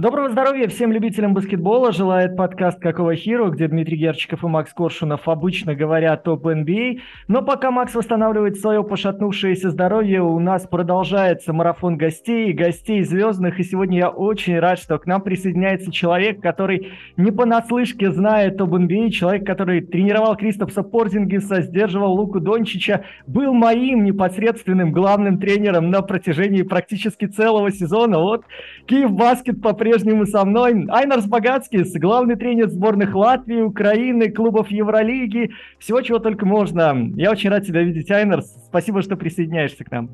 Доброго 0.00 0.30
здоровья 0.30 0.66
всем 0.66 0.92
любителям 0.92 1.34
баскетбола. 1.34 1.92
Желает 1.92 2.34
подкаст 2.34 2.80
«Какого 2.80 3.14
хиру», 3.14 3.50
где 3.50 3.68
Дмитрий 3.68 3.98
Герчиков 3.98 4.42
и 4.42 4.46
Макс 4.46 4.72
Коршунов 4.72 5.28
обычно 5.28 5.74
говорят 5.74 6.26
об 6.26 6.46
NBA. 6.46 7.00
Но 7.28 7.42
пока 7.42 7.70
Макс 7.70 7.94
восстанавливает 7.94 8.56
свое 8.56 8.82
пошатнувшееся 8.82 9.68
здоровье, 9.68 10.22
у 10.22 10.38
нас 10.38 10.66
продолжается 10.66 11.52
марафон 11.52 11.98
гостей, 11.98 12.54
гостей 12.54 13.02
звездных. 13.02 13.60
И 13.60 13.62
сегодня 13.62 13.98
я 13.98 14.08
очень 14.08 14.58
рад, 14.58 14.78
что 14.78 14.98
к 14.98 15.04
нам 15.04 15.20
присоединяется 15.20 15.92
человек, 15.92 16.40
который 16.40 16.92
не 17.18 17.30
понаслышке 17.30 18.10
знает 18.10 18.58
об 18.58 18.74
NBA, 18.74 19.10
человек, 19.10 19.44
который 19.44 19.82
тренировал 19.82 20.34
Кристопса 20.34 20.82
Порзингиса, 20.82 21.60
сдерживал 21.60 22.14
Луку 22.14 22.40
Дончича, 22.40 23.04
был 23.26 23.52
моим 23.52 24.04
непосредственным 24.04 24.92
главным 24.92 25.38
тренером 25.38 25.90
на 25.90 26.00
протяжении 26.00 26.62
практически 26.62 27.26
целого 27.26 27.70
сезона. 27.70 28.18
Вот 28.18 28.46
Киев 28.86 29.12
Баскет 29.12 29.60
по 29.60 29.74
по-прежнему 29.90 30.24
со 30.24 30.44
мной. 30.44 30.86
Айнарс 30.88 31.26
Богатскис, 31.26 31.92
главный 31.94 32.36
тренер 32.36 32.68
сборных 32.68 33.14
Латвии, 33.14 33.60
Украины, 33.60 34.30
клубов 34.30 34.70
Евролиги, 34.70 35.50
всего 35.80 36.00
чего 36.00 36.20
только 36.20 36.46
можно. 36.46 37.10
Я 37.16 37.32
очень 37.32 37.50
рад 37.50 37.66
тебя 37.66 37.82
видеть, 37.82 38.10
Айнарс. 38.10 38.46
Спасибо, 38.68 39.02
что 39.02 39.16
присоединяешься 39.16 39.84
к 39.84 39.90
нам. 39.90 40.10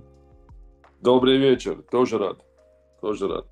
Добрый 1.03 1.37
вечер, 1.37 1.77
тоже 1.91 2.17
рад, 2.17 2.39
тоже 3.03 3.29
рад. 3.29 3.45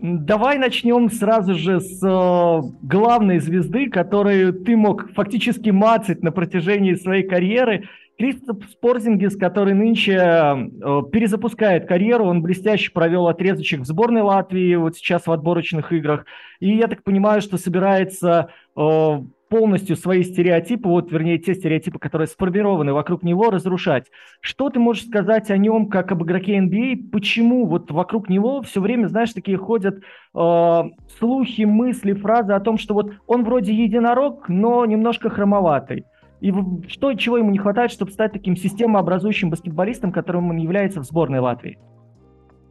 Давай 0.00 0.58
начнем 0.58 1.10
сразу 1.10 1.54
же 1.54 1.80
с 1.80 2.02
э, 2.02 2.60
главной 2.82 3.38
звезды, 3.38 3.88
которую 3.88 4.52
ты 4.52 4.76
мог 4.76 5.10
фактически 5.12 5.70
мацать 5.70 6.22
на 6.22 6.32
протяжении 6.32 6.94
своей 6.94 7.22
карьеры. 7.22 7.88
Кристоф 8.18 8.58
Спорзингис, 8.70 9.36
который 9.36 9.74
нынче 9.74 10.12
э, 10.12 11.02
перезапускает 11.10 11.88
карьеру, 11.88 12.26
он 12.26 12.42
блестяще 12.42 12.92
провел 12.92 13.26
отрезочек 13.28 13.80
в 13.80 13.86
сборной 13.86 14.22
Латвии, 14.22 14.74
вот 14.76 14.96
сейчас 14.96 15.26
в 15.26 15.32
отборочных 15.32 15.92
играх. 15.92 16.26
И 16.60 16.76
я 16.76 16.88
так 16.88 17.02
понимаю, 17.02 17.40
что 17.40 17.56
собирается 17.56 18.50
э, 18.76 19.18
полностью 19.52 19.96
свои 19.96 20.22
стереотипы, 20.22 20.88
вот, 20.88 21.12
вернее, 21.12 21.38
те 21.38 21.54
стереотипы, 21.54 21.98
которые 21.98 22.26
сформированы 22.26 22.94
вокруг 22.94 23.22
него, 23.22 23.50
разрушать. 23.50 24.06
Что 24.40 24.70
ты 24.70 24.80
можешь 24.80 25.06
сказать 25.06 25.50
о 25.50 25.58
нем, 25.58 25.88
как 25.88 26.10
об 26.10 26.22
игроке 26.22 26.58
NBA? 26.58 26.94
А? 26.94 27.12
Почему 27.12 27.66
вот 27.66 27.90
вокруг 27.90 28.30
него 28.30 28.62
все 28.62 28.80
время, 28.80 29.08
знаешь, 29.08 29.32
такие 29.34 29.58
ходят 29.58 29.98
э, 29.98 30.82
слухи, 31.18 31.62
мысли, 31.62 32.14
фразы 32.14 32.54
о 32.54 32.60
том, 32.60 32.78
что 32.78 32.94
вот 32.94 33.12
он 33.26 33.44
вроде 33.44 33.74
единорог, 33.74 34.48
но 34.48 34.86
немножко 34.86 35.28
хромоватый. 35.28 36.04
И 36.42 36.52
что, 36.88 37.14
чего 37.14 37.38
ему 37.38 37.52
не 37.52 37.58
хватает, 37.58 37.92
чтобы 37.92 38.10
стать 38.10 38.32
таким 38.32 38.56
системообразующим 38.56 39.48
баскетболистом, 39.48 40.10
которым 40.10 40.50
он 40.50 40.56
является 40.56 41.00
в 41.00 41.04
сборной 41.04 41.38
Латвии? 41.38 41.78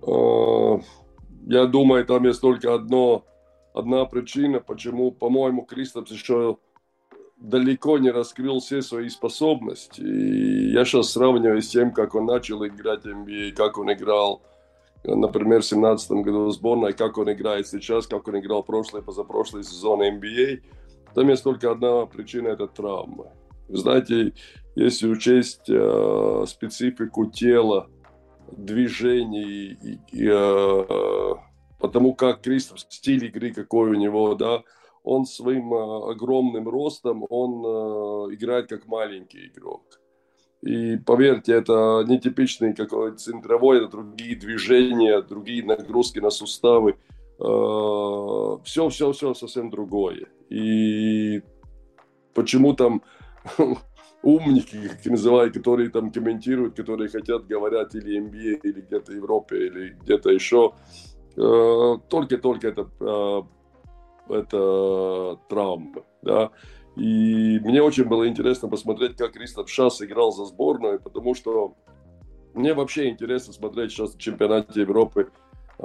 А, 0.05 0.77
я 1.47 1.65
думаю, 1.67 2.05
там 2.05 2.25
есть 2.25 2.41
только 2.41 2.73
одно, 2.73 3.23
одна 3.73 4.03
причина, 4.03 4.59
почему, 4.59 5.11
по-моему, 5.11 5.61
Кристопс 5.61 6.11
еще 6.11 6.57
далеко 7.37 7.97
не 7.97 8.11
раскрыл 8.11 8.59
все 8.59 8.81
свои 8.81 9.07
способности. 9.07 10.01
И 10.01 10.71
я 10.73 10.83
сейчас 10.83 11.11
сравниваю 11.11 11.61
с 11.61 11.69
тем, 11.69 11.93
как 11.93 12.13
он 12.13 12.25
начал 12.25 12.67
играть 12.67 13.05
в 13.05 13.07
NBA, 13.07 13.51
как 13.53 13.77
он 13.77 13.93
играл, 13.93 14.41
например, 15.05 15.61
в 15.61 15.69
2017 15.69 16.11
году 16.11 16.47
в 16.47 16.51
сборной, 16.51 16.91
как 16.91 17.17
он 17.17 17.31
играет 17.31 17.67
сейчас, 17.67 18.05
как 18.05 18.27
он 18.27 18.37
играл 18.37 18.63
прошлый, 18.63 19.01
позапрошлый 19.01 19.63
сезон 19.63 20.01
NBA. 20.01 20.61
Там 21.15 21.29
есть 21.29 21.43
только 21.43 21.71
одна 21.71 22.05
причина– 22.05 22.47
это 22.49 22.67
Знаете, 23.73 24.33
если 24.75 25.07
учесть 25.07 25.69
э, 25.69 26.45
специфику 26.47 27.25
тела, 27.29 27.89
движений, 28.51 29.77
и, 29.81 29.99
и, 30.11 30.29
э, 30.29 31.33
потому 31.79 32.13
как 32.13 32.41
Кристоф, 32.41 32.79
стиль 32.81 33.25
игры 33.25 33.53
какой 33.53 33.91
у 33.91 33.93
него, 33.95 34.35
да, 34.35 34.63
он 35.03 35.25
своим 35.25 35.73
э, 35.73 36.11
огромным 36.11 36.67
ростом, 36.67 37.25
он 37.29 37.65
э, 37.65 38.35
играет 38.35 38.67
как 38.67 38.87
маленький 38.87 39.47
игрок. 39.47 39.99
И 40.61 40.97
поверьте, 40.97 41.53
это 41.53 42.03
нетипичный 42.07 42.75
какой-то 42.75 43.17
центровой, 43.17 43.79
это 43.79 43.87
другие 43.87 44.35
движения, 44.35 45.21
другие 45.21 45.65
нагрузки 45.65 46.19
на 46.19 46.29
суставы. 46.29 46.97
Все, 47.39 48.89
все, 48.89 49.11
все 49.11 49.33
совсем 49.33 49.71
другое. 49.71 50.27
И 50.49 51.41
почему 52.35 52.75
там 52.75 53.01
умники, 54.23 54.87
как 54.87 55.05
называют, 55.05 55.53
которые 55.53 55.89
там 55.89 56.11
комментируют, 56.11 56.75
которые 56.75 57.09
хотят, 57.09 57.47
говорят 57.47 57.95
или 57.95 58.19
NBA, 58.19 58.61
или 58.63 58.81
где-то 58.81 59.13
Европе, 59.13 59.67
или 59.67 59.89
где-то 60.01 60.29
еще. 60.29 60.73
Э, 61.37 61.97
только-только 62.09 62.67
это, 62.67 62.89
э, 62.99 63.41
это 64.33 65.39
травма, 65.49 66.03
да. 66.21 66.51
И 66.95 67.59
мне 67.59 67.81
очень 67.81 68.03
было 68.03 68.27
интересно 68.27 68.67
посмотреть, 68.67 69.15
как 69.15 69.31
Кристоф 69.31 69.69
Шас 69.69 70.01
играл 70.01 70.31
за 70.31 70.45
сборную, 70.45 70.99
потому 70.99 71.33
что 71.33 71.75
мне 72.53 72.73
вообще 72.73 73.09
интересно 73.09 73.53
смотреть 73.53 73.91
сейчас 73.91 74.13
в 74.13 74.19
чемпионате 74.19 74.81
Европы 74.81 75.31
э, 75.79 75.83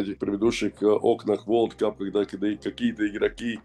этих 0.00 0.18
предыдущих 0.18 0.82
окнах 0.82 1.46
World 1.46 1.78
Cup, 1.78 1.96
когда 1.96 2.24
какие-то 2.24 3.08
игроки 3.08 3.60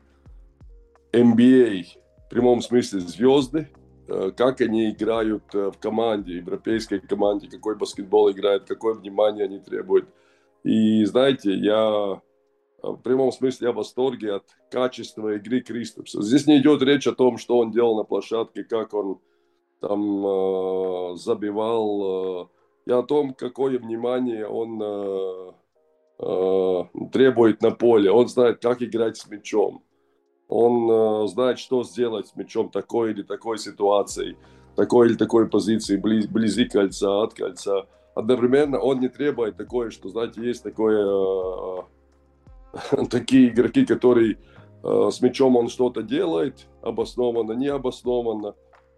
NBA 1.11 2.02
прямом 2.29 2.61
смысле 2.61 2.99
звезды, 3.01 3.69
э, 4.07 4.31
как 4.35 4.61
они 4.61 4.91
играют 4.91 5.43
э, 5.53 5.71
в 5.71 5.77
команде, 5.77 6.37
европейской 6.37 6.99
команде, 6.99 7.49
какой 7.49 7.75
баскетбол 7.75 8.31
играет, 8.31 8.65
какое 8.65 8.93
внимание 8.93 9.45
они 9.45 9.59
требуют. 9.59 10.07
И 10.63 11.03
знаете, 11.05 11.53
я 11.53 12.21
э, 12.83 12.87
в 12.87 12.97
прямом 12.97 13.31
смысле 13.31 13.67
я 13.67 13.71
в 13.73 13.75
восторге 13.75 14.33
от 14.33 14.45
качества 14.71 15.35
игры 15.35 15.61
Кристопса. 15.61 16.21
Здесь 16.21 16.47
не 16.47 16.59
идет 16.59 16.81
речь 16.81 17.07
о 17.07 17.13
том, 17.13 17.37
что 17.37 17.57
он 17.57 17.71
делал 17.71 17.97
на 17.97 18.03
площадке, 18.03 18.63
как 18.63 18.93
он 18.93 19.19
там 19.79 20.25
э, 20.25 21.15
забивал. 21.17 22.45
Э, 22.45 22.47
я 22.85 22.99
о 22.99 23.03
том, 23.03 23.33
какое 23.33 23.79
внимание 23.79 24.47
он 24.47 24.81
э, 24.81 25.51
э, 26.19 26.83
требует 27.11 27.61
на 27.61 27.71
поле. 27.71 28.11
Он 28.11 28.27
знает, 28.27 28.61
как 28.61 28.81
играть 28.81 29.17
с 29.17 29.27
мячом 29.27 29.83
он 30.53 30.89
э, 30.89 31.27
знает, 31.29 31.57
что 31.57 31.83
сделать 31.83 32.27
с 32.27 32.35
мячом 32.35 32.69
такой 32.69 33.11
или 33.11 33.23
такой 33.23 33.57
ситуации, 33.57 34.37
такой 34.75 35.07
или 35.07 35.15
такой 35.15 35.49
позиции, 35.49 35.97
близ, 35.97 36.27
близи 36.27 36.65
кольца, 36.65 37.23
от 37.23 37.33
кольца. 37.33 37.87
Одновременно 38.13 38.79
он 38.79 38.99
не 38.99 39.09
требует 39.09 39.57
такое, 39.57 39.89
что, 39.89 40.09
знаете, 40.09 40.45
есть 40.45 40.61
такое, 40.61 41.07
э, 42.93 43.05
такие 43.09 43.49
игроки, 43.49 43.83
которые 43.83 44.37
э, 44.83 45.09
с 45.11 45.21
мячом 45.21 45.55
он 45.55 45.69
что-то 45.69 46.03
делает, 46.03 46.67
обоснованно, 46.83 47.53
необоснованно, 47.53 48.53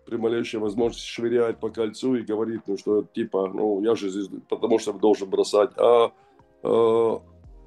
при 0.05 0.17
малейшей 0.17 0.59
возможности 0.59 1.07
швыряет 1.07 1.61
по 1.61 1.69
кольцу 1.69 2.15
и 2.15 2.21
говорит, 2.21 2.63
ну 2.67 2.77
что, 2.77 3.03
типа, 3.03 3.49
ну 3.53 3.81
я 3.81 3.95
же 3.95 4.09
здесь, 4.09 4.27
потому 4.49 4.77
что 4.77 4.91
должен 4.91 5.29
бросать. 5.29 5.71
А 5.77 6.11
э, 6.63 7.19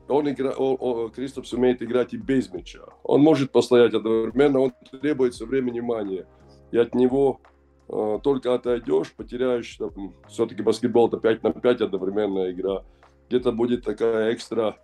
он, 0.08 0.30
игра, 0.30 0.50
он, 0.50 0.76
он, 0.80 1.10
Кристопс 1.10 1.52
умеет 1.52 1.82
играть 1.82 2.14
и 2.14 2.16
без 2.16 2.52
мяча. 2.52 2.84
Он 3.02 3.20
может 3.20 3.52
постоять 3.52 3.94
одновременно, 3.94 4.60
он 4.60 4.72
требует 5.00 5.34
все 5.34 5.46
время 5.46 5.70
внимания. 5.70 6.26
И 6.70 6.78
от 6.78 6.94
него 6.94 7.40
э, 7.88 8.18
только 8.22 8.54
отойдешь, 8.54 9.12
потеряешь, 9.14 9.76
там, 9.76 10.14
все-таки 10.28 10.62
баскетбол 10.62 11.08
это 11.08 11.18
5 11.18 11.42
на 11.42 11.52
5 11.52 11.80
одновременная 11.82 12.52
игра. 12.52 12.84
Где-то 13.28 13.52
будет 13.52 13.84
такая 13.84 14.34
экстра 14.34 14.76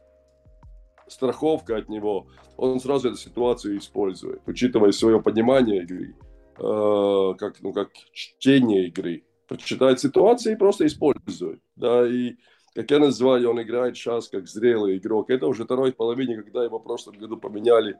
страховка 1.08 1.76
от 1.76 1.88
него, 1.88 2.26
он 2.56 2.80
сразу 2.80 3.08
эту 3.08 3.18
ситуацию 3.18 3.78
использует, 3.78 4.40
учитывая 4.46 4.92
свое 4.92 5.20
понимание 5.20 5.82
игры, 5.82 6.14
э, 6.58 7.34
как, 7.38 7.60
ну, 7.60 7.72
как 7.72 7.90
чтение 8.12 8.88
игры. 8.88 9.24
Прочитает 9.46 10.00
ситуацию 10.00 10.54
и 10.54 10.58
просто 10.58 10.86
использует. 10.86 11.60
Да, 11.76 12.06
и 12.06 12.36
как 12.74 12.90
я 12.90 12.98
называю, 12.98 13.50
он 13.50 13.62
играет 13.62 13.96
сейчас 13.96 14.28
как 14.28 14.48
зрелый 14.48 14.98
игрок. 14.98 15.30
Это 15.30 15.46
уже 15.46 15.64
второй 15.64 15.92
половине, 15.92 16.42
когда 16.42 16.64
его 16.64 16.78
в 16.78 16.82
прошлом 16.82 17.16
году 17.18 17.36
поменяли 17.36 17.96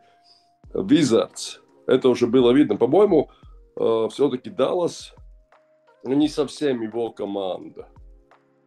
Wizards. 0.73 1.61
Это 1.87 2.09
уже 2.09 2.26
было 2.26 2.50
видно. 2.50 2.76
По-моему, 2.76 3.31
э, 3.76 4.09
все-таки 4.11 4.50
Даллас 4.50 5.15
ну, 6.03 6.15
не 6.15 6.29
совсем 6.29 6.82
его 6.82 7.11
команда. 7.11 7.88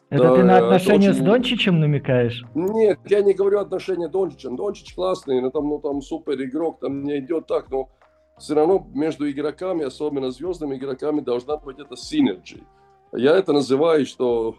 Это 0.10 0.24
да, 0.24 0.36
ты 0.36 0.44
на 0.44 0.58
отношения 0.58 1.10
очень... 1.10 1.20
с 1.20 1.24
Дончичем 1.24 1.80
намекаешь? 1.82 2.46
Нет, 2.56 3.00
я 3.08 3.22
не 3.22 3.34
говорю 3.34 3.60
отношения 3.60 4.08
с 4.08 4.12
Дончичем. 4.12 4.56
Дончич 4.56 4.96
классный, 4.96 5.42
но 5.42 5.50
там, 5.50 5.68
ну, 5.68 5.80
там 5.80 6.02
супер 6.02 6.42
игрок, 6.42 6.80
там 6.80 7.04
не 7.04 7.20
идет 7.20 7.48
так, 7.48 7.70
но 7.70 7.90
все 8.38 8.56
равно 8.56 8.88
между 8.94 9.30
игроками, 9.30 9.84
особенно 9.84 10.32
звездными 10.32 10.78
игроками, 10.78 11.20
должна 11.20 11.58
быть 11.58 11.80
эта 11.80 11.98
синергия. 11.98 12.64
Я 13.12 13.36
это 13.36 13.52
называю, 13.52 14.06
что 14.06 14.56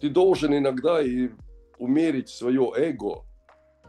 ты 0.00 0.08
должен 0.08 0.56
иногда 0.56 1.02
и 1.02 1.30
умерить 1.78 2.28
свое 2.28 2.72
эго 2.76 3.24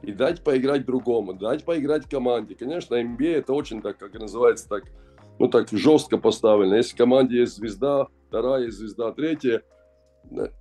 и 0.01 0.11
дать 0.11 0.43
поиграть 0.43 0.85
другому, 0.85 1.33
дать 1.33 1.65
поиграть 1.65 2.09
команде. 2.09 2.55
Конечно, 2.55 2.95
NBA 2.95 3.37
это 3.37 3.53
очень 3.53 3.81
так, 3.81 3.97
как 3.97 4.13
называется, 4.13 4.67
так, 4.69 4.83
ну 5.39 5.47
так 5.47 5.67
жестко 5.69 6.17
поставлено. 6.17 6.75
Если 6.75 6.95
в 6.95 6.97
команде 6.97 7.39
есть 7.39 7.55
звезда, 7.55 8.07
вторая 8.27 8.65
есть 8.65 8.77
звезда, 8.77 9.11
третья, 9.11 9.61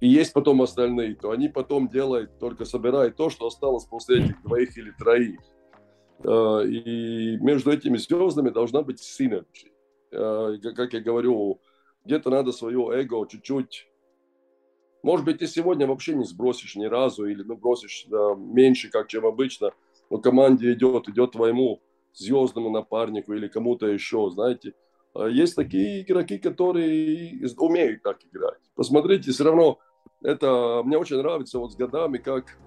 и 0.00 0.08
есть 0.08 0.32
потом 0.32 0.62
остальные, 0.62 1.16
то 1.16 1.30
они 1.30 1.48
потом 1.48 1.88
делают, 1.88 2.38
только 2.38 2.64
собирают 2.64 3.16
то, 3.16 3.28
что 3.28 3.46
осталось 3.46 3.84
после 3.84 4.24
этих 4.24 4.42
двоих 4.42 4.76
или 4.76 4.90
троих. 4.92 5.40
Э, 6.24 6.64
и 6.66 7.36
между 7.38 7.70
этими 7.70 7.96
звездами 7.96 8.50
должна 8.50 8.82
быть 8.82 9.00
синергия. 9.00 9.72
Э, 10.10 10.56
как 10.74 10.94
я 10.94 11.00
говорю, 11.00 11.60
где-то 12.04 12.30
надо 12.30 12.52
свое 12.52 12.80
эго 12.92 13.26
чуть-чуть 13.28 13.88
может 15.02 15.24
быть, 15.24 15.38
ты 15.38 15.46
сегодня 15.46 15.86
вообще 15.86 16.14
не 16.14 16.24
сбросишь 16.24 16.76
ни 16.76 16.86
разу, 16.86 17.26
или 17.26 17.42
ну, 17.42 17.56
бросишь 17.56 18.06
да, 18.08 18.34
меньше, 18.36 18.90
как 18.90 19.08
чем 19.08 19.26
обычно, 19.26 19.70
но 20.10 20.18
команде 20.18 20.72
идет, 20.72 21.08
идет 21.08 21.32
твоему 21.32 21.80
звездному 22.14 22.70
напарнику 22.70 23.32
или 23.32 23.48
кому-то 23.48 23.86
еще, 23.86 24.30
знаете. 24.30 24.74
А 25.14 25.26
есть 25.26 25.56
такие 25.56 26.02
игроки, 26.02 26.38
которые 26.38 27.40
умеют 27.56 28.02
так 28.02 28.18
играть. 28.24 28.60
Посмотрите, 28.74 29.30
все 29.30 29.44
равно 29.44 29.78
это 30.22 30.82
мне 30.84 30.98
очень 30.98 31.18
нравится 31.18 31.58
вот 31.58 31.72
с 31.72 31.76
годами, 31.76 32.18
как, 32.18 32.58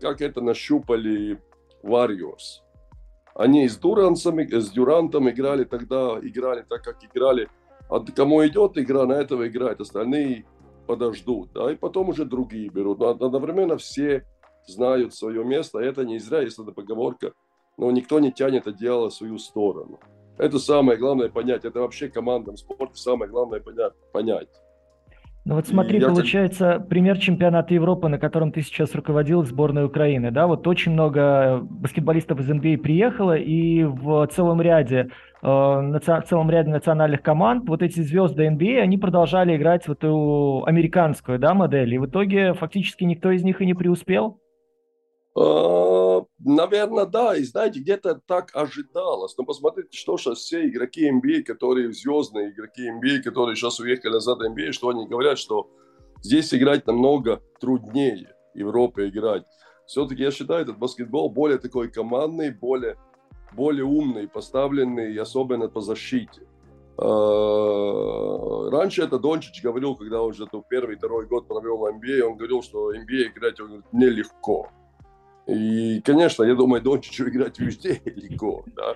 как 0.00 0.20
это 0.20 0.40
нащупали 0.40 1.40
Warriors. 1.82 2.62
Они 3.34 3.68
с 3.68 3.76
Дурансом, 3.76 4.38
с 4.40 4.70
Дюрантом 4.70 5.28
играли 5.30 5.64
тогда, 5.64 6.18
играли 6.22 6.64
так, 6.68 6.82
как 6.82 7.02
играли. 7.02 7.48
А 7.88 8.00
кому 8.00 8.46
идет 8.46 8.78
игра, 8.78 9.06
на 9.06 9.14
этого 9.14 9.48
играет. 9.48 9.80
Остальные 9.80 10.44
подождут, 10.86 11.52
да, 11.52 11.72
и 11.72 11.76
потом 11.76 12.10
уже 12.10 12.24
другие 12.24 12.68
берут. 12.68 12.98
Но 12.98 13.08
одновременно 13.08 13.76
все 13.76 14.26
знают 14.66 15.14
свое 15.14 15.44
место, 15.44 15.78
это 15.78 16.04
не 16.04 16.18
зря, 16.18 16.40
если 16.42 16.64
это 16.64 16.72
поговорка, 16.72 17.32
но 17.76 17.90
никто 17.90 18.20
не 18.20 18.32
тянет 18.32 18.66
это 18.66 18.72
дело 18.72 19.10
в 19.10 19.14
свою 19.14 19.38
сторону. 19.38 19.98
Это 20.38 20.58
самое 20.58 20.98
главное 20.98 21.28
понять. 21.28 21.64
Это 21.64 21.80
вообще 21.80 22.08
командном 22.08 22.56
спорте 22.56 22.96
самое 22.96 23.30
главное 23.30 23.62
понять. 24.12 24.48
Ну 25.44 25.56
вот 25.56 25.66
смотри, 25.66 25.98
я 25.98 26.06
получается, 26.06 26.74
как... 26.78 26.88
пример 26.88 27.18
чемпионата 27.18 27.74
Европы, 27.74 28.06
на 28.08 28.18
котором 28.18 28.52
ты 28.52 28.62
сейчас 28.62 28.94
руководил 28.94 29.42
сборной 29.42 29.84
Украины, 29.84 30.30
да, 30.30 30.46
вот 30.46 30.66
очень 30.68 30.92
много 30.92 31.58
баскетболистов 31.62 32.38
из 32.38 32.48
NBA 32.48 32.78
приехало, 32.78 33.36
и 33.36 33.82
в 33.82 34.24
целом 34.28 34.62
ряде 34.62 35.10
э, 35.42 35.46
в 35.46 36.22
целом 36.28 36.48
ряде 36.48 36.70
национальных 36.70 37.22
команд 37.22 37.68
вот 37.68 37.82
эти 37.82 38.00
звезды 38.00 38.46
NBA, 38.46 38.78
они 38.78 38.98
продолжали 38.98 39.56
играть 39.56 39.88
в 39.88 39.92
эту 39.92 40.62
американскую, 40.64 41.40
да, 41.40 41.54
модель, 41.54 41.92
и 41.92 41.98
в 41.98 42.06
итоге 42.06 42.54
фактически 42.54 43.02
никто 43.02 43.32
из 43.32 43.42
них 43.42 43.60
и 43.60 43.66
не 43.66 43.74
преуспел. 43.74 44.38
А, 46.44 46.48
Наверное, 46.50 47.06
да. 47.06 47.36
И 47.36 47.44
знаете, 47.44 47.80
где-то 47.80 48.20
так 48.26 48.50
ожидалось. 48.54 49.36
Но 49.38 49.44
посмотрите, 49.44 49.96
что 49.96 50.16
сейчас 50.16 50.38
все 50.38 50.68
игроки 50.68 51.10
NBA, 51.10 51.42
которые 51.42 51.92
звездные 51.92 52.50
игроки 52.50 52.88
NBA, 52.88 53.22
которые 53.22 53.56
сейчас 53.56 53.80
уехали 53.80 54.12
назад 54.12 54.38
в 54.38 54.42
NBA, 54.42 54.72
что 54.72 54.88
они 54.88 55.06
говорят, 55.06 55.38
что 55.38 55.70
здесь 56.22 56.52
играть 56.54 56.86
намного 56.86 57.42
труднее 57.60 58.34
Европе 58.54 59.08
играть. 59.08 59.44
Все-таки 59.86 60.22
я 60.22 60.30
считаю, 60.30 60.62
этот 60.62 60.78
баскетбол 60.78 61.30
более 61.30 61.58
такой 61.58 61.90
командный, 61.90 62.50
более, 62.50 62.96
более 63.52 63.84
умный, 63.84 64.28
поставленный, 64.28 65.16
особенно 65.16 65.68
по 65.68 65.80
защите. 65.80 66.46
А, 66.98 68.70
раньше 68.70 69.02
это 69.02 69.18
Дончич 69.18 69.62
говорил, 69.62 69.96
когда 69.96 70.22
он 70.22 70.30
уже 70.30 70.46
первый, 70.68 70.96
второй 70.96 71.26
год 71.26 71.48
провел 71.48 71.78
в 71.78 71.84
NBA, 71.84 72.20
он 72.22 72.36
говорил, 72.36 72.62
что 72.62 72.94
NBA 72.94 73.32
играть 73.32 73.56
нелегко. 73.92 74.68
И, 75.46 76.00
конечно, 76.02 76.44
я 76.44 76.54
думаю, 76.54 76.82
Дончичу 76.82 77.28
играть 77.28 77.58
везде 77.58 78.00
легко, 78.04 78.64
да. 78.76 78.94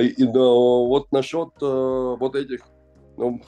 И, 0.00 0.24
но 0.24 0.86
вот 0.86 1.10
насчет 1.12 1.50
э, 1.60 2.16
вот 2.18 2.34
этих 2.34 2.60
ну, 3.16 3.40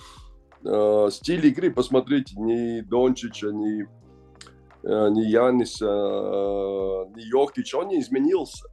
э, 0.65 1.09
стилей 1.11 1.51
игры, 1.51 1.71
посмотрите, 1.71 2.35
ни 2.39 2.81
Дончича, 2.81 3.49
ни, 3.49 3.83
э, 3.83 5.11
ни 5.11 5.23
Яниса, 5.23 5.87
э, 5.87 7.05
ни 7.17 7.23
Йокич, 7.29 7.75
он 7.75 7.89
не 7.89 8.01
изменился. 8.01 8.67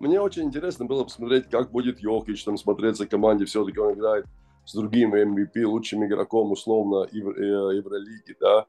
Мне 0.00 0.20
очень 0.20 0.44
интересно 0.44 0.86
было 0.86 1.04
посмотреть, 1.04 1.48
как 1.48 1.70
будет 1.70 2.00
Йокич 2.00 2.44
там 2.44 2.56
смотреться 2.56 3.06
команде. 3.06 3.44
Все-таки 3.44 3.78
он 3.78 3.94
играет 3.94 4.26
с 4.64 4.74
другим 4.74 5.14
MVP, 5.14 5.64
лучшим 5.64 6.04
игроком, 6.04 6.52
условно, 6.52 7.06
э, 7.12 7.16
Евролиги, 7.16 8.36
да. 8.40 8.66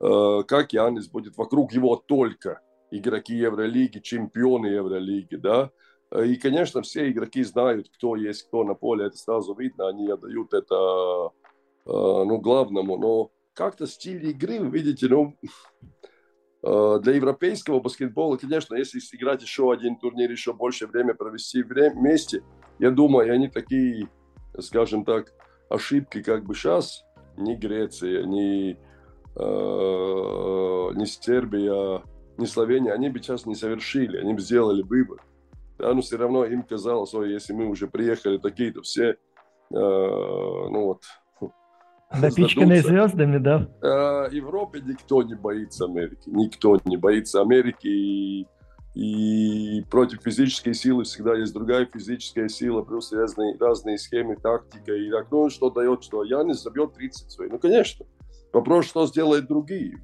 Э, 0.00 0.42
как 0.46 0.72
Янис 0.72 1.08
будет 1.08 1.36
вокруг 1.36 1.72
его 1.72 1.96
только 1.96 2.60
игроки 2.90 3.34
Евролиги, 3.34 3.98
чемпионы 3.98 4.66
Евролиги, 4.66 5.36
да. 5.36 5.70
И, 6.24 6.36
конечно, 6.36 6.82
все 6.82 7.10
игроки 7.10 7.42
знают, 7.42 7.88
кто 7.88 8.16
есть 8.16 8.44
кто 8.44 8.64
на 8.64 8.74
поле, 8.74 9.06
это 9.06 9.16
сразу 9.16 9.54
видно, 9.54 9.88
они 9.88 10.08
отдают 10.08 10.54
это, 10.54 11.30
э, 11.84 11.90
ну, 11.90 12.38
главному. 12.38 12.96
Но 12.96 13.30
как-то 13.54 13.86
стиль 13.86 14.24
игры, 14.28 14.60
вы 14.60 14.68
видите, 14.68 15.08
ну, 15.08 15.36
э, 16.62 16.98
для 17.02 17.14
европейского 17.14 17.80
баскетбола, 17.80 18.36
конечно, 18.36 18.76
если 18.76 19.00
сыграть 19.00 19.42
еще 19.42 19.72
один 19.72 19.96
турнир, 19.98 20.30
еще 20.30 20.52
больше 20.52 20.86
время 20.86 21.14
провести 21.14 21.62
вместе, 21.62 22.42
я 22.78 22.90
думаю, 22.90 23.32
они 23.32 23.48
такие, 23.48 24.08
скажем 24.60 25.04
так, 25.04 25.32
ошибки, 25.68 26.22
как 26.22 26.44
бы 26.44 26.54
сейчас, 26.54 27.02
ни 27.36 27.54
Греция, 27.54 28.24
ни, 28.24 28.78
э, 29.34 30.94
ни 30.94 31.04
Сербия, 31.04 32.02
не 32.38 32.46
Словения, 32.46 32.92
они 32.92 33.08
бы 33.08 33.18
сейчас 33.18 33.46
не 33.46 33.54
совершили, 33.54 34.18
они 34.18 34.34
бы 34.34 34.40
сделали 34.40 34.82
выбор. 34.82 35.22
Да, 35.78 35.92
но 35.92 36.00
все 36.00 36.16
равно 36.16 36.44
им 36.44 36.62
казалось, 36.62 37.12
ой, 37.14 37.32
если 37.32 37.52
мы 37.52 37.66
уже 37.66 37.86
приехали 37.86 38.38
такие-то 38.38 38.82
все, 38.82 39.10
э, 39.10 39.16
ну 39.70 40.84
вот, 40.84 41.02
Напичканные 42.20 42.82
звездами, 42.82 43.38
да? 43.38 43.68
Э, 43.82 44.28
Европе 44.32 44.80
никто 44.84 45.22
не 45.22 45.34
боится 45.34 45.86
Америки. 45.86 46.22
Никто 46.26 46.78
не 46.84 46.96
боится 46.96 47.40
Америки. 47.40 47.88
И, 47.88 48.46
и 48.94 49.82
против 49.90 50.22
физической 50.22 50.72
силы 50.72 51.04
всегда 51.04 51.34
есть 51.34 51.52
другая 51.52 51.86
физическая 51.86 52.48
сила, 52.48 52.82
плюс 52.82 53.12
разные, 53.12 53.56
разные 53.58 53.98
схемы, 53.98 54.36
тактика. 54.36 54.94
И 54.94 55.10
так, 55.10 55.26
ну, 55.30 55.50
что 55.50 55.70
дает, 55.70 56.04
что 56.04 56.22
Янис 56.22 56.62
забьет 56.62 56.94
30 56.94 57.30
своих. 57.30 57.52
Ну, 57.52 57.58
конечно. 57.58 58.06
Вопрос, 58.52 58.86
что 58.86 59.06
сделают 59.06 59.48
другие. 59.48 59.98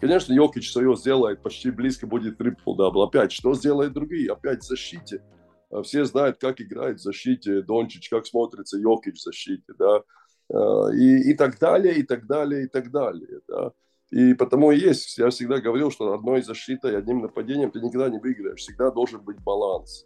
Конечно, 0.00 0.32
Йокич 0.32 0.72
свое 0.72 0.96
сделает, 0.96 1.42
почти 1.42 1.70
близко 1.70 2.06
будет 2.06 2.38
трипл-дабл. 2.38 3.02
Опять, 3.02 3.32
что 3.32 3.54
сделают 3.54 3.92
другие? 3.92 4.32
Опять 4.32 4.62
в 4.62 4.66
защите. 4.66 5.22
А 5.70 5.82
все 5.82 6.04
знают, 6.04 6.38
как 6.38 6.60
играет 6.60 6.98
в 6.98 7.02
защите 7.02 7.62
Дончич, 7.62 8.08
как 8.08 8.26
смотрится 8.26 8.78
Йокич 8.78 9.18
в 9.18 9.22
защите, 9.22 9.72
да, 9.78 10.02
а, 10.52 10.88
и, 10.90 11.30
и 11.30 11.34
так 11.34 11.58
далее, 11.58 11.96
и 11.96 12.02
так 12.02 12.26
далее, 12.26 12.64
и 12.64 12.68
так 12.68 12.90
далее, 12.90 13.40
да. 13.48 13.72
И 14.10 14.34
потому 14.34 14.70
и 14.70 14.78
есть, 14.78 15.18
я 15.18 15.30
всегда 15.30 15.60
говорил, 15.60 15.90
что 15.90 16.12
одной 16.12 16.42
защитой, 16.42 16.96
одним 16.96 17.22
нападением 17.22 17.72
ты 17.72 17.80
никогда 17.80 18.08
не 18.08 18.18
выиграешь, 18.18 18.60
всегда 18.60 18.90
должен 18.90 19.22
быть 19.22 19.40
баланс. 19.40 20.04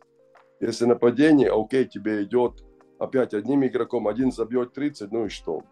Если 0.60 0.86
нападение, 0.86 1.50
окей, 1.52 1.84
тебе 1.84 2.22
идет 2.24 2.64
опять 2.98 3.34
одним 3.34 3.66
игроком, 3.66 4.08
один 4.08 4.32
забьет 4.32 4.72
30, 4.72 5.12
ну 5.12 5.26
и 5.26 5.28
что? 5.28 5.62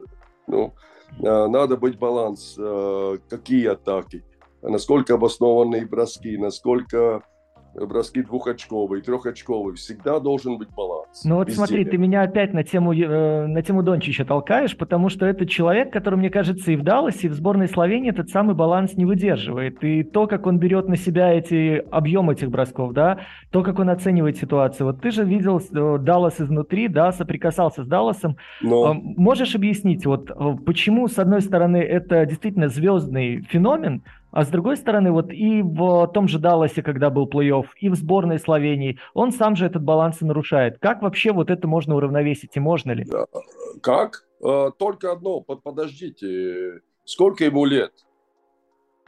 Ну, 0.47 0.75
надо 1.19 1.77
быть 1.77 1.99
баланс, 1.99 2.57
э, 2.59 3.19
какие 3.29 3.69
атаки, 3.69 4.25
насколько 4.63 5.15
обоснованные 5.15 5.87
броски, 5.87 6.37
насколько 6.37 7.23
броски 7.85 8.23
двухочковые, 8.23 9.02
трехочковые. 9.02 9.76
Всегда 9.76 10.21
должен 10.21 10.59
быть 10.59 10.68
баланс. 10.75 11.25
Ну 11.25 11.37
вот 11.37 11.49
Везде. 11.49 11.59
смотри, 11.59 11.85
ты 11.85 11.99
меня 11.99 12.23
опять 12.23 12.54
на 12.54 12.64
тему, 12.64 12.92
э, 12.92 13.47
на 13.47 13.62
тему 13.62 13.83
Дончича 13.83 14.25
толкаешь, 14.25 14.76
потому 14.76 15.09
что 15.09 15.26
это 15.26 15.47
человек, 15.47 15.92
который, 15.92 16.16
мне 16.16 16.30
кажется, 16.30 16.73
и 16.73 16.76
в 16.76 16.83
Далласе, 16.83 17.26
и 17.26 17.30
в 17.30 17.35
сборной 17.35 17.68
Словении 17.68 18.11
этот 18.11 18.30
самый 18.30 18.54
баланс 18.54 18.95
не 18.95 19.04
выдерживает. 19.04 19.83
И 19.85 20.02
то, 20.02 20.26
как 20.26 20.47
он 20.47 20.59
берет 20.59 20.88
на 20.88 20.97
себя 20.97 21.33
эти 21.33 21.85
объем 21.90 22.30
этих 22.30 22.50
бросков, 22.50 22.92
да, 22.92 23.21
то, 23.50 23.62
как 23.62 23.78
он 23.78 23.90
оценивает 23.90 24.37
ситуацию. 24.37 24.87
Вот 24.87 25.00
ты 25.00 25.11
же 25.11 25.25
видел 25.25 25.61
э, 25.61 25.99
Даллас 25.99 26.40
изнутри, 26.40 26.88
да, 26.88 27.12
соприкасался 27.12 27.85
с 27.85 27.87
Далласом. 27.87 28.37
Но... 28.62 28.95
Можешь 28.95 29.54
объяснить, 29.54 30.06
вот 30.06 30.30
э, 30.30 30.56
почему, 30.64 31.09
с 31.09 31.18
одной 31.18 31.42
стороны, 31.42 31.78
это 31.78 32.25
действительно 32.26 32.68
звездный 32.68 33.42
феномен, 33.42 34.02
а 34.30 34.45
с 34.45 34.49
другой 34.49 34.76
стороны, 34.76 35.12
вот 35.12 35.33
и 35.33 35.62
в 35.62 36.09
том 36.09 36.28
же 36.28 36.38
Далласе, 36.38 36.83
когда 36.83 37.11
был 37.11 37.28
плей-офф, 37.28 37.66
и 37.80 37.88
в 37.88 37.95
сборной 37.95 38.38
Словении, 38.38 38.99
он 39.14 39.33
сам 39.33 39.56
же 39.56 39.66
этот 39.66 39.83
баланс 39.83 40.21
и 40.21 40.25
нарушает. 40.25 40.78
Как 40.78 41.02
вообще 41.02 41.33
вот 41.33 41.50
это 41.50 41.66
можно 41.66 41.97
уравновесить 41.97 42.56
и 42.56 42.61
можно 42.61 42.92
ли? 42.92 43.06
Как? 43.83 44.26
А, 44.42 44.71
только 44.73 45.12
одно, 45.12 45.40
подождите, 45.40 46.80
сколько 47.04 47.45
ему 47.45 47.64
лет? 47.64 47.92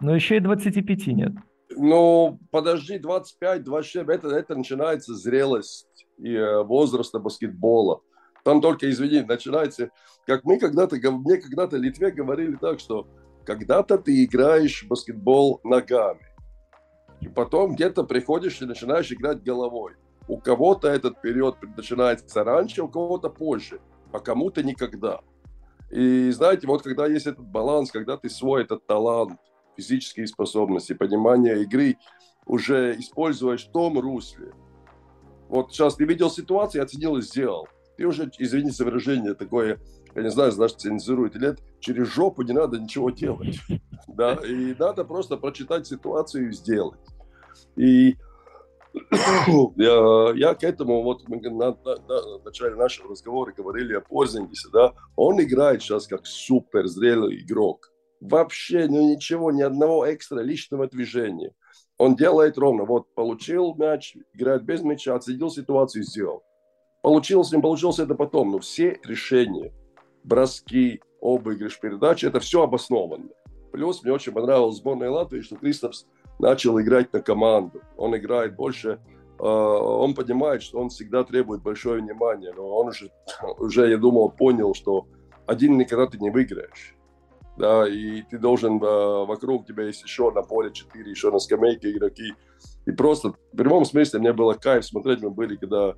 Ну, 0.00 0.14
еще 0.14 0.36
и 0.36 0.40
25 0.40 1.06
нет. 1.08 1.32
Ну, 1.70 2.38
подожди, 2.50 2.98
25, 2.98 3.64
27, 3.64 4.10
это, 4.10 4.28
это 4.28 4.54
начинается 4.54 5.14
зрелость 5.14 6.06
и 6.16 6.34
э, 6.34 6.62
возраста 6.62 7.18
баскетбола. 7.18 8.00
Там 8.44 8.60
только, 8.60 8.88
извини, 8.88 9.20
начинается, 9.20 9.90
как 10.26 10.44
мы 10.44 10.58
когда-то, 10.58 10.96
мне 10.96 11.36
когда-то 11.36 11.76
в 11.76 11.80
Литве 11.80 12.10
говорили 12.10 12.56
так, 12.56 12.80
что 12.80 13.06
когда-то 13.48 13.96
ты 13.96 14.24
играешь 14.24 14.82
в 14.82 14.88
баскетбол 14.88 15.62
ногами, 15.64 16.26
и 17.22 17.28
потом 17.28 17.74
где-то 17.74 18.04
приходишь 18.04 18.60
и 18.60 18.66
начинаешь 18.66 19.10
играть 19.10 19.42
головой. 19.42 19.94
У 20.28 20.36
кого-то 20.36 20.88
этот 20.88 21.22
период 21.22 21.56
начинается 21.74 22.44
раньше, 22.44 22.82
у 22.82 22.88
кого-то 22.88 23.30
позже, 23.30 23.80
а 24.12 24.20
кому-то 24.20 24.62
никогда. 24.62 25.20
И 25.90 26.30
знаете, 26.30 26.66
вот 26.66 26.82
когда 26.82 27.06
есть 27.06 27.26
этот 27.26 27.46
баланс, 27.46 27.90
когда 27.90 28.18
ты 28.18 28.28
свой 28.28 28.64
этот 28.64 28.86
талант, 28.86 29.40
физические 29.78 30.26
способности, 30.26 30.92
понимание 30.92 31.62
игры 31.62 31.96
уже 32.44 32.98
используешь 32.98 33.66
в 33.66 33.72
том 33.72 33.98
русле. 33.98 34.52
Вот 35.48 35.72
сейчас 35.72 35.94
ты 35.94 36.04
видел 36.04 36.30
ситуацию, 36.30 36.82
оценил 36.84 37.16
и 37.16 37.22
сделал. 37.22 37.66
Ты 37.96 38.04
уже, 38.04 38.30
извините 38.38 38.76
за 38.76 38.84
выражение, 38.84 39.32
такое, 39.32 39.78
я 40.18 40.24
не 40.24 40.30
знаю, 40.30 40.52
знаешь, 40.52 40.74
цензурует 40.74 41.36
или 41.36 41.46
нет, 41.46 41.60
через 41.80 42.08
жопу 42.08 42.42
не 42.42 42.52
надо 42.52 42.78
ничего 42.78 43.10
делать. 43.10 43.58
Да, 44.06 44.34
и 44.34 44.74
надо 44.74 45.04
просто 45.04 45.36
прочитать 45.36 45.86
ситуацию 45.86 46.48
и 46.48 46.52
сделать. 46.52 46.98
И 47.76 48.16
я, 49.76 50.32
я 50.34 50.54
к 50.54 50.64
этому, 50.64 51.02
вот 51.02 51.28
мы 51.28 51.40
на, 51.40 51.76
на, 51.84 51.96
на 51.96 52.38
начале 52.44 52.74
нашего 52.74 53.10
разговора 53.10 53.52
говорили 53.52 53.94
о 53.94 54.00
Порзингисе, 54.00 54.70
да, 54.72 54.94
он 55.14 55.40
играет 55.40 55.82
сейчас 55.82 56.06
как 56.06 56.26
супер 56.26 56.88
зрелый 56.88 57.40
игрок. 57.42 57.92
Вообще 58.20 58.88
ну, 58.88 59.14
ничего, 59.14 59.52
ни 59.52 59.62
одного 59.62 60.12
экстра 60.12 60.40
личного 60.40 60.88
движения. 60.88 61.52
Он 61.96 62.16
делает 62.16 62.58
ровно, 62.58 62.84
вот 62.84 63.14
получил 63.14 63.74
мяч, 63.76 64.16
играет 64.32 64.64
без 64.64 64.82
мяча, 64.82 65.14
отследил 65.14 65.50
ситуацию, 65.50 66.02
сделал. 66.02 66.42
Получилось, 67.02 67.52
не 67.52 67.60
получилось, 67.60 68.00
это 68.00 68.14
потом, 68.14 68.50
но 68.50 68.58
все 68.58 68.98
решения, 69.04 69.72
броски, 70.28 71.00
обыгрыш, 71.20 71.80
передачи, 71.80 72.26
это 72.26 72.38
все 72.40 72.62
обоснованно. 72.62 73.30
Плюс 73.72 74.02
мне 74.02 74.12
очень 74.12 74.32
понравилась 74.32 74.76
сборная 74.76 75.10
Латвии, 75.10 75.40
что 75.40 75.56
Кристофс 75.56 76.06
начал 76.38 76.80
играть 76.80 77.12
на 77.12 77.20
команду. 77.20 77.82
Он 77.96 78.16
играет 78.16 78.54
больше, 78.54 79.00
э, 79.38 79.42
он 79.42 80.14
понимает, 80.14 80.62
что 80.62 80.78
он 80.78 80.90
всегда 80.90 81.24
требует 81.24 81.62
большое 81.62 82.00
внимание, 82.00 82.52
но 82.56 82.66
он 82.68 82.88
уже, 82.88 83.10
уже, 83.58 83.90
я 83.90 83.98
думал, 83.98 84.30
понял, 84.30 84.74
что 84.74 85.06
один 85.46 85.76
никогда 85.78 86.06
ты 86.06 86.18
не 86.18 86.30
выиграешь. 86.30 86.94
Да, 87.56 87.88
и 87.88 88.22
ты 88.22 88.38
должен, 88.38 88.76
э, 88.76 89.26
вокруг 89.26 89.66
тебя 89.66 89.84
есть 89.84 90.02
еще 90.04 90.30
на 90.30 90.42
поле 90.42 90.72
4, 90.72 91.10
еще 91.10 91.32
на 91.32 91.40
скамейке 91.40 91.90
игроки. 91.90 92.34
И 92.86 92.92
просто, 92.92 93.30
в 93.30 93.56
прямом 93.56 93.84
смысле, 93.84 94.20
мне 94.20 94.32
было 94.32 94.54
кайф 94.54 94.84
смотреть, 94.84 95.22
мы 95.22 95.30
были, 95.30 95.56
когда 95.56 95.96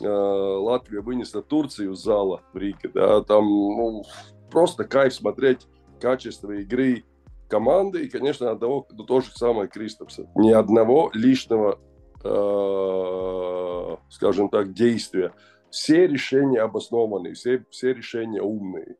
Латвия 0.00 1.00
вынесла 1.00 1.42
Турцию 1.42 1.92
из 1.92 1.98
зала 1.98 2.42
в 2.52 2.56
Риге, 2.56 2.90
да, 2.92 3.22
там, 3.22 3.44
ну, 3.44 4.04
просто 4.50 4.84
кайф 4.84 5.14
смотреть 5.14 5.66
качество 6.00 6.50
игры, 6.52 7.04
команды 7.48 8.04
и, 8.04 8.08
конечно, 8.08 8.50
одного, 8.50 8.86
ну, 8.90 9.04
то 9.04 9.20
же 9.20 9.30
самое 9.34 9.68
Кристопса. 9.68 10.28
Ни 10.34 10.50
одного 10.50 11.10
лишнего, 11.14 11.78
э, 12.24 13.96
скажем 14.10 14.48
так, 14.48 14.72
действия. 14.72 15.32
Все 15.70 16.06
решения 16.06 16.60
обоснованы, 16.60 17.34
все, 17.34 17.64
все 17.70 17.92
решения 17.92 18.42
умные. 18.42 18.96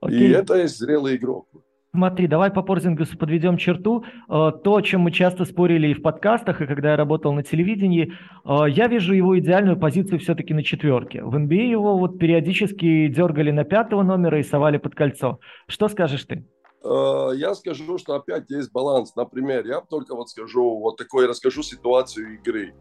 Окей. 0.00 0.28
И 0.28 0.30
это 0.30 0.56
есть 0.56 0.78
зрелый 0.78 1.16
игрок. 1.16 1.48
Смотри, 1.94 2.26
давай 2.26 2.50
по 2.50 2.62
Порзингусу 2.62 3.16
подведем 3.16 3.56
черту. 3.56 4.04
Э, 4.28 4.52
то, 4.62 4.76
о 4.76 4.82
чем 4.82 5.02
мы 5.02 5.10
часто 5.10 5.46
спорили 5.46 5.88
и 5.88 5.94
в 5.94 6.02
подкастах, 6.02 6.60
и 6.60 6.66
когда 6.66 6.90
я 6.90 6.96
работал 6.96 7.32
на 7.32 7.42
телевидении, 7.42 8.12
э, 8.44 8.68
я 8.68 8.88
вижу 8.88 9.14
его 9.14 9.38
идеальную 9.38 9.78
позицию 9.78 10.18
все-таки 10.20 10.52
на 10.52 10.62
четверке. 10.62 11.22
В 11.22 11.34
NBA 11.34 11.60
а 11.60 11.70
его 11.70 11.96
вот 11.96 12.18
периодически 12.18 13.08
дергали 13.08 13.52
на 13.52 13.64
пятого 13.64 14.02
номера 14.02 14.38
и 14.38 14.42
совали 14.42 14.76
под 14.76 14.94
кольцо. 14.94 15.40
Что 15.66 15.88
скажешь 15.88 16.24
ты? 16.24 16.46
Э, 16.84 17.30
я 17.34 17.54
скажу, 17.54 17.96
что 17.96 18.16
опять 18.16 18.50
есть 18.50 18.70
баланс. 18.70 19.16
Например, 19.16 19.66
я 19.66 19.80
только 19.80 20.14
вот 20.14 20.28
скажу, 20.28 20.78
вот 20.80 20.98
такой 20.98 21.26
расскажу 21.26 21.62
ситуацию 21.62 22.34
игры. 22.34 22.74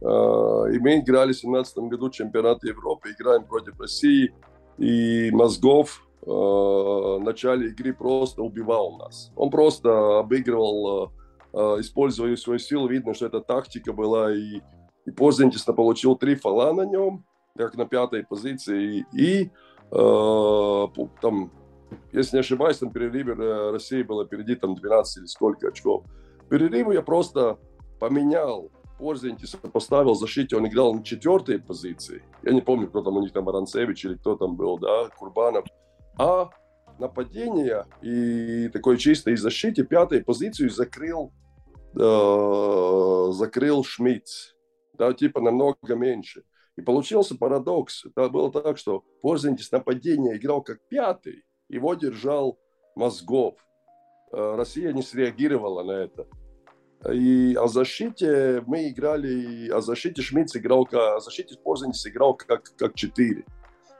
И 0.00 0.78
мы 0.78 1.00
играли 1.00 1.32
в 1.32 1.40
2017 1.42 1.78
году 1.78 2.08
чемпионат 2.08 2.62
Европы, 2.62 3.10
играем 3.10 3.42
против 3.44 3.80
России, 3.80 4.32
и 4.78 5.32
Мозгов 5.32 6.07
в 6.30 7.24
начале 7.24 7.68
игры 7.68 7.94
просто 7.94 8.42
убивал 8.42 8.98
нас. 8.98 9.32
Он 9.34 9.50
просто 9.50 10.18
обыгрывал, 10.18 11.12
используя 11.52 12.36
свою 12.36 12.58
силу, 12.58 12.86
видно, 12.86 13.14
что 13.14 13.26
это 13.26 13.40
тактика 13.40 13.92
была, 13.92 14.32
и, 14.34 14.60
и 15.06 15.10
Позентис 15.10 15.62
получил 15.64 16.16
три 16.16 16.34
фола 16.34 16.72
на 16.72 16.82
нем, 16.82 17.24
как 17.56 17.76
на 17.76 17.86
пятой 17.86 18.24
позиции, 18.24 19.06
и 19.14 19.50
там 19.90 21.50
если 22.12 22.36
не 22.36 22.40
ошибаюсь, 22.40 22.78
там 22.78 22.90
перерыве 22.90 23.34
э, 23.34 23.70
России 23.70 24.02
было 24.02 24.24
впереди 24.24 24.54
там 24.54 24.74
12 24.74 25.18
или 25.18 25.26
сколько 25.26 25.68
очков. 25.68 26.04
Перерыву 26.48 26.92
я 26.92 27.02
просто 27.02 27.58
поменял 27.98 28.70
Порзентиса, 28.98 29.58
поставил 29.58 30.14
в 30.14 30.18
защите, 30.18 30.56
он 30.56 30.66
играл 30.66 30.94
на 30.94 31.04
четвертой 31.04 31.58
позиции. 31.58 32.22
Я 32.42 32.52
не 32.52 32.60
помню, 32.60 32.88
кто 32.88 33.02
там 33.02 33.16
у 33.16 33.20
них 33.20 33.32
там, 33.32 33.48
Аранцевич 33.48 34.04
или 34.04 34.14
кто 34.14 34.36
там 34.36 34.56
был, 34.56 34.78
да, 34.78 35.08
Курбанов. 35.16 35.66
А 36.18 36.50
нападение 36.98 37.86
и 38.02 38.68
такой 38.68 38.98
чистой 38.98 39.36
защите 39.36 39.84
пятой 39.84 40.22
позицию 40.24 40.70
закрыл, 40.70 41.32
э, 41.94 43.32
закрыл 43.32 43.84
Шмидц. 43.84 44.54
Да, 44.94 45.12
типа 45.12 45.40
намного 45.40 45.94
меньше. 45.94 46.42
И 46.76 46.82
получился 46.82 47.36
парадокс. 47.36 48.06
Это 48.06 48.28
было 48.28 48.50
так, 48.50 48.78
что 48.78 49.04
Порзентис 49.22 49.70
нападение 49.70 50.36
играл 50.36 50.60
как 50.62 50.80
пятый, 50.88 51.44
его 51.68 51.94
держал 51.94 52.58
Мозгов. 52.96 53.54
Э, 54.32 54.56
Россия 54.56 54.92
не 54.92 55.02
среагировала 55.02 55.84
на 55.84 55.92
это. 55.92 56.26
И 57.12 57.54
о 57.54 57.68
защите 57.68 58.62
мы 58.66 58.88
играли, 58.88 59.68
о 59.70 59.80
защите 59.80 60.20
Шмидц 60.20 60.56
играл, 60.56 60.88
о 60.92 61.20
защите 61.20 61.56
Порзенец 61.62 62.04
играл 62.06 62.34
как, 62.34 62.74
как 62.76 62.94
4. 62.94 63.44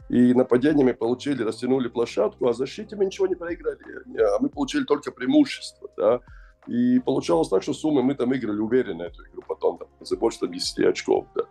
И 0.08 0.32
нападениями 0.34 0.92
получили, 0.92 1.42
растянули 1.42 1.88
площадку, 1.88 2.48
а 2.48 2.52
защите 2.52 2.96
мы 2.96 3.04
ничего 3.04 3.26
не 3.26 3.34
проиграли. 3.34 3.78
А 4.20 4.38
мы 4.40 4.48
получили 4.48 4.84
только 4.84 5.12
преимущество. 5.12 5.90
Да? 5.96 6.20
И 6.66 6.98
получалось 7.00 7.48
так, 7.48 7.62
что 7.62 7.74
суммы 7.74 8.02
мы 8.02 8.14
там 8.14 8.34
играли 8.34 8.58
уверенно 8.58 9.02
эту 9.02 9.22
игру 9.26 9.42
потом, 9.46 9.78
там, 9.78 9.88
за 10.00 10.16
больше 10.16 10.40
там, 10.40 10.52
10 10.52 10.86
очков. 10.86 11.26
Да? 11.34 11.42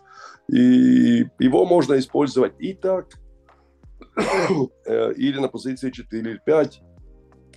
И 0.47 1.25
его 1.39 1.65
можно 1.65 1.97
использовать 1.97 2.53
и 2.59 2.73
так, 2.73 3.07
Э, 4.85 5.13
или 5.13 5.39
на 5.39 5.47
позиции 5.47 5.91
4 5.91 6.21
или 6.21 6.41
5. 6.45 6.81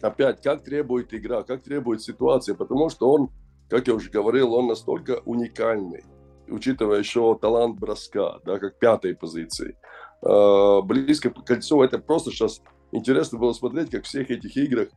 Опять, 0.02 0.42
как 0.42 0.64
требует 0.64 1.12
игра, 1.12 1.42
как 1.42 1.62
требует 1.62 2.02
ситуация, 2.02 2.54
потому 2.54 2.88
что 2.90 3.10
он, 3.10 3.30
как 3.68 3.86
я 3.86 3.94
уже 3.94 4.10
говорил, 4.10 4.54
он 4.54 4.66
настолько 4.66 5.20
уникальный, 5.24 6.04
учитывая 6.48 6.98
еще 6.98 7.38
талант 7.40 7.78
броска, 7.78 8.38
да, 8.44 8.58
как 8.58 8.78
пятой 8.78 9.14
позиции. 9.14 9.76
Э, 10.22 10.82
близко 10.82 11.30
к 11.30 11.44
кольцу, 11.44 11.82
это 11.82 11.98
просто 11.98 12.30
сейчас 12.30 12.60
интересно 12.92 13.38
было 13.38 13.52
смотреть, 13.52 13.90
как 13.90 14.04
в 14.04 14.08
всех 14.08 14.30
этих 14.30 14.56
играх 14.56 14.88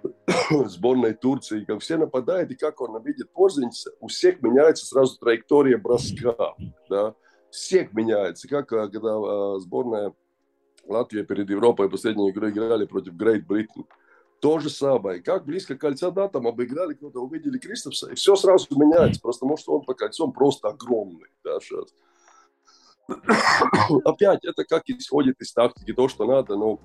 сборной 0.50 1.14
Турции, 1.14 1.64
как 1.64 1.80
все 1.80 1.96
нападают, 1.96 2.50
и 2.52 2.54
как 2.54 2.80
он 2.80 3.02
видит 3.02 3.32
пользоваться, 3.32 3.90
у 4.00 4.06
всех 4.06 4.42
меняется 4.42 4.86
сразу 4.86 5.18
траектория 5.18 5.76
броска, 5.76 6.54
да, 6.88 7.14
всех 7.50 7.92
меняется, 7.92 8.46
как 8.48 8.72
э, 8.72 8.88
когда 8.88 9.58
сборная 9.58 10.14
Латвия 10.86 11.24
перед 11.24 11.50
Европой 11.50 11.90
последнюю 11.90 12.32
игру 12.32 12.48
играли 12.48 12.84
против 12.86 13.14
Great 13.14 13.46
Britain. 13.46 13.84
То 14.40 14.58
же 14.58 14.70
самое. 14.70 15.20
Как 15.20 15.44
близко 15.44 15.76
кольца, 15.76 16.10
да, 16.10 16.26
там 16.26 16.46
обыграли 16.46 16.94
кто-то, 16.94 17.20
увидели 17.20 17.58
Кристопса, 17.58 18.10
и 18.10 18.14
все 18.14 18.36
сразу 18.36 18.66
меняется. 18.70 19.20
Просто 19.20 19.40
потому, 19.40 19.58
что 19.58 19.74
он 19.74 19.84
по 19.84 19.94
кольцом 19.94 20.32
просто 20.32 20.68
огромный. 20.68 21.28
Да, 21.44 21.60
сейчас. 21.60 21.92
Опять, 24.04 24.44
это 24.44 24.64
как 24.64 24.82
исходит 24.86 25.40
из 25.40 25.52
тактики, 25.52 25.92
то, 25.92 26.08
что 26.08 26.26
надо, 26.26 26.56
но 26.56 26.80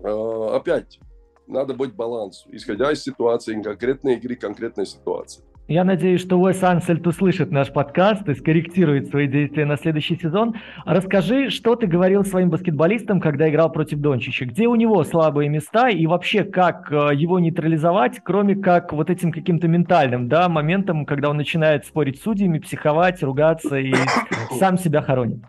э, 0.00 0.56
опять, 0.56 0.98
надо 1.46 1.74
быть 1.74 1.94
балансу, 1.94 2.48
исходя 2.52 2.92
из 2.92 3.02
ситуации, 3.02 3.60
конкретной 3.60 4.14
игры, 4.16 4.36
конкретной 4.36 4.86
ситуации. 4.86 5.44
Я 5.68 5.82
надеюсь, 5.82 6.20
что 6.20 6.38
Уэс 6.38 6.62
Ансельд 6.62 7.04
услышит 7.08 7.50
наш 7.50 7.72
подкаст 7.72 8.28
и 8.28 8.34
скорректирует 8.34 9.08
свои 9.08 9.26
действия 9.26 9.64
на 9.64 9.76
следующий 9.76 10.14
сезон. 10.14 10.54
Расскажи, 10.84 11.50
что 11.50 11.74
ты 11.74 11.88
говорил 11.88 12.24
своим 12.24 12.50
баскетболистам, 12.50 13.20
когда 13.20 13.50
играл 13.50 13.72
против 13.72 13.98
Дончича? 13.98 14.44
Где 14.46 14.68
у 14.68 14.76
него 14.76 15.02
слабые 15.02 15.48
места 15.48 15.88
и 15.88 16.06
вообще 16.06 16.44
как 16.44 16.92
э, 16.92 17.16
его 17.16 17.40
нейтрализовать, 17.40 18.20
кроме 18.22 18.54
как 18.54 18.92
вот 18.92 19.10
этим 19.10 19.32
каким-то 19.32 19.66
ментальным 19.66 20.28
да, 20.28 20.48
моментом, 20.48 21.04
когда 21.04 21.30
он 21.30 21.36
начинает 21.36 21.84
спорить 21.84 22.20
с 22.20 22.22
судьями, 22.22 22.60
психовать, 22.60 23.20
ругаться 23.24 23.76
и 23.76 23.92
сам 24.60 24.78
себя 24.78 25.02
хоронит? 25.02 25.42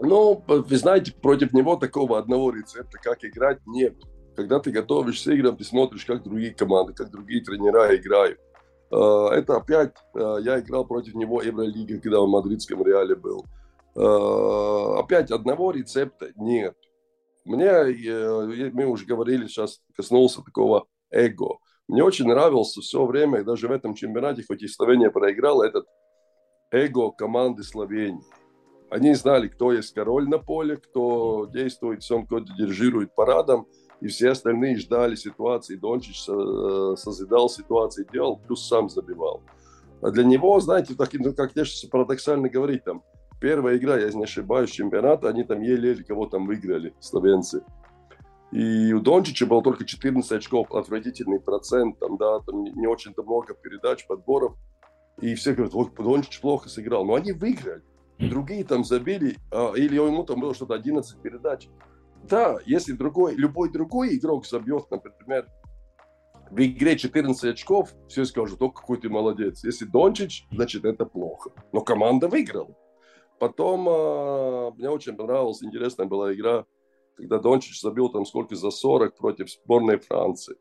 Ну, 0.00 0.44
вы 0.46 0.76
знаете, 0.76 1.12
против 1.12 1.52
него 1.52 1.74
такого 1.74 2.20
одного 2.20 2.52
рецепта, 2.52 2.98
как 3.02 3.24
играть, 3.24 3.58
нет. 3.66 3.96
Когда 4.36 4.60
ты 4.60 4.70
готовишься 4.70 5.32
играм, 5.32 5.56
ты 5.56 5.64
смотришь, 5.64 6.04
как 6.04 6.22
другие 6.22 6.54
команды, 6.54 6.92
как 6.92 7.10
другие 7.10 7.42
тренера 7.42 7.96
играют 7.96 8.38
это 8.96 9.56
опять, 9.56 9.94
э, 10.14 10.36
я 10.42 10.60
играл 10.60 10.84
против 10.84 11.14
него 11.14 11.42
Евролига, 11.42 11.98
когда 12.00 12.20
он 12.20 12.28
в 12.28 12.32
мадридском 12.32 12.84
Реале 12.84 13.14
был. 13.14 13.46
Э, 13.94 14.98
опять 15.00 15.30
одного 15.30 15.70
рецепта 15.70 16.32
нет. 16.36 16.76
Мне, 17.44 18.70
мы 18.72 18.86
уже 18.86 19.04
говорили, 19.04 19.46
сейчас 19.46 19.80
коснулся 19.96 20.42
такого 20.42 20.86
эго. 21.10 21.58
Мне 21.88 22.04
очень 22.04 22.26
нравился 22.26 22.80
все 22.80 23.04
время, 23.04 23.42
даже 23.42 23.66
в 23.66 23.72
этом 23.72 23.94
чемпионате, 23.94 24.44
хоть 24.46 24.62
и 24.62 24.68
Словения 24.68 25.10
проиграла, 25.10 25.64
этот 25.64 25.86
эго 26.70 27.10
команды 27.10 27.64
Словении. 27.64 28.22
Они 28.90 29.14
знали, 29.14 29.48
кто 29.48 29.72
есть 29.72 29.94
король 29.94 30.28
на 30.28 30.38
поле, 30.38 30.76
кто 30.76 31.46
действует, 31.46 32.02
всем, 32.02 32.26
кто 32.26 32.40
дирижирует 32.40 33.14
парадом, 33.14 33.66
и 34.02 34.08
все 34.08 34.30
остальные 34.30 34.78
ждали 34.78 35.14
ситуации. 35.14 35.76
Дончич 35.76 36.28
э, 36.28 36.94
созидал 36.96 37.48
ситуации, 37.48 38.04
делал, 38.12 38.36
плюс 38.36 38.66
сам 38.66 38.90
забивал. 38.90 39.42
А 40.02 40.10
для 40.10 40.24
него, 40.24 40.58
знаете, 40.58 40.96
так, 40.96 41.10
ну, 41.12 41.32
как 41.32 41.52
конечно, 41.54 41.88
парадоксально 41.88 42.48
говорить, 42.48 42.82
там, 42.82 43.04
первая 43.40 43.76
игра, 43.76 43.96
я 43.96 44.10
не 44.10 44.24
ошибаюсь, 44.24 44.70
чемпионата, 44.70 45.28
они 45.28 45.44
там 45.44 45.60
еле-еле 45.60 46.02
кого 46.02 46.26
там 46.26 46.46
выиграли, 46.46 46.94
словенцы. 46.98 47.62
И 48.50 48.92
у 48.92 49.00
Дончича 49.00 49.46
было 49.46 49.62
только 49.62 49.84
14 49.84 50.32
очков, 50.32 50.72
отвратительный 50.72 51.38
процент, 51.38 52.00
там, 52.00 52.16
да, 52.16 52.40
там 52.40 52.64
не 52.64 52.88
очень-то 52.88 53.22
много 53.22 53.54
передач, 53.54 54.04
подборов. 54.08 54.56
И 55.20 55.36
все 55.36 55.52
говорят, 55.52 55.74
вот 55.74 55.94
Дончич 55.94 56.40
плохо 56.40 56.68
сыграл. 56.68 57.04
Но 57.04 57.14
они 57.14 57.30
выиграли. 57.30 57.82
Другие 58.18 58.64
там 58.64 58.84
забили, 58.84 59.36
а, 59.52 59.72
или 59.74 59.94
ему 59.94 60.24
там 60.24 60.40
было 60.40 60.54
что-то 60.54 60.74
11 60.74 61.22
передач. 61.22 61.68
Да, 62.28 62.58
если 62.66 62.92
другой, 62.92 63.34
любой 63.34 63.70
другой 63.70 64.16
игрок 64.16 64.46
забьет, 64.46 64.90
например, 64.90 65.48
в 66.50 66.60
игре 66.60 66.96
14 66.96 67.44
очков, 67.44 67.94
все 68.08 68.24
скажут, 68.24 68.60
о, 68.60 68.70
какой 68.70 68.98
ты 68.98 69.08
молодец. 69.08 69.64
Если 69.64 69.86
Дончич, 69.86 70.46
значит, 70.50 70.84
это 70.84 71.06
плохо. 71.06 71.50
Но 71.72 71.80
команда 71.80 72.28
выиграла. 72.28 72.76
Потом 73.38 73.88
э, 73.88 74.70
мне 74.76 74.90
очень 74.90 75.16
понравилась, 75.16 75.62
интересная 75.62 76.06
была 76.06 76.32
игра, 76.32 76.66
когда 77.16 77.38
Дончич 77.38 77.80
забил 77.80 78.10
там 78.10 78.26
сколько 78.26 78.54
за 78.54 78.70
40 78.70 79.16
против 79.16 79.50
сборной 79.50 79.98
Франции. 79.98 80.56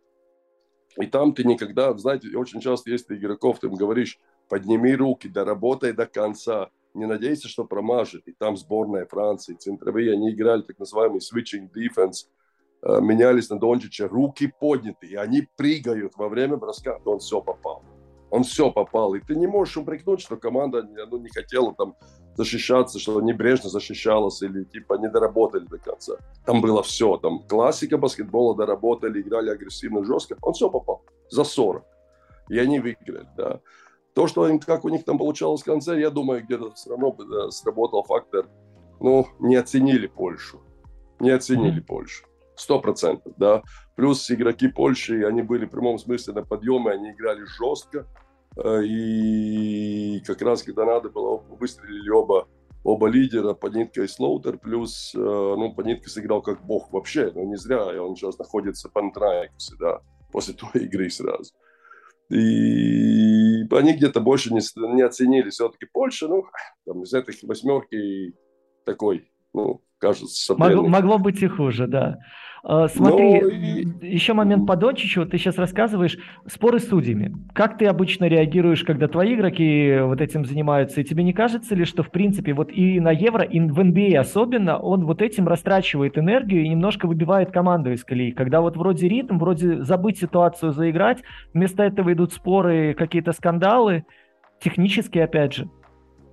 И 0.98 1.06
там 1.06 1.34
ты 1.34 1.44
никогда, 1.44 1.96
знаете, 1.98 2.36
очень 2.38 2.60
часто 2.60 2.89
есть 2.89 3.12
игроков, 3.12 3.60
ты 3.60 3.68
им 3.68 3.75
говоришь, 3.75 4.18
подними 4.50 4.96
руки, 4.96 5.27
доработай 5.27 5.94
до 5.94 6.06
конца, 6.06 6.70
не 6.93 7.05
надейся, 7.05 7.48
что 7.48 7.65
промажет. 7.65 8.27
И 8.27 8.33
там 8.33 8.57
сборная 8.57 9.05
Франции, 9.05 9.55
центровые, 9.55 10.13
они 10.13 10.31
играли 10.31 10.62
так 10.62 10.79
называемый 10.79 11.19
switching 11.19 11.69
defense, 11.71 12.27
э, 12.83 13.00
менялись 13.01 13.50
на 13.50 13.60
Дончича, 13.60 14.07
руки 14.07 14.53
подняты, 14.60 15.07
и 15.07 15.15
они 15.15 15.48
прыгают 15.55 16.13
во 16.17 16.29
время 16.29 16.57
броска, 16.57 17.00
он 17.05 17.19
все 17.19 17.41
попал 17.41 17.83
он 18.31 18.43
все 18.43 18.71
попал. 18.71 19.13
И 19.13 19.19
ты 19.19 19.36
не 19.36 19.45
можешь 19.45 19.77
упрекнуть, 19.77 20.21
что 20.21 20.38
команда 20.38 20.83
ну, 20.83 21.17
не 21.17 21.29
хотела 21.29 21.75
там 21.75 21.95
защищаться, 22.36 22.98
что 22.98 23.21
небрежно 23.21 23.69
защищалась 23.69 24.41
или 24.41 24.63
типа 24.63 24.95
не 24.95 25.10
доработали 25.10 25.65
до 25.65 25.77
конца. 25.77 26.13
Там 26.45 26.62
было 26.62 26.81
все. 26.81 27.17
Там 27.17 27.43
классика 27.48 27.98
баскетбола 27.98 28.55
доработали, 28.55 29.21
играли 29.21 29.50
агрессивно, 29.50 30.03
жестко. 30.05 30.38
Он 30.41 30.53
все 30.53 30.69
попал. 30.69 31.03
За 31.29 31.43
40. 31.43 31.83
И 32.50 32.57
они 32.57 32.79
выиграли, 32.79 33.27
да. 33.38 33.60
То, 34.13 34.27
что 34.27 34.48
им, 34.48 34.60
как 34.60 34.84
у 34.86 34.89
них 34.89 35.06
там 35.06 35.18
получалось 35.18 35.62
в 35.62 35.65
конце, 35.65 36.00
я 36.00 36.10
думаю, 36.10 36.44
где-то 36.44 36.72
все 36.74 36.89
равно 36.89 37.12
да, 37.12 37.50
сработал 37.51 38.03
фактор, 38.03 38.50
ну, 39.00 39.27
не 39.39 39.56
оценили 39.56 40.08
Польшу. 40.08 40.62
Не 41.20 41.32
оценили 41.32 41.82
mm-hmm. 41.82 41.86
Польшу. 41.86 42.25
Сто 42.56 42.80
процентов, 42.80 43.34
да. 43.38 43.63
Плюс 43.96 44.30
игроки 44.30 44.68
Польши, 44.68 45.24
они 45.24 45.41
были 45.41 45.65
в 45.65 45.70
прямом 45.70 45.98
смысле 45.98 46.34
на 46.34 46.44
подъеме, 46.44 46.91
они 46.91 47.12
играли 47.12 47.44
жестко. 47.46 48.06
Э, 48.58 48.84
и 48.84 50.22
как 50.25 50.41
раз, 50.41 50.63
когда 50.63 50.86
надо 50.86 51.10
было, 51.10 51.38
выстрелили 51.38 52.10
оба, 52.10 52.48
оба 52.84 53.08
лидера, 53.08 53.53
Панитка 53.53 54.03
и 54.03 54.08
Слоутер, 54.08 54.58
плюс, 54.58 55.13
э, 55.15 55.20
ну, 55.20 55.74
Панитка 55.74 56.10
сыграл 56.10 56.41
как 56.41 56.63
бог 56.65 56.91
вообще, 56.91 57.32
но 57.34 57.44
не 57.44 57.56
зря, 57.56 57.94
и 57.94 57.98
он 57.98 58.15
сейчас 58.15 58.38
находится 58.38 58.89
в 58.89 58.94
Пантрайксе, 58.94 59.75
да, 59.80 60.01
после 60.32 60.53
той 60.53 60.84
игры 60.84 61.10
сразу. 61.10 61.53
И 62.30 63.40
они 63.72 63.94
где-то 63.94 64.20
больше 64.20 64.53
не, 64.53 64.62
не 64.96 65.01
оценили 65.01 65.50
все-таки 65.50 65.86
Польша, 65.86 66.27
ну, 66.27 66.46
там, 66.86 67.03
из 67.03 67.13
этой 67.13 67.36
восьмерки 67.44 68.36
такой, 68.86 69.30
ну, 69.53 69.81
кажется, 69.98 70.55
Могло, 70.55 70.88
могло 70.88 71.17
быть 71.17 71.41
и 71.41 71.48
хуже, 71.48 71.88
да. 71.88 72.20
А, 72.63 72.88
смотри, 72.88 73.41
Но... 73.41 74.05
еще 74.05 74.34
момент 74.34 74.67
по 74.67 74.75
Дончичу. 74.75 75.25
Ты 75.25 75.38
сейчас 75.39 75.58
рассказываешь 75.58 76.17
споры 76.48 76.79
с 76.79 76.88
судьями. 76.88 77.36
Как 77.53 77.77
ты 77.77 77.88
обычно 77.88 78.25
реагируешь, 78.25 78.84
когда 78.84 79.08
твои 79.08 79.34
игроки 79.34 79.98
вот 80.01 80.22
этим 80.22 80.46
занимаются? 80.46 81.01
И 81.01 81.03
тебе 81.03 81.24
не 81.24 81.34
кажется 81.34 81.74
ли, 81.74 81.86
что 81.86 82.03
в 82.03 82.12
принципе 82.12 82.53
вот 82.53 82.72
и 82.72 83.00
на 83.00 83.12
Евро, 83.12 83.43
и 83.43 83.60
в 83.60 83.79
NBA 83.79 84.15
а 84.15 84.22
особенно, 84.22 84.77
он 84.77 85.05
вот 85.05 85.24
этим 85.24 85.48
растрачивает 85.48 86.20
энергию 86.20 86.64
и 86.64 86.70
немножко 86.70 87.07
выбивает 87.07 87.51
команду 87.51 87.92
из 87.92 88.03
колеи? 88.03 88.31
Когда 88.31 88.61
вот 88.61 88.77
вроде 88.77 89.07
ритм, 89.07 89.40
вроде 89.40 89.83
забыть 89.83 90.20
ситуацию, 90.20 90.72
заиграть, 90.72 91.24
вместо 91.55 91.81
этого 91.81 92.14
идут 92.14 92.31
споры, 92.31 92.94
какие-то 92.94 93.31
скандалы, 93.31 94.05
технически 94.59 95.18
опять 95.18 95.55
же. 95.55 95.70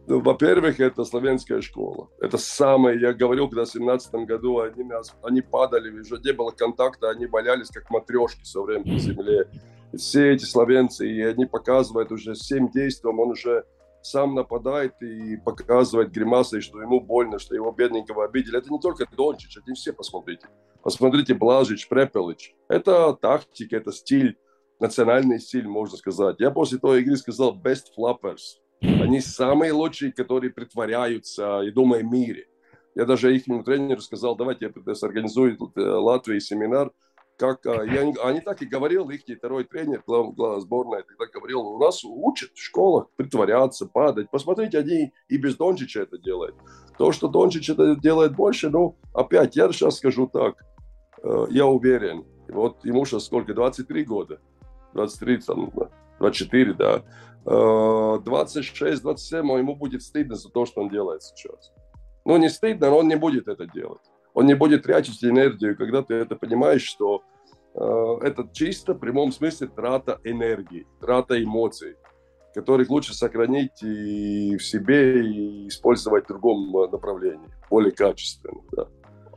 Ну, 0.08 0.20
во-первых, 0.20 0.80
это 0.80 1.04
славянская 1.04 1.60
школа. 1.60 2.08
Это 2.18 2.38
самое, 2.38 2.98
я 2.98 3.12
говорил, 3.12 3.46
когда 3.46 3.66
в 3.66 3.70
17 3.70 4.14
году 4.26 4.60
они, 4.60 4.90
они 5.22 5.42
падали, 5.42 5.90
не 5.90 6.32
было 6.32 6.50
контакта, 6.50 7.10
они 7.10 7.26
валялись 7.26 7.68
как 7.68 7.90
матрешки 7.90 8.40
все 8.42 8.62
время 8.62 8.84
по 8.84 8.98
земле. 8.98 9.50
И 9.92 9.98
все 9.98 10.32
эти 10.32 10.44
славянцы, 10.44 11.06
и 11.06 11.20
они 11.20 11.44
показывают 11.44 12.10
уже 12.10 12.32
всем 12.32 12.70
действием, 12.70 13.20
он 13.20 13.32
уже 13.32 13.66
сам 14.00 14.34
нападает 14.34 14.94
и 15.02 15.36
показывает 15.36 16.10
гримасой, 16.10 16.62
что 16.62 16.80
ему 16.80 17.02
больно, 17.02 17.38
что 17.38 17.54
его 17.54 17.70
бедненького 17.70 18.24
обидели. 18.24 18.56
Это 18.56 18.72
не 18.72 18.80
только 18.80 19.06
Дончич, 19.14 19.58
это 19.58 19.68
не 19.68 19.74
все 19.74 19.92
посмотрите. 19.92 20.46
Посмотрите 20.82 21.34
Блажич, 21.34 21.86
Препелыч. 21.86 22.54
Это 22.68 23.12
тактика, 23.12 23.76
это 23.76 23.92
стиль, 23.92 24.38
национальный 24.80 25.38
стиль, 25.38 25.68
можно 25.68 25.98
сказать. 25.98 26.36
Я 26.38 26.50
после 26.50 26.78
той 26.78 27.02
игры 27.02 27.18
сказал 27.18 27.54
best 27.60 27.88
flappers. 27.98 28.56
Они 28.80 29.20
самые 29.20 29.72
лучшие, 29.72 30.12
которые 30.12 30.52
притворяются 30.52 31.62
и 31.62 31.70
думают 31.70 32.04
о 32.04 32.06
мире. 32.06 32.46
Я 32.94 33.04
даже 33.04 33.34
их 33.34 33.44
тренеру 33.44 34.00
сказал, 34.00 34.36
давайте 34.36 34.66
я 34.66 34.96
организую 35.02 35.56
э, 35.76 35.80
Латвии 35.80 36.38
семинар, 36.40 36.90
как 37.38 37.64
а, 37.66 37.84
я, 37.84 38.02
они 38.24 38.40
так 38.40 38.60
и 38.62 38.66
говорил, 38.66 39.08
их 39.10 39.22
второй 39.38 39.64
тренер, 39.64 40.02
глав, 40.06 40.34
глава 40.34 40.60
сборной, 40.60 41.04
тогда 41.04 41.26
говорил, 41.32 41.60
у 41.60 41.78
нас 41.78 42.04
учат 42.04 42.50
в 42.52 42.60
школах 42.60 43.06
притворяться, 43.16 43.86
падать. 43.86 44.28
Посмотрите, 44.30 44.78
они 44.78 45.12
и 45.28 45.36
без 45.38 45.56
Дончича 45.56 46.02
это 46.02 46.18
делают. 46.18 46.56
То, 46.98 47.12
что 47.12 47.28
Дончич 47.28 47.70
это 47.70 47.94
делает 47.94 48.34
больше, 48.34 48.70
ну, 48.70 48.96
опять, 49.14 49.54
я 49.54 49.70
сейчас 49.72 49.98
скажу 49.98 50.26
так, 50.26 50.64
э, 51.22 51.46
я 51.50 51.66
уверен, 51.66 52.24
вот 52.48 52.84
ему 52.84 53.04
сейчас 53.04 53.26
сколько, 53.26 53.54
23 53.54 54.04
года, 54.04 54.40
23, 54.94 55.38
там, 55.38 55.72
24, 56.18 56.74
да, 56.74 57.02
26-27, 57.44 59.58
ему 59.58 59.76
будет 59.76 60.02
стыдно 60.02 60.34
за 60.34 60.50
то, 60.50 60.66
что 60.66 60.82
он 60.82 60.90
делает 60.90 61.22
сейчас. 61.22 61.72
Ну, 62.24 62.36
не 62.36 62.50
стыдно, 62.50 62.90
но 62.90 62.98
он 62.98 63.08
не 63.08 63.16
будет 63.16 63.48
это 63.48 63.66
делать. 63.66 64.02
Он 64.34 64.46
не 64.46 64.54
будет 64.54 64.82
тратить 64.82 65.24
энергию, 65.24 65.76
когда 65.76 66.02
ты 66.02 66.14
это 66.14 66.36
понимаешь, 66.36 66.82
что 66.82 67.22
э, 67.74 68.18
это 68.22 68.48
чисто 68.52 68.92
в 68.92 68.98
прямом 68.98 69.32
смысле 69.32 69.68
трата 69.68 70.20
энергии, 70.24 70.86
трата 71.00 71.42
эмоций, 71.42 71.96
которых 72.54 72.90
лучше 72.90 73.14
сохранить 73.14 73.82
и 73.82 74.56
в 74.56 74.62
себе 74.62 75.24
и 75.24 75.68
использовать 75.68 76.24
в 76.24 76.28
другом 76.28 76.70
направлении, 76.90 77.48
более 77.70 77.92
качественно. 77.92 78.60
Да. 78.72 78.88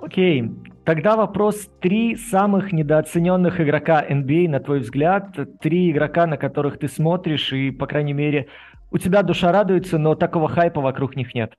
Окей, 0.01 0.49
тогда 0.83 1.15
вопрос. 1.15 1.69
Три 1.79 2.15
самых 2.15 2.73
недооцененных 2.73 3.61
игрока 3.61 4.03
NBA, 4.03 4.49
на 4.49 4.59
твой 4.59 4.79
взгляд, 4.79 5.37
три 5.61 5.91
игрока, 5.91 6.25
на 6.25 6.37
которых 6.37 6.79
ты 6.79 6.87
смотришь, 6.87 7.53
и, 7.53 7.71
по 7.71 7.85
крайней 7.85 8.13
мере, 8.13 8.47
у 8.91 8.97
тебя 8.97 9.21
душа 9.21 9.51
радуется, 9.51 9.99
но 9.99 10.15
такого 10.15 10.49
хайпа 10.49 10.81
вокруг 10.81 11.15
них 11.15 11.35
нет. 11.35 11.53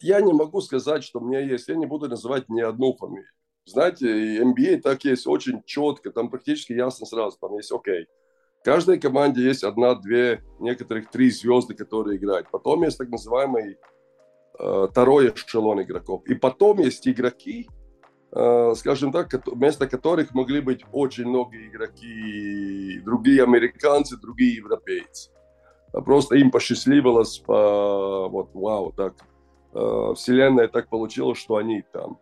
Я 0.00 0.20
не 0.20 0.32
могу 0.32 0.60
сказать, 0.60 1.04
что 1.04 1.20
у 1.20 1.24
меня 1.24 1.40
есть. 1.40 1.68
Я 1.68 1.76
не 1.76 1.86
буду 1.86 2.08
называть 2.08 2.48
ни 2.48 2.60
одну 2.60 2.94
фамилию. 2.94 3.30
Знаете, 3.64 4.42
NBA 4.42 4.80
так 4.80 5.04
есть 5.04 5.26
очень 5.26 5.62
четко, 5.64 6.10
там 6.10 6.30
практически 6.30 6.72
ясно 6.72 7.06
сразу, 7.06 7.36
там 7.40 7.54
есть 7.54 7.72
окей. 7.72 8.06
В 8.60 8.64
каждой 8.64 8.98
команде 8.98 9.42
есть 9.42 9.64
одна, 9.64 9.94
две, 9.94 10.42
некоторых 10.60 11.10
три 11.10 11.30
звезды, 11.30 11.74
которые 11.74 12.18
играют. 12.18 12.48
Потом 12.50 12.82
есть 12.82 12.98
так 12.98 13.08
называемый 13.08 13.78
второй 14.58 15.30
эшелон 15.30 15.82
игроков. 15.82 16.22
И 16.26 16.34
потом 16.34 16.78
есть 16.78 17.06
игроки, 17.06 17.68
э, 18.32 18.74
скажем 18.76 19.12
так, 19.12 19.32
вместо 19.46 19.86
которых 19.86 20.34
могли 20.34 20.60
быть 20.60 20.84
очень 20.92 21.26
многие 21.26 21.68
игроки, 21.68 23.00
другие 23.04 23.42
американцы, 23.42 24.16
другие 24.16 24.56
европейцы. 24.56 25.30
А 25.92 26.00
просто 26.00 26.36
им 26.36 26.50
посчастливилось, 26.50 27.38
по, 27.38 28.28
вот, 28.28 28.50
вау, 28.54 28.92
так, 28.92 29.14
э, 29.74 30.12
вселенная 30.14 30.68
так 30.68 30.88
получилась, 30.88 31.38
что 31.38 31.56
они 31.56 31.82
там. 31.92 32.18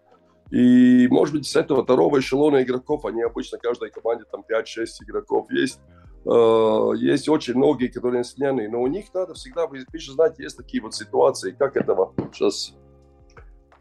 И, 0.50 1.08
может 1.08 1.34
быть, 1.34 1.46
с 1.46 1.56
этого 1.56 1.82
второго 1.82 2.20
эшелона 2.20 2.62
игроков, 2.62 3.04
они 3.06 3.22
обычно, 3.22 3.58
каждой 3.58 3.90
команде 3.90 4.24
там 4.30 4.44
5-6 4.46 4.86
игроков 5.02 5.50
есть, 5.50 5.80
Э, 5.80 6.03
есть 6.26 7.28
очень 7.28 7.54
многие, 7.54 7.88
которые 7.88 8.20
несменные, 8.20 8.70
но 8.70 8.80
у 8.80 8.86
них 8.86 9.12
надо 9.12 9.34
всегда, 9.34 9.66
вы 9.66 9.84
же 9.92 10.12
знаете, 10.12 10.42
есть 10.42 10.56
такие 10.56 10.82
вот 10.82 10.94
ситуации, 10.94 11.50
как 11.50 11.76
этого, 11.76 12.14
сейчас 12.32 12.74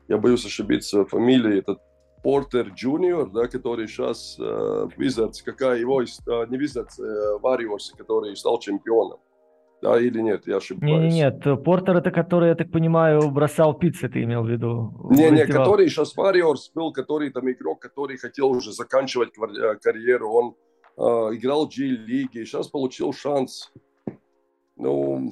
я 0.07 0.17
боюсь 0.17 0.45
ошибиться 0.45 1.05
фамилией, 1.05 1.59
этот 1.59 1.79
Портер 2.23 2.69
Джуниор, 2.69 3.29
да, 3.29 3.47
который 3.47 3.87
сейчас 3.87 4.37
э, 4.39 4.43
в 4.43 4.97
Wizards, 4.97 5.43
какая 5.43 5.77
его, 5.77 6.01
э, 6.01 6.05
не 6.49 6.57
Wizards, 6.57 6.99
э, 6.99 7.39
Warriors, 7.41 7.91
который 7.97 8.35
стал 8.37 8.59
чемпионом. 8.59 9.19
Да, 9.81 9.99
или 9.99 10.21
нет, 10.21 10.47
я 10.47 10.57
ошибаюсь. 10.57 11.13
Нет, 11.13 11.45
нет, 11.45 11.63
Портер 11.65 11.97
это 11.97 12.11
который, 12.11 12.49
я 12.49 12.55
так 12.55 12.71
понимаю, 12.71 13.29
бросал 13.29 13.73
пиццы, 13.73 14.07
ты 14.07 14.23
имел 14.23 14.43
в 14.43 14.49
виду? 14.49 14.93
Не, 15.09 15.29
не, 15.31 15.45
который 15.45 15.89
сейчас 15.89 16.17
Warriors 16.17 16.71
был, 16.73 16.93
который 16.93 17.29
там 17.31 17.51
игрок, 17.51 17.81
который 17.81 18.15
хотел 18.15 18.51
уже 18.51 18.71
заканчивать 18.71 19.31
э, 19.37 19.75
карьеру, 19.81 20.31
он 20.31 20.55
э, 20.55 20.72
играл 20.97 21.65
в 21.65 21.69
G-лиге, 21.69 22.45
сейчас 22.45 22.67
получил 22.67 23.13
шанс. 23.13 23.71
Ну, 24.75 25.31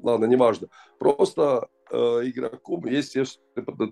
ладно, 0.00 0.24
неважно. 0.26 0.68
Просто 0.98 1.68
э, 1.90 1.96
игроку, 1.96 2.84
если 2.86 3.24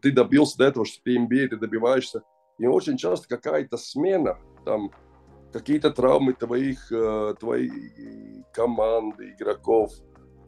ты 0.02 0.12
добился 0.12 0.58
до 0.58 0.64
этого, 0.64 0.86
что 0.86 1.02
ты 1.02 1.16
NBA, 1.16 1.48
ты 1.48 1.56
добиваешься, 1.56 2.22
и 2.58 2.66
очень 2.66 2.96
часто 2.96 3.28
какая-то 3.28 3.76
смена, 3.76 4.38
там, 4.64 4.90
какие-то 5.52 5.90
травмы 5.90 6.32
твоих, 6.32 6.90
э, 6.90 7.34
твоей 7.38 8.44
команды, 8.52 9.30
игроков, 9.30 9.92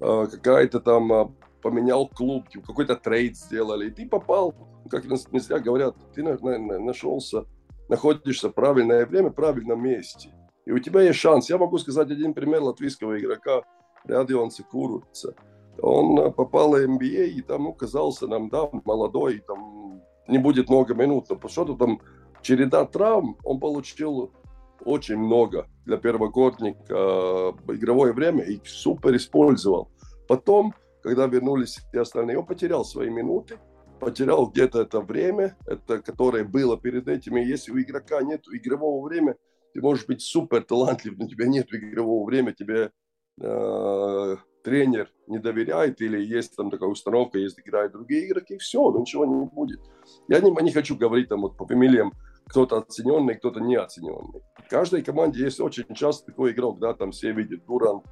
э, 0.00 0.26
какая-то 0.30 0.80
там 0.80 1.12
э, 1.12 1.28
поменял 1.62 2.08
клуб, 2.08 2.46
какой-то 2.66 2.96
трейд 2.96 3.36
сделали, 3.36 3.88
и 3.88 3.90
ты 3.90 4.08
попал, 4.08 4.54
как 4.90 5.04
не 5.04 5.40
говорят, 5.62 5.96
ты 6.14 6.22
нашелся, 6.22 7.44
находишься 7.88 8.48
в 8.48 8.52
правильное 8.52 9.06
время, 9.06 9.30
в 9.30 9.34
правильном 9.34 9.82
месте. 9.82 10.32
И 10.68 10.70
у 10.70 10.78
тебя 10.78 11.00
есть 11.00 11.18
шанс. 11.18 11.48
Я 11.48 11.56
могу 11.56 11.78
сказать 11.78 12.10
один 12.10 12.34
пример 12.34 12.60
латвийского 12.60 13.18
игрока, 13.18 13.62
Радион 14.04 14.50
Секуруца. 14.50 15.34
Он 15.80 16.30
попал 16.34 16.72
в 16.72 16.74
NBA 16.74 17.28
и 17.28 17.40
там 17.40 17.64
ну, 17.64 17.72
казался 17.72 18.26
нам, 18.26 18.50
да, 18.50 18.68
молодой, 18.84 19.38
там 19.46 20.02
не 20.28 20.36
будет 20.36 20.68
много 20.68 20.92
минут, 20.92 21.24
но 21.30 21.48
что-то 21.48 21.74
там 21.74 22.02
череда 22.42 22.84
травм, 22.84 23.38
он 23.44 23.60
получил 23.60 24.30
очень 24.84 25.16
много 25.16 25.66
для 25.86 25.96
первогодника 25.96 26.84
э, 26.90 27.52
игровое 27.68 28.12
время 28.12 28.44
и 28.44 28.60
супер 28.66 29.16
использовал. 29.16 29.90
Потом, 30.28 30.74
когда 31.02 31.26
вернулись 31.28 31.80
все 31.88 32.02
остальные, 32.02 32.40
он 32.40 32.44
потерял 32.44 32.84
свои 32.84 33.08
минуты, 33.08 33.58
потерял 34.00 34.46
где-то 34.48 34.82
это 34.82 35.00
время, 35.00 35.56
это, 35.64 36.02
которое 36.02 36.44
было 36.44 36.76
перед 36.76 37.08
этим. 37.08 37.38
И 37.38 37.46
если 37.46 37.72
у 37.72 37.80
игрока 37.80 38.20
нет 38.20 38.42
игрового 38.52 39.08
времени, 39.08 39.34
ты 39.78 39.82
можешь 39.82 40.06
быть 40.06 40.22
супер 40.22 40.64
талантлив, 40.64 41.16
но 41.16 41.26
у 41.26 41.28
тебя 41.28 41.46
нет 41.46 41.72
игрового 41.72 42.26
времени, 42.26 42.52
тебе 42.52 42.90
э, 43.40 44.36
тренер 44.64 45.08
не 45.28 45.38
доверяет 45.38 46.00
или 46.00 46.20
есть 46.20 46.56
там 46.56 46.68
такая 46.68 46.88
установка, 46.88 47.38
если 47.38 47.62
играют 47.62 47.92
другие 47.92 48.26
игроки, 48.26 48.58
все, 48.58 48.90
ничего 48.98 49.24
не 49.24 49.46
будет. 49.46 49.78
Я 50.26 50.40
не, 50.40 50.50
не 50.50 50.72
хочу 50.72 50.96
говорить 50.96 51.28
там 51.28 51.42
вот 51.42 51.56
по 51.56 51.64
фамилиям, 51.64 52.12
кто-то 52.46 52.78
оцененный, 52.78 53.36
кто-то 53.36 53.60
неоцененный. 53.60 54.42
В 54.66 54.68
каждой 54.68 55.02
команде 55.02 55.44
есть 55.44 55.60
очень 55.60 55.94
часто 55.94 56.26
такой 56.26 56.50
игрок, 56.50 56.80
да, 56.80 56.92
там 56.92 57.12
все 57.12 57.30
видят, 57.30 57.64
Дурант 57.64 58.04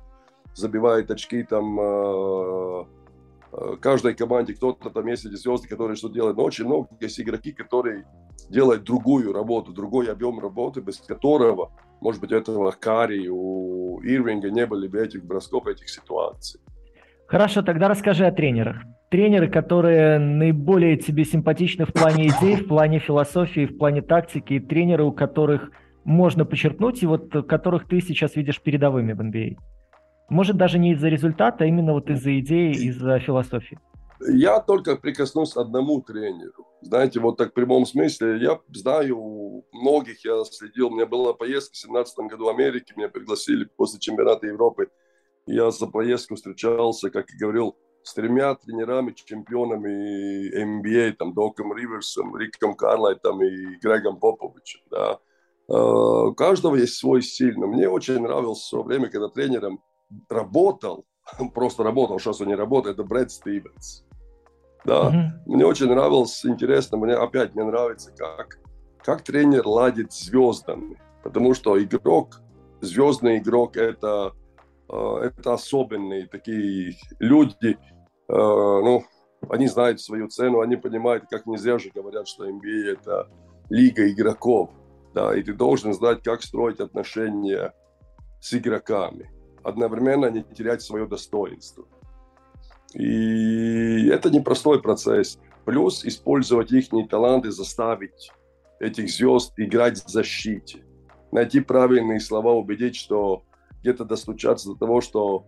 забивает 0.55 1.11
очки, 1.11 1.43
там 1.43 1.81
э, 1.81 2.85
каждой 3.81 4.15
команде 4.15 4.55
кто-то 4.55 4.91
там 4.91 5.07
есть 5.07 5.25
эти 5.25 5.35
звезды, 5.35 5.69
которые 5.69 5.97
что 5.97 6.09
делают, 6.09 6.37
но 6.37 6.45
очень 6.45 6.65
много 6.65 6.89
есть 7.01 7.21
игроки, 7.21 7.53
которые 7.53 8.05
делают 8.51 8.85
другую 8.85 9.33
работу, 9.33 9.73
другой 9.73 10.11
объем 10.11 10.39
работы, 10.39 10.81
без 10.81 10.99
которого, 10.99 11.73
может 12.01 12.21
быть, 12.21 12.33
этого 12.33 12.71
Кари, 12.79 13.29
у 13.29 14.01
Ирвинга 14.03 14.51
не 14.51 14.67
были 14.67 14.89
бы 14.89 15.01
этих 15.01 15.25
бросков, 15.25 15.67
этих 15.67 15.89
ситуаций. 15.89 16.61
Хорошо, 17.27 17.63
тогда 17.63 17.89
расскажи 17.89 18.25
о 18.25 18.33
тренерах. 18.33 18.83
Тренеры, 19.11 19.49
которые 19.49 20.19
наиболее 20.19 20.97
тебе 20.97 21.25
симпатичны 21.25 21.85
в 21.85 21.93
плане 21.93 22.29
идей, 22.29 22.57
в 22.57 22.69
плане 22.69 22.99
философии, 22.99 23.67
в 23.67 23.79
плане 23.79 24.03
тактики, 24.03 24.55
и 24.55 24.61
тренеры, 24.61 25.05
у 25.05 25.13
которых 25.13 25.71
можно 26.05 26.45
подчеркнуть, 26.45 27.03
и 27.03 27.07
вот 27.07 27.31
которых 27.49 27.89
ты 27.89 28.01
сейчас 28.01 28.37
видишь 28.37 28.61
передовыми 28.61 29.13
в 29.13 29.21
NBA. 29.21 29.57
Может, 30.29 30.57
даже 30.57 30.79
не 30.79 30.93
из-за 30.93 31.09
результата, 31.09 31.65
а 31.65 31.67
именно 31.67 31.93
вот 31.93 32.11
из-за 32.11 32.39
идеи, 32.41 32.73
из-за 32.73 33.19
философии. 33.21 33.79
Я 34.29 34.61
только 34.61 34.97
прикоснусь 34.97 35.53
к 35.53 35.59
одному 35.59 36.01
тренеру. 36.01 36.67
Знаете, 36.81 37.21
вот 37.21 37.37
так 37.37 37.51
в 37.51 37.55
прямом 37.55 37.85
смысле. 37.87 38.39
Я 38.39 38.59
знаю 38.73 39.65
многих, 39.73 40.25
я 40.25 40.43
следил. 40.45 40.89
У 40.89 40.91
меня 40.91 41.07
была 41.07 41.35
поездка 41.35 41.75
в 41.75 41.93
2017 41.93 42.19
году 42.31 42.45
в 42.47 42.49
Америке. 42.49 42.95
Меня 42.97 43.09
пригласили 43.09 43.69
после 43.77 44.01
чемпионата 44.01 44.47
Европы 44.47 44.89
я 45.47 45.71
за 45.71 45.87
поездку 45.87 46.35
встречался, 46.35 47.11
как 47.11 47.31
и 47.31 47.39
говорил, 47.39 47.77
с 48.03 48.15
тремя 48.15 48.55
тренерами, 48.57 49.13
чемпионами 49.13 50.51
NBA, 50.55 51.13
там, 51.13 51.35
Доком 51.35 51.73
Риверсом, 51.73 52.37
Риком 52.37 52.75
Карлайтом 52.75 53.43
и 53.43 53.77
Грегом 53.77 54.19
Поповичем, 54.19 54.81
да. 54.91 55.19
А, 55.69 56.27
у 56.27 56.35
каждого 56.35 56.77
есть 56.77 56.95
свой 56.95 57.23
стиль, 57.23 57.57
но 57.57 57.67
мне 57.67 57.89
очень 57.89 58.21
нравилось 58.21 58.61
в 58.61 58.69
свое 58.69 58.85
время, 58.85 59.09
когда 59.09 59.29
тренером 59.29 59.83
работал, 60.29 61.05
просто 61.55 61.83
работал, 61.83 62.19
сейчас 62.19 62.41
он 62.41 62.49
не 62.49 62.55
работает, 62.55 62.95
это 62.99 63.05
Брэд 63.05 63.31
Стивенс. 63.31 64.05
Да, 64.85 65.11
mm-hmm. 65.11 65.53
мне 65.53 65.67
очень 65.67 65.89
нравилось, 65.89 66.45
интересно, 66.47 66.97
мне 66.99 67.15
опять 67.15 67.55
мне 67.55 67.65
нравится, 67.65 68.13
как, 68.17 68.59
как 69.03 69.23
тренер 69.23 69.67
ладит 69.67 70.13
звездами, 70.13 71.01
потому 71.25 71.55
что 71.55 71.83
игрок, 71.83 72.41
звездный 72.81 73.39
игрок, 73.39 73.77
это 73.77 74.33
Э, 74.89 75.19
это 75.23 75.55
особенные 75.55 76.27
такие 76.27 76.97
люди, 77.19 77.73
э, 77.73 77.77
ну, 78.29 79.05
они 79.49 79.69
знают 79.69 80.01
свою 80.01 80.29
цену, 80.29 80.61
они 80.61 80.77
понимают, 80.77 81.25
как 81.31 81.47
не 81.47 81.57
зря 81.57 81.79
же 81.79 81.91
говорят, 81.95 82.29
что 82.29 82.49
NBA– 82.49 82.93
это 82.93 83.29
лига 83.69 84.09
игроков, 84.09 84.71
да, 85.15 85.37
и 85.37 85.43
ты 85.43 85.55
должен 85.55 85.93
знать, 85.93 86.23
как 86.23 86.43
строить 86.43 86.81
отношения 86.81 87.73
с 88.41 88.55
игроками, 88.55 89.31
одновременно 89.67 90.31
не 90.31 90.43
терять 90.43 90.83
свое 90.83 91.07
достоинство. 91.07 91.87
И 92.95 94.09
это 94.09 94.31
непростой 94.31 94.81
процесс. 94.81 95.39
Плюс 95.65 96.05
использовать 96.05 96.73
их 96.73 96.89
таланты, 97.11 97.51
заставить 97.51 98.31
этих 98.79 99.11
звезд 99.11 99.53
играть 99.57 100.05
в 100.05 100.09
защите. 100.09 100.85
Найти 101.33 101.61
правильные 101.61 102.21
слова, 102.21 102.53
убедить, 102.53 102.97
что 102.97 103.43
где-то 103.81 104.05
достучаться 104.05 104.69
до 104.69 104.77
того, 104.77 105.01
что, 105.01 105.47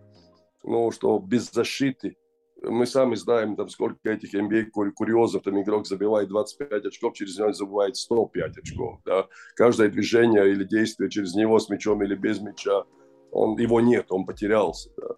ну, 0.65 0.91
что 0.91 1.19
без 1.19 1.51
защиты 1.51 2.17
мы 2.63 2.87
сами 2.87 3.15
знаем, 3.15 3.55
там, 3.55 3.69
сколько 3.69 4.11
этих 4.11 4.35
NBA 4.35 4.71
курьезов, 4.73 5.43
там 5.45 5.61
игрок 5.63 5.87
забивает 5.87 6.29
25 6.29 6.87
очков, 6.87 7.15
через 7.15 7.39
него 7.39 7.53
забывает 7.53 7.97
105 7.97 8.59
очков, 8.59 8.99
да. 9.05 9.27
Каждое 9.55 9.89
движение 9.89 10.51
или 10.51 10.65
действие 10.65 11.09
через 11.09 11.35
него 11.35 11.61
с 11.61 11.69
мячом 11.69 12.03
или 12.03 12.17
без 12.17 12.41
мяча, 12.41 12.85
он, 13.33 13.57
его 13.59 13.81
нет, 13.81 14.07
он 14.11 14.25
потерялся, 14.27 14.91
да. 14.97 15.09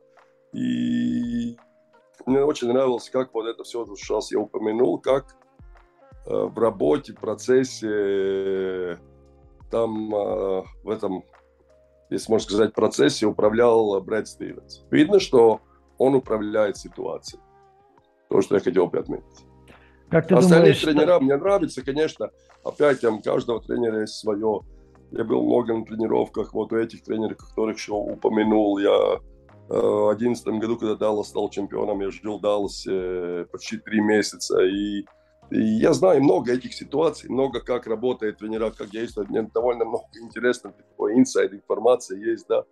И 0.53 1.57
мне 2.27 2.43
очень 2.43 2.69
нравилось, 2.69 3.09
как 3.11 3.33
вот 3.35 3.47
это 3.47 3.63
все, 3.65 3.85
сейчас 3.97 4.33
я 4.33 4.41
упомянул, 4.41 4.99
как 4.99 5.27
э, 6.27 6.35
в 6.35 6.59
работе, 6.59 7.13
в 7.13 7.21
процессе, 7.21 8.99
там 9.71 10.15
э, 10.15 10.63
в 10.83 10.91
этом 10.91 11.25
если 12.11 12.33
можно 12.33 12.45
сказать, 12.45 12.75
процессе 12.75 13.27
управлял 13.27 14.01
Брэд 14.01 14.27
Стивенс. 14.27 14.85
Видно, 14.91 15.21
что 15.21 15.61
он 15.97 16.17
управляет 16.17 16.77
ситуацией. 16.77 17.41
То, 18.29 18.43
что 18.43 18.57
я 18.57 18.61
хотел 18.61 18.89
бы 18.89 18.99
отметить. 18.99 19.47
Как 20.11 20.27
ты 20.27 20.35
Остальные 20.35 20.73
думаешь, 20.73 20.83
тренера, 20.83 21.15
что... 21.15 21.21
мне 21.21 21.37
нравится, 21.37 21.85
конечно, 21.85 22.31
опять 22.65 23.01
там 23.01 23.23
каждого 23.23 23.61
тренера 23.61 24.01
есть 24.01 24.15
свое. 24.15 24.63
Я 25.13 25.25
был 25.25 25.45
много 25.45 25.77
на 25.77 25.85
тренировках, 25.85 26.55
вот 26.55 26.73
у 26.73 26.77
этих 26.77 27.03
тренеров, 27.03 27.39
которых 27.39 27.77
еще 27.77 27.93
упомянул. 27.93 28.79
Я 28.79 29.19
э, 29.69 29.75
в 29.75 30.17
2011 30.17 30.47
году, 30.61 30.77
когда 30.77 30.95
Даллас 30.95 31.29
стал 31.29 31.51
чемпионом, 31.51 32.01
я 32.01 32.11
жил 32.11 32.39
в 32.39 32.41
Далласе 32.41 33.47
почти 33.51 33.79
три 33.79 34.01
месяца, 34.01 34.63
и 34.65 35.05
и 35.51 35.61
я 35.61 35.93
знаю 35.93 36.23
много 36.23 36.53
этих 36.53 36.73
ситуаций, 36.73 37.29
много 37.29 37.61
как 37.61 37.89
работает 37.89 38.39
тренера, 38.39 38.71
как 38.71 38.91
действует. 38.91 39.31
Мне 39.31 39.43
довольно 39.43 39.85
много 39.85 40.05
интересного 40.23 40.77
такой 40.77 41.19
инсайд 41.19 41.53
информации 41.53 42.25
есть, 42.25 42.47
да. 42.49 42.65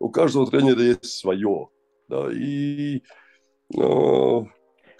У 0.00 0.08
каждого 0.08 0.50
тренера 0.50 0.80
есть 0.80 1.04
свое, 1.04 1.68
да, 2.08 2.28
и 2.32 3.02
э, 3.78 4.44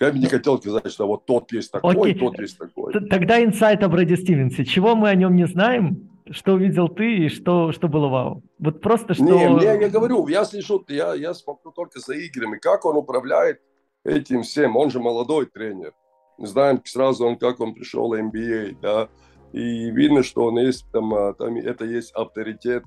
я 0.01 0.13
бы 0.13 0.19
не 0.19 0.27
хотел 0.27 0.59
сказать, 0.59 0.93
что 0.93 1.09
вот 1.09 1.27
тот 1.27 1.51
есть 1.53 1.73
такой, 1.73 1.97
Окей. 1.97 2.15
тот 2.15 2.39
есть 2.39 2.57
такой. 2.57 2.93
Тогда 2.93 3.43
инсайт 3.43 3.83
о 3.83 3.89
Брэде 3.89 4.17
Стивенсе. 4.17 4.65
Чего 4.65 4.95
мы 4.95 5.09
о 5.09 5.15
нем 5.17 5.35
не 5.35 5.49
знаем? 5.49 6.14
Что 6.31 6.55
увидел 6.55 6.89
ты 6.89 7.27
и 7.27 7.29
что, 7.29 7.73
что 7.73 7.89
было 7.89 8.09
вау? 8.09 8.43
Вот 8.59 8.81
просто 8.81 9.15
что... 9.15 9.25
Не, 9.25 9.63
я 9.63 9.89
говорю, 9.91 10.27
я 10.29 10.45
слышу, 10.45 10.83
я, 10.89 11.15
я 11.15 11.35
смотрю 11.35 11.71
только 11.73 12.01
за 12.01 12.15
играми. 12.15 12.59
Как 12.59 12.85
он 12.85 12.97
управляет 12.97 13.61
этим 14.05 14.43
всем? 14.43 14.77
Он 14.77 14.91
же 14.91 15.01
молодой 15.01 15.47
тренер 15.47 15.93
знаем 16.39 16.81
сразу, 16.85 17.27
он, 17.27 17.37
как 17.37 17.61
он 17.61 17.75
пришел 17.75 18.09
в 18.09 18.15
NBA, 18.15 18.77
да, 18.81 19.09
и 19.53 19.91
видно, 19.91 20.23
что 20.23 20.47
он 20.47 20.59
есть, 20.59 20.91
там, 20.93 21.15
а, 21.15 21.33
там 21.35 21.57
это 21.57 21.85
есть 21.85 22.13
авторитет 22.13 22.85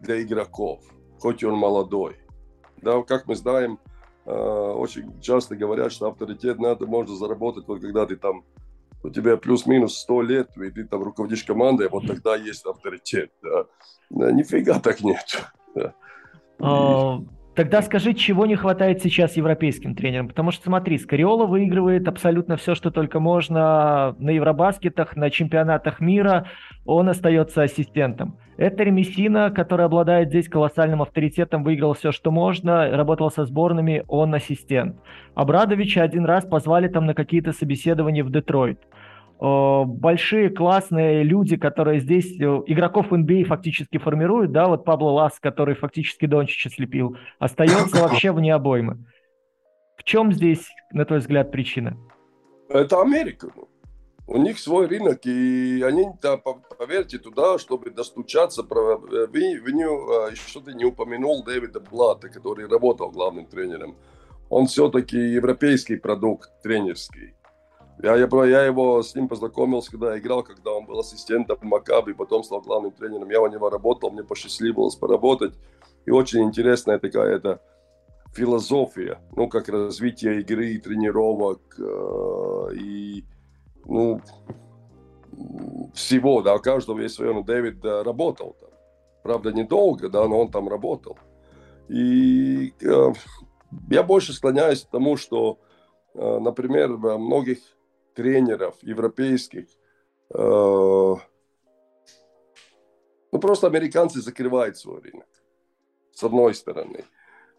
для 0.00 0.22
игроков, 0.22 0.82
хоть 1.18 1.42
он 1.44 1.54
молодой. 1.54 2.16
Да, 2.82 3.02
как 3.02 3.26
мы 3.26 3.36
знаем, 3.36 3.78
а, 4.26 4.74
очень 4.74 5.20
часто 5.20 5.56
говорят, 5.56 5.92
что 5.92 6.08
авторитет 6.08 6.58
надо, 6.58 6.86
можно 6.86 7.16
заработать, 7.16 7.66
вот 7.66 7.80
когда 7.80 8.06
ты 8.06 8.16
там, 8.16 8.44
у 9.02 9.10
тебя 9.10 9.36
плюс-минус 9.36 9.98
100 9.98 10.22
лет, 10.22 10.56
и 10.56 10.70
ты 10.70 10.84
там 10.84 11.02
руководишь 11.02 11.44
командой, 11.44 11.88
вот 11.88 12.06
тогда 12.06 12.36
есть 12.36 12.66
авторитет. 12.66 13.30
Да. 13.42 14.32
Нифига 14.32 14.78
так 14.80 15.00
нет. 15.00 15.42
А, 16.58 17.20
Тогда 17.60 17.82
скажи, 17.82 18.14
чего 18.14 18.46
не 18.46 18.54
хватает 18.54 19.02
сейчас 19.02 19.36
европейским 19.36 19.94
тренерам? 19.94 20.28
Потому 20.28 20.52
что 20.52 20.64
смотри, 20.64 20.96
Скариола 20.98 21.46
выигрывает 21.46 22.06
абсолютно 22.06 22.56
все, 22.56 22.74
что 22.74 22.90
только 22.90 23.18
можно 23.18 24.14
на 24.18 24.30
Евробаскетах, 24.30 25.16
на 25.16 25.30
чемпионатах 25.30 26.00
мира. 26.00 26.46
Он 26.86 27.08
остается 27.08 27.62
ассистентом. 27.62 28.38
Это 28.56 28.84
Ремесина, 28.84 29.50
который 29.50 29.84
обладает 29.84 30.28
здесь 30.28 30.48
колоссальным 30.48 31.02
авторитетом, 31.02 31.64
выиграл 31.64 31.94
все, 31.94 32.12
что 32.12 32.30
можно, 32.30 32.88
работал 32.96 33.30
со 33.30 33.44
сборными, 33.44 34.04
он 34.06 34.34
ассистент. 34.34 34.96
Абрадовича 35.34 36.02
один 36.02 36.24
раз 36.24 36.44
позвали 36.44 36.86
там 36.86 37.04
на 37.06 37.14
какие-то 37.14 37.52
собеседования 37.52 38.22
в 38.22 38.30
Детройт. 38.30 38.78
Э, 39.40 39.84
большие 39.86 40.50
классные 40.50 41.22
люди, 41.22 41.56
которые 41.56 42.00
здесь 42.00 42.38
э, 42.38 42.44
игроков 42.66 43.10
NBA 43.10 43.44
а 43.44 43.46
фактически 43.46 43.96
формируют, 43.96 44.52
да, 44.52 44.68
вот 44.68 44.84
Пабло 44.84 45.10
Лас, 45.10 45.38
который 45.40 45.74
фактически 45.74 46.26
Дончича 46.26 46.68
слепил, 46.68 47.16
остается 47.38 48.02
вообще 48.02 48.32
вне 48.32 48.54
обоймы. 48.54 48.98
В 49.96 50.04
чем 50.04 50.32
здесь, 50.32 50.68
на 50.92 51.06
твой 51.06 51.20
взгляд, 51.20 51.50
причина? 51.50 51.96
Это 52.68 53.00
Америка. 53.00 53.50
У 54.26 54.36
них 54.36 54.58
свой 54.58 54.86
рынок, 54.86 55.24
и 55.24 55.82
они, 55.82 56.06
да, 56.22 56.36
поверьте, 56.36 57.18
туда, 57.18 57.58
чтобы 57.58 57.90
достучаться, 57.90 58.62
вы, 58.62 59.26
вы 59.28 59.72
не, 59.72 59.84
а, 59.84 60.34
что 60.36 60.60
ты 60.60 60.74
не 60.74 60.84
упомянул 60.84 61.42
Дэвида 61.42 61.80
Блата, 61.80 62.28
который 62.28 62.68
работал 62.68 63.10
главным 63.10 63.46
тренером. 63.46 63.96
Он 64.50 64.66
все-таки 64.66 65.16
европейский 65.16 65.96
продукт 65.96 66.50
тренерский. 66.62 67.34
Я, 68.02 68.16
я, 68.16 68.28
я 68.46 68.64
его 68.64 69.02
с 69.02 69.14
ним 69.14 69.28
познакомился, 69.28 69.90
когда 69.90 70.12
я 70.12 70.18
играл, 70.18 70.42
когда 70.42 70.72
он 70.72 70.86
был 70.86 71.00
ассистентом 71.00 71.58
Макаби, 71.62 72.14
потом 72.14 72.42
стал 72.44 72.62
главным 72.62 72.92
тренером. 72.92 73.28
Я 73.30 73.42
у 73.42 73.46
него 73.46 73.68
работал, 73.68 74.10
мне 74.10 74.24
посчастливилось 74.24 74.96
поработать. 74.96 75.54
И 76.06 76.10
очень 76.10 76.42
интересная 76.42 76.98
такая 76.98 77.36
это 77.36 77.60
философия, 78.32 79.20
ну, 79.36 79.48
как 79.48 79.68
развитие 79.68 80.40
игры, 80.40 80.78
тренировок 80.78 81.60
э, 81.78 82.74
и, 82.76 83.24
ну, 83.84 84.20
всего, 85.94 86.40
да, 86.42 86.54
у 86.54 86.58
каждого 86.58 87.00
есть 87.00 87.16
свое. 87.16 87.34
Но 87.34 87.42
Дэвид 87.42 87.80
да, 87.80 88.02
работал 88.02 88.56
там. 88.58 88.70
Правда, 89.22 89.52
недолго, 89.52 90.08
да, 90.08 90.26
но 90.26 90.40
он 90.40 90.50
там 90.50 90.68
работал. 90.68 91.18
И 91.88 92.72
э, 92.80 93.12
я 93.90 94.02
больше 94.02 94.32
склоняюсь 94.32 94.84
к 94.84 94.90
тому, 94.90 95.18
что, 95.18 95.58
э, 96.14 96.38
например, 96.38 96.96
многих 96.96 97.58
тренеров 98.14 98.76
европейских. 98.82 99.66
Э, 100.34 101.14
ну, 103.32 103.38
просто 103.40 103.66
американцы 103.66 104.20
закрывают 104.20 104.76
свой 104.76 105.00
рынок, 105.00 105.28
с 106.12 106.22
одной 106.22 106.54
стороны. 106.54 107.04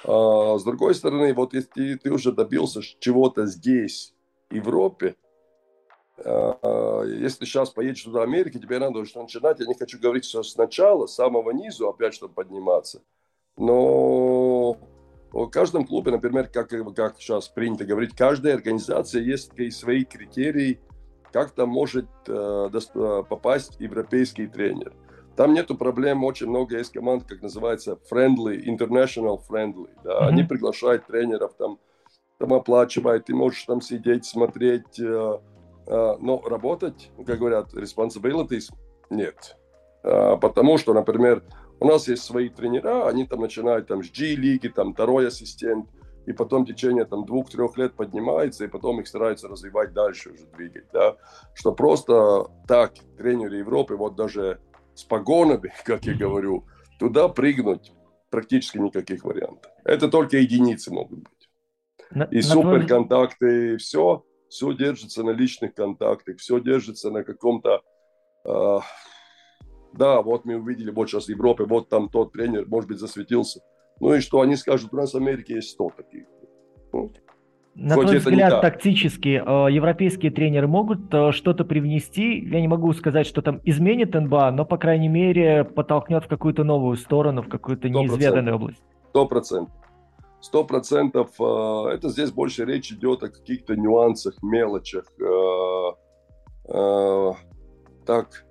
А 0.03 0.57
с 0.57 0.63
другой 0.63 0.95
стороны, 0.95 1.33
вот 1.33 1.53
если 1.53 1.95
ты 1.95 2.11
уже 2.11 2.31
добился 2.31 2.81
чего-то 2.99 3.45
здесь, 3.45 4.13
в 4.49 4.53
Европе, 4.53 5.15
э, 6.17 7.03
если 7.19 7.45
сейчас 7.45 7.69
поедешь 7.69 8.03
туда, 8.03 8.23
Америке, 8.23 8.59
тебе 8.59 8.79
надо 8.79 9.05
что 9.05 9.21
начинать. 9.21 9.59
Я 9.59 9.65
не 9.65 9.75
хочу 9.75 9.99
говорить, 9.99 10.25
что 10.25 10.43
сначала, 10.43 11.07
с 11.07 11.15
самого 11.15 11.51
низу, 11.51 11.87
опять, 11.87 12.13
чтобы 12.13 12.33
подниматься. 12.33 13.01
Но 13.57 14.30
в 15.31 15.47
каждом 15.47 15.85
клубе, 15.85 16.11
например, 16.11 16.47
как, 16.47 16.69
как 16.69 17.15
сейчас 17.19 17.47
принято 17.47 17.85
говорить, 17.85 18.15
каждая 18.15 18.55
организация 18.55 19.21
есть 19.21 19.51
свои 19.77 20.03
критерии, 20.03 20.79
как 21.31 21.51
там 21.51 21.69
может 21.69 22.07
э, 22.27 22.69
э, 22.73 23.23
попасть 23.29 23.77
европейский 23.79 24.47
тренер. 24.47 24.93
Там 25.37 25.53
нету 25.53 25.75
проблем, 25.75 26.25
очень 26.25 26.47
много 26.47 26.77
есть 26.77 26.91
команд, 26.91 27.23
как 27.23 27.41
называется, 27.41 27.97
friendly, 28.11 28.61
international 28.65 29.39
friendly. 29.49 29.89
Да? 30.03 30.11
Mm-hmm. 30.11 30.27
Они 30.27 30.43
приглашают 30.43 31.07
тренеров, 31.07 31.53
там, 31.57 31.79
там 32.37 32.53
оплачивают, 32.53 33.25
ты 33.25 33.33
можешь 33.33 33.63
там 33.63 33.79
сидеть, 33.79 34.25
смотреть, 34.25 34.99
э, 34.99 35.39
э, 35.87 36.15
но 36.19 36.41
работать, 36.41 37.11
как 37.25 37.39
говорят, 37.39 37.73
responsibilities 37.73 38.69
нет. 39.09 39.55
Э, 40.03 40.35
потому 40.35 40.77
что, 40.77 40.93
например, 40.93 41.43
у 41.81 41.87
нас 41.87 42.07
есть 42.07 42.23
свои 42.23 42.49
тренера, 42.49 43.07
они 43.07 43.25
там 43.25 43.41
начинают 43.41 43.87
там 43.87 44.03
с 44.03 44.11
G-лиги, 44.11 44.67
там 44.67 44.93
второй 44.93 45.27
ассистент, 45.27 45.89
и 46.27 46.31
потом 46.31 46.63
в 46.63 46.67
течение 46.67 47.05
там 47.05 47.25
двух-трех 47.25 47.75
лет 47.75 47.95
поднимается, 47.95 48.63
и 48.63 48.67
потом 48.67 49.01
их 49.01 49.07
стараются 49.07 49.47
развивать 49.47 49.91
дальше 49.91 50.29
уже 50.29 50.45
двигать, 50.55 50.85
да, 50.93 51.17
что 51.55 51.71
просто 51.71 52.45
так 52.67 52.93
тренеры 53.17 53.57
Европы, 53.57 53.95
вот 53.95 54.15
даже 54.15 54.59
с 54.93 55.03
погонами, 55.03 55.73
как 55.83 56.05
я 56.05 56.13
говорю, 56.13 56.67
туда 56.99 57.27
прыгнуть 57.27 57.91
практически 58.29 58.77
никаких 58.77 59.25
вариантов. 59.25 59.71
Это 59.83 60.07
только 60.07 60.37
единицы 60.37 60.93
могут 60.93 61.19
быть. 61.19 61.49
На, 62.11 62.25
и 62.25 62.41
суперконтакты, 62.41 63.73
и 63.73 63.77
все, 63.77 64.23
все 64.49 64.71
держится 64.73 65.23
на 65.23 65.31
личных 65.31 65.73
контактах, 65.73 66.37
все 66.37 66.59
держится 66.59 67.09
на 67.09 67.23
каком-то 67.23 67.81
э, 68.45 68.79
да, 69.93 70.21
вот 70.21 70.45
мы 70.45 70.55
увидели 70.57 70.91
вот 70.91 71.09
сейчас 71.09 71.25
в 71.25 71.29
Европе, 71.29 71.65
вот 71.65 71.89
там 71.89 72.09
тот 72.09 72.33
тренер, 72.33 72.65
может 72.67 72.87
быть, 72.89 72.99
засветился. 72.99 73.61
Ну 73.99 74.13
и 74.13 74.19
что 74.19 74.41
они 74.41 74.55
скажут, 74.55 74.93
у 74.93 74.97
нас 74.97 75.13
в 75.13 75.17
Америке 75.17 75.55
есть 75.55 75.69
100 75.71 75.91
таких. 75.97 76.25
Ну, 76.93 77.11
на 77.75 77.95
твой 77.95 78.17
взгляд, 78.17 78.61
тактически 78.61 79.41
э, 79.45 79.71
европейские 79.71 80.31
тренеры 80.31 80.67
могут 80.67 81.13
э, 81.13 81.31
что-то 81.31 81.63
привнести? 81.63 82.39
Я 82.39 82.59
не 82.59 82.67
могу 82.67 82.91
сказать, 82.93 83.25
что 83.25 83.41
там 83.41 83.61
изменит 83.63 84.13
НБА, 84.13 84.51
но, 84.51 84.65
по 84.65 84.77
крайней 84.77 85.07
мере, 85.07 85.63
подтолкнет 85.63 86.25
в 86.25 86.27
какую-то 86.27 86.65
новую 86.65 86.97
сторону, 86.97 87.43
в 87.43 87.47
какую-то 87.47 87.89
неизведанную 87.89 88.55
область. 88.57 88.83
Сто 89.09 89.25
процентов. 89.25 89.73
Сто 90.41 90.63
процентов. 90.65 91.29
Э, 91.39 91.93
это 91.93 92.09
здесь 92.09 92.31
больше 92.31 92.65
речь 92.65 92.91
идет 92.91 93.23
о 93.23 93.29
каких-то 93.29 93.75
нюансах, 93.75 94.35
мелочах. 94.43 95.05
Так, 98.05 98.45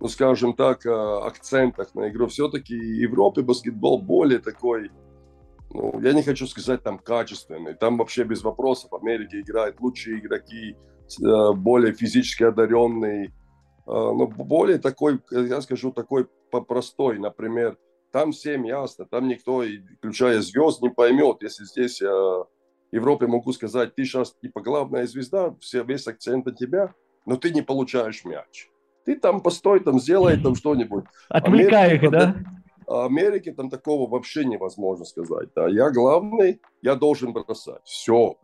ну, 0.00 0.08
скажем 0.08 0.54
так, 0.54 0.84
э, 0.86 0.90
акцентах 0.90 1.94
на 1.94 2.08
игру. 2.10 2.26
Все-таки 2.26 2.74
Европе 2.74 3.42
баскетбол 3.42 4.02
более 4.02 4.38
такой, 4.38 4.90
ну, 5.70 6.00
я 6.00 6.12
не 6.12 6.22
хочу 6.22 6.46
сказать 6.46 6.82
там 6.82 6.98
качественный. 6.98 7.74
Там 7.74 7.96
вообще 7.96 8.24
без 8.24 8.42
вопросов 8.42 8.90
в 8.90 8.96
Америке 8.96 9.40
играют 9.40 9.80
лучшие 9.80 10.18
игроки, 10.18 10.76
э, 10.76 11.52
более 11.54 11.94
физически 11.94 12.44
одаренные. 12.44 13.26
Э, 13.26 13.30
но 13.86 14.26
более 14.26 14.78
такой, 14.78 15.20
я 15.30 15.60
скажу, 15.62 15.92
такой 15.92 16.28
простой. 16.50 17.18
Например, 17.18 17.78
там 18.12 18.32
всем 18.32 18.64
ясно, 18.64 19.06
там 19.06 19.28
никто, 19.28 19.64
включая 19.98 20.40
звезд, 20.40 20.82
не 20.82 20.90
поймет, 20.90 21.38
если 21.42 21.64
здесь 21.64 22.00
Европе 22.92 23.26
могу 23.26 23.52
сказать, 23.52 23.94
ты 23.94 24.04
сейчас 24.04 24.34
типа 24.40 24.62
главная 24.62 25.06
звезда, 25.06 25.54
все, 25.60 25.82
весь 25.82 26.06
акцент 26.06 26.46
на 26.46 26.52
тебя, 26.52 26.94
но 27.26 27.36
ты 27.36 27.50
не 27.50 27.60
получаешь 27.60 28.24
мяч 28.24 28.70
ты 29.06 29.16
там 29.16 29.40
постой, 29.40 29.80
там 29.80 29.98
сделай 30.00 30.38
там 30.38 30.54
что-нибудь. 30.56 31.04
Отвлекай 31.28 31.94
их, 31.96 32.10
да? 32.10 32.34
Америке 32.88 33.52
там 33.52 33.70
такого 33.70 34.08
вообще 34.08 34.44
невозможно 34.44 35.04
сказать. 35.04 35.48
Да. 35.56 35.68
Я 35.68 35.90
главный, 35.90 36.60
я 36.82 36.94
должен 36.94 37.32
бросать. 37.32 37.82
Все. 37.84 38.36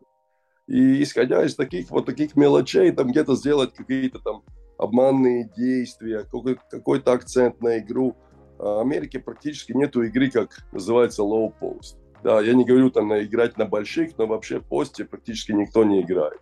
И 0.66 1.02
исходя 1.02 1.44
из 1.44 1.54
таких 1.54 1.90
вот 1.90 2.06
таких 2.06 2.36
мелочей, 2.36 2.90
там 2.92 3.08
где-то 3.10 3.34
сделать 3.36 3.74
какие-то 3.74 4.18
там 4.20 4.42
обманные 4.78 5.50
действия, 5.56 6.20
какой- 6.20 6.58
какой-то 6.70 7.12
акцент 7.12 7.60
на 7.60 7.78
игру. 7.78 8.16
А 8.58 8.80
Америке 8.80 9.18
практически 9.18 9.72
нету 9.72 10.02
игры, 10.02 10.30
как 10.30 10.64
называется 10.72 11.22
low 11.22 11.52
post. 11.60 11.96
Да, 12.22 12.40
я 12.40 12.54
не 12.54 12.64
говорю 12.64 12.90
там 12.90 13.12
играть 13.14 13.58
на 13.58 13.66
больших, 13.66 14.16
но 14.18 14.26
вообще 14.26 14.60
в 14.60 14.64
посте 14.66 15.04
практически 15.04 15.52
никто 15.52 15.84
не 15.84 16.00
играет 16.02 16.40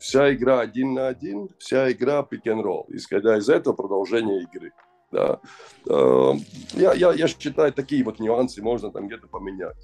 вся 0.00 0.32
игра 0.34 0.60
один 0.60 0.94
на 0.94 1.08
один, 1.08 1.48
вся 1.58 1.92
игра 1.92 2.26
roll. 2.32 2.86
Исходя 2.88 3.36
из 3.36 3.48
этого 3.48 3.74
продолжение 3.74 4.42
игры. 4.42 4.72
Да. 5.12 5.40
Э, 5.88 6.32
я, 6.72 6.94
я, 6.94 7.12
я 7.12 7.28
считаю, 7.28 7.72
такие 7.72 8.02
вот 8.02 8.18
нюансы 8.18 8.62
можно 8.62 8.90
там 8.90 9.06
где-то 9.06 9.28
поменять. 9.28 9.76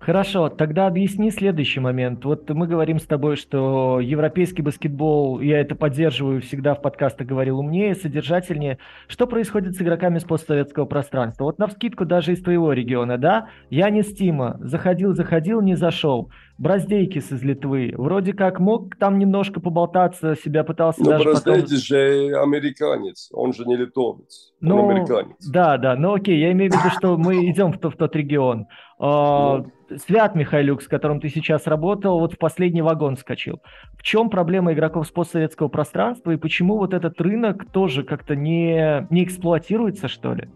Хорошо, 0.00 0.48
тогда 0.48 0.86
объясни 0.86 1.30
следующий 1.30 1.78
момент. 1.78 2.24
Вот 2.24 2.48
мы 2.48 2.66
говорим 2.66 2.98
с 2.98 3.04
тобой, 3.04 3.36
что 3.36 4.00
европейский 4.00 4.62
баскетбол, 4.62 5.40
я 5.40 5.60
это 5.60 5.74
поддерживаю, 5.74 6.40
всегда 6.40 6.74
в 6.74 6.80
подкастах 6.80 7.26
говорил 7.26 7.58
умнее, 7.58 7.94
содержательнее. 7.94 8.78
Что 9.08 9.26
происходит 9.26 9.74
с 9.74 9.82
игроками 9.82 10.18
с 10.18 10.24
постсоветского 10.24 10.86
пространства? 10.86 11.44
Вот 11.44 11.58
на 11.58 11.66
вскидку 11.66 12.06
даже 12.06 12.32
из 12.32 12.42
твоего 12.42 12.72
региона, 12.72 13.18
да? 13.18 13.48
Я 13.68 13.90
не 13.90 14.02
Стима, 14.02 14.56
заходил, 14.60 15.12
заходил, 15.12 15.60
не 15.60 15.74
зашел. 15.74 16.30
Браздейкис 16.60 17.32
из 17.32 17.42
Литвы. 17.42 17.94
Вроде 17.96 18.34
как 18.34 18.60
мог 18.60 18.94
там 18.96 19.18
немножко 19.18 19.60
поболтаться, 19.60 20.36
себя 20.36 20.62
пытался 20.62 21.02
Но 21.02 21.12
даже 21.12 21.24
Браздейкис 21.24 21.62
потом... 21.62 21.78
же 21.78 22.36
американец, 22.38 23.30
он 23.32 23.54
же 23.54 23.64
не 23.64 23.76
литовец, 23.76 24.52
ну, 24.60 24.84
он 24.84 24.90
американец. 24.90 25.36
Да, 25.48 25.78
да, 25.78 25.96
ну 25.96 26.12
окей, 26.12 26.38
я 26.38 26.52
имею 26.52 26.70
в 26.70 26.74
виду, 26.74 26.90
что 26.90 27.16
мы 27.16 27.46
идем 27.50 27.72
в, 27.72 27.78
в 27.82 27.96
тот 27.96 28.14
регион. 28.14 28.66
А, 28.98 29.64
ну. 29.88 29.96
Свят 29.96 30.34
Михайлюк, 30.34 30.82
с 30.82 30.86
которым 30.86 31.18
ты 31.18 31.30
сейчас 31.30 31.66
работал, 31.66 32.20
вот 32.20 32.34
в 32.34 32.38
последний 32.38 32.82
вагон 32.82 33.16
скачил. 33.16 33.62
В 33.98 34.02
чем 34.02 34.28
проблема 34.28 34.74
игроков 34.74 35.06
с 35.06 35.10
постсоветского 35.10 35.68
пространства 35.68 36.30
и 36.32 36.36
почему 36.36 36.76
вот 36.76 36.92
этот 36.92 37.18
рынок 37.22 37.72
тоже 37.72 38.04
как-то 38.04 38.36
не, 38.36 39.06
не 39.08 39.24
эксплуатируется, 39.24 40.08
что 40.08 40.34
ли? 40.34 40.50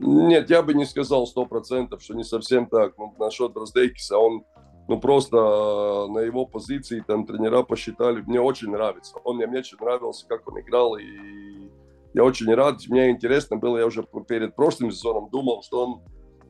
Нет, 0.00 0.50
я 0.50 0.62
бы 0.62 0.74
не 0.74 0.84
сказал 0.84 1.24
сто 1.28 1.46
процентов, 1.46 2.02
что 2.02 2.14
не 2.14 2.24
совсем 2.24 2.66
так. 2.66 2.98
Ну, 2.98 3.14
насчет 3.18 3.52
Браздейкиса, 3.52 4.18
он 4.18 4.42
ну 4.88 5.00
просто 5.00 5.36
э, 5.36 6.12
на 6.12 6.20
его 6.20 6.46
позиции 6.46 7.02
там 7.06 7.26
тренера 7.26 7.62
посчитали, 7.62 8.22
мне 8.22 8.40
очень 8.40 8.70
нравится. 8.70 9.16
Он 9.24 9.36
мне, 9.36 9.46
мне 9.46 9.58
очень 9.58 9.78
нравился, 9.80 10.26
как 10.28 10.48
он 10.48 10.60
играл, 10.60 10.96
и 10.96 11.04
я 12.14 12.24
очень 12.24 12.52
рад. 12.54 12.78
Мне 12.88 13.10
интересно 13.10 13.56
было, 13.56 13.78
я 13.78 13.86
уже 13.86 14.04
перед 14.28 14.54
прошлым 14.54 14.92
сезоном 14.92 15.28
думал, 15.30 15.62
что 15.62 15.86
он 15.86 16.02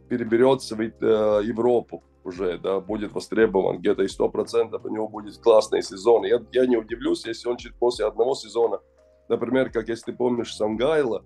переберется 0.09 0.77
в 0.77 0.81
э, 0.81 1.41
Европу 1.45 2.05
уже, 2.25 2.59
да, 2.59 2.81
будет 2.81 3.13
востребован 3.13 3.79
где-то 3.79 4.03
и 4.03 4.09
сто 4.09 4.29
процентов 4.29 4.85
у 4.85 4.89
него 4.89 5.09
будет 5.09 5.39
классный 5.39 5.83
сезон. 5.83 6.25
Я, 6.25 6.41
я 6.53 6.67
не 6.67 6.77
удивлюсь, 6.77 7.25
если 7.25 7.49
он 7.49 7.57
чуть 7.57 7.75
после 7.79 8.05
одного 8.05 8.35
сезона, 8.35 8.81
например, 9.29 9.71
как 9.71 9.89
если 9.89 10.11
ты 10.11 10.17
помнишь 10.17 10.55
Сангайла, 10.55 11.25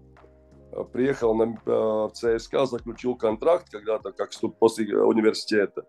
э, 0.71 0.85
приехал 0.93 1.35
на, 1.35 1.57
в 1.65 2.13
ЦСКА, 2.15 2.67
заключил 2.67 3.17
контракт 3.17 3.69
когда-то, 3.69 4.13
как 4.13 4.31
после 4.61 4.97
университета 4.97 5.85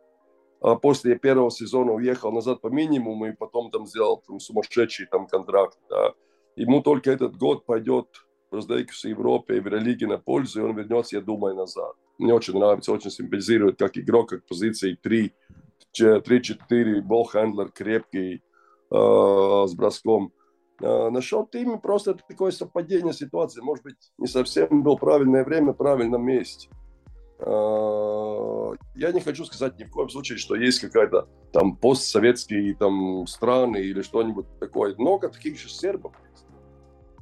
после 0.82 1.18
первого 1.18 1.50
сезона 1.52 1.94
уехал 1.94 2.32
назад 2.32 2.62
по 2.62 2.68
минимуму 2.68 3.28
и 3.28 3.32
потом 3.32 3.72
там 3.72 3.88
сделал 3.88 4.24
там, 4.26 4.40
сумасшедший 4.40 5.08
там 5.08 5.28
контракт. 5.28 5.78
Да. 5.90 6.14
Ему 6.56 6.82
только 6.82 7.12
этот 7.12 7.36
год 7.38 7.66
пойдет 7.66 8.08
раздайка 8.52 8.94
в 8.94 9.06
Европе 9.06 9.58
и 9.58 9.60
в 9.60 9.68
религии 9.68 10.06
на 10.06 10.18
пользу, 10.18 10.60
и 10.60 10.64
он 10.64 10.76
вернется, 10.76 11.16
я 11.16 11.22
думаю, 11.22 11.56
назад. 11.56 11.96
Мне 12.18 12.34
очень 12.34 12.58
нравится, 12.58 12.92
очень 12.92 13.10
симпатизирует 13.10 13.80
как 13.80 13.98
игрок, 13.98 14.30
как 14.30 14.46
позиции 14.46 14.98
3, 15.02 15.34
3-4, 15.98 17.02
болхендлер 17.02 17.72
крепкий, 17.72 18.44
э, 18.92 19.66
с 19.68 19.74
броском. 19.74 20.34
Э, 20.82 21.10
насчет 21.10 21.56
имени 21.56 21.78
просто 21.78 22.14
такое 22.14 22.52
совпадение 22.52 23.14
ситуации. 23.14 23.62
Может 23.62 23.84
быть, 23.84 24.12
не 24.18 24.28
совсем 24.28 24.84
был 24.84 24.98
правильное 24.98 25.44
время, 25.44 25.74
правильном 25.74 26.24
месте. 26.26 26.70
Э, 27.44 28.76
я 28.96 29.12
не 29.12 29.20
хочу 29.20 29.46
сказать 29.46 29.80
ни 29.80 29.84
в 29.84 29.92
коем 29.92 30.10
случае, 30.10 30.38
что 30.38 30.56
есть 30.56 30.80
какая-то 30.80 31.28
там 31.52 31.76
постсоветские 31.76 32.76
там 32.76 33.26
страны 33.26 33.78
или 33.78 34.02
что-нибудь 34.02 34.46
такое. 34.60 34.96
Много 34.98 35.30
таких 35.30 35.60
же 35.60 35.70
сербов. 35.70 36.14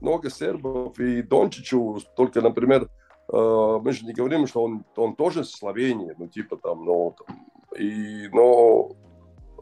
Много 0.02 0.30
сербов. 0.30 1.00
И 1.00 1.22
Дончичу 1.22 2.00
только, 2.18 2.42
например, 2.42 2.90
э, 3.32 3.80
мы 3.82 3.92
же 3.94 4.06
не 4.06 4.14
говорим, 4.14 4.46
что 4.46 4.64
он, 4.64 4.84
он 4.96 5.16
тоже 5.16 5.46
с 5.46 5.52
Словении, 5.52 6.14
ну 6.18 6.28
типа 6.28 6.58
там, 6.58 6.84
ну, 6.84 7.16
там, 7.18 7.50
и, 7.78 8.28
но, 8.34 8.92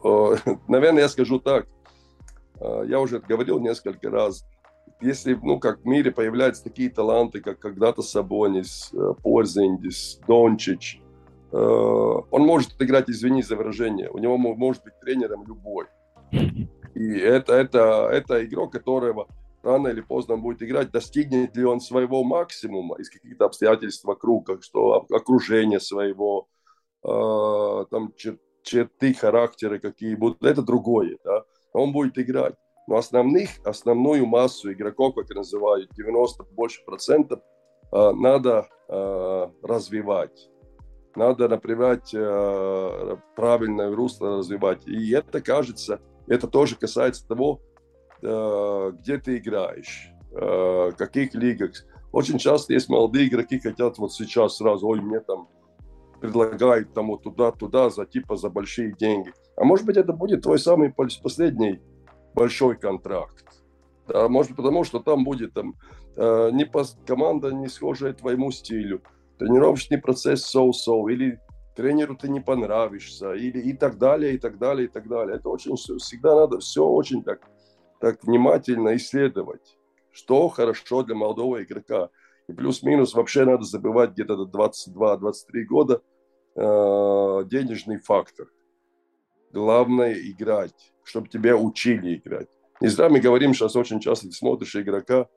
э, 0.04 0.36
наверное, 0.68 1.04
я 1.04 1.10
скажу 1.10 1.40
так, 1.40 1.68
я 2.60 3.00
уже 3.00 3.20
говорил 3.20 3.60
несколько 3.60 4.10
раз, 4.10 4.44
если, 5.02 5.34
ну, 5.42 5.60
как 5.60 5.82
в 5.82 5.86
мире 5.86 6.12
появляются 6.12 6.64
такие 6.64 6.90
таланты, 6.90 7.42
как 7.42 7.60
когда-то 7.60 8.02
Сабонис, 8.02 8.92
э, 8.94 9.14
Порзиндис, 9.22 10.20
Дончич, 10.28 11.02
э, 11.52 11.58
он 11.58 12.42
может 12.42 12.82
играть, 12.82 13.10
извини 13.10 13.44
за 13.44 13.56
выражение, 13.56 14.10
у 14.10 14.18
него 14.18 14.38
может 14.38 14.84
быть 14.84 15.00
тренером 15.00 15.46
любой. 15.46 15.86
И 16.94 17.18
это, 17.20 17.54
это, 17.54 18.10
это 18.12 18.44
игрок, 18.44 18.72
которого 18.72 19.28
рано 19.64 19.90
или 19.90 20.02
поздно 20.02 20.36
он 20.36 20.42
будет 20.42 20.64
играть, 20.64 20.92
достигнет 20.92 21.56
ли 21.56 21.66
он 21.66 21.80
своего 21.80 22.24
максимума 22.24 22.96
из 22.98 23.10
каких-то 23.10 23.46
обстоятельств 23.46 24.04
вокруг, 24.06 24.48
как 24.48 24.64
что 24.64 25.06
окружение 25.12 25.80
своего, 25.80 26.48
э, 27.04 27.86
там 27.92 28.14
черты 28.64 29.14
характера 29.14 29.80
какие 29.80 30.16
будут, 30.16 30.44
это 30.44 30.62
другое, 30.62 31.18
да? 31.24 31.44
он 31.74 31.92
будет 31.92 32.18
играть. 32.18 32.56
Но 32.88 32.96
основных, 32.96 33.50
основную 33.66 34.26
массу 34.26 34.72
игроков, 34.72 35.16
как 35.16 35.30
называют, 35.36 35.92
90 35.94 36.44
больше 36.56 36.84
процентов, 36.86 37.42
э, 37.92 38.12
надо 38.14 38.68
э, 38.88 39.48
развивать. 39.62 40.50
Надо, 41.14 41.50
например, 41.50 42.02
э, 42.14 43.18
правильное 43.36 43.94
русло 43.94 44.38
развивать. 44.38 44.88
И 44.88 45.12
это, 45.12 45.42
кажется, 45.42 46.00
это 46.28 46.48
тоже 46.48 46.76
касается 46.78 47.28
того, 47.28 47.62
где 48.20 49.20
ты 49.20 49.38
играешь, 49.38 50.10
в 50.32 50.94
каких 50.98 51.36
лигах. 51.36 51.70
Очень 52.12 52.40
часто 52.40 52.74
есть 52.74 52.90
молодые 52.90 53.28
игроки, 53.28 53.60
хотят 53.60 54.00
вот 54.00 54.12
сейчас 54.12 54.58
сразу, 54.58 54.88
ой, 54.88 55.02
мне 55.02 55.20
там 55.20 55.48
предлагают 56.20 56.90
вот 56.96 57.22
туда-туда 57.22 57.92
за 57.92 58.08
типа 58.08 58.36
за 58.36 58.50
большие 58.50 58.96
деньги. 58.96 59.32
А 59.56 59.64
может 59.64 59.86
быть 59.86 59.98
это 59.98 60.14
будет 60.14 60.42
твой 60.42 60.58
самый 60.58 60.92
последний 60.92 61.80
большой 62.34 62.78
контракт. 62.78 63.46
Да, 64.08 64.30
может 64.30 64.56
потому, 64.56 64.84
что 64.84 65.00
там 65.00 65.24
будет 65.24 65.54
там, 65.54 65.76
э, 66.16 66.50
не 66.54 66.66
по, 66.66 66.84
команда 67.06 67.52
не 67.52 67.68
схожая 67.68 68.14
твоему 68.14 68.52
стилю, 68.52 69.02
тренировочный 69.38 69.98
процесс 69.98 70.46
соу-соу, 70.46 71.08
или 71.10 71.40
тренеру 71.76 72.16
ты 72.16 72.30
не 72.30 72.40
понравишься, 72.40 73.34
или 73.34 73.60
и 73.60 73.74
так 73.74 73.98
далее, 73.98 74.34
и 74.34 74.38
так 74.38 74.58
далее, 74.58 74.88
и 74.88 74.90
так 74.90 75.08
далее. 75.08 75.38
Это 75.38 75.50
очень 75.50 75.76
всегда 75.76 76.36
надо 76.36 76.60
все 76.60 76.86
очень 76.86 77.24
так, 77.24 77.48
так 78.00 78.24
внимательно 78.24 78.96
исследовать, 78.96 79.78
что 80.12 80.48
хорошо 80.50 81.04
для 81.04 81.16
молодого 81.16 81.62
игрока. 81.64 82.10
И 82.48 82.54
плюс-минус 82.54 83.14
вообще 83.14 83.44
надо 83.44 83.64
забывать 83.64 84.12
где-то 84.12 84.46
до 84.46 84.70
22-23 84.70 85.64
года 85.68 86.02
э, 86.56 87.44
денежный 87.46 88.00
фактор. 88.00 88.48
Главное 89.52 90.14
играть 90.14 90.94
чтобы 91.08 91.28
тебя 91.30 91.56
учили 91.56 92.16
играть. 92.16 92.48
Не 92.82 92.90
зря 92.90 93.10
мы 93.10 93.20
говорим 93.20 93.54
сейчас 93.54 93.76
очень 93.76 94.00
часто, 94.00 94.28
ты 94.28 94.34
смотришь 94.34 94.76
игрока, 94.76 95.28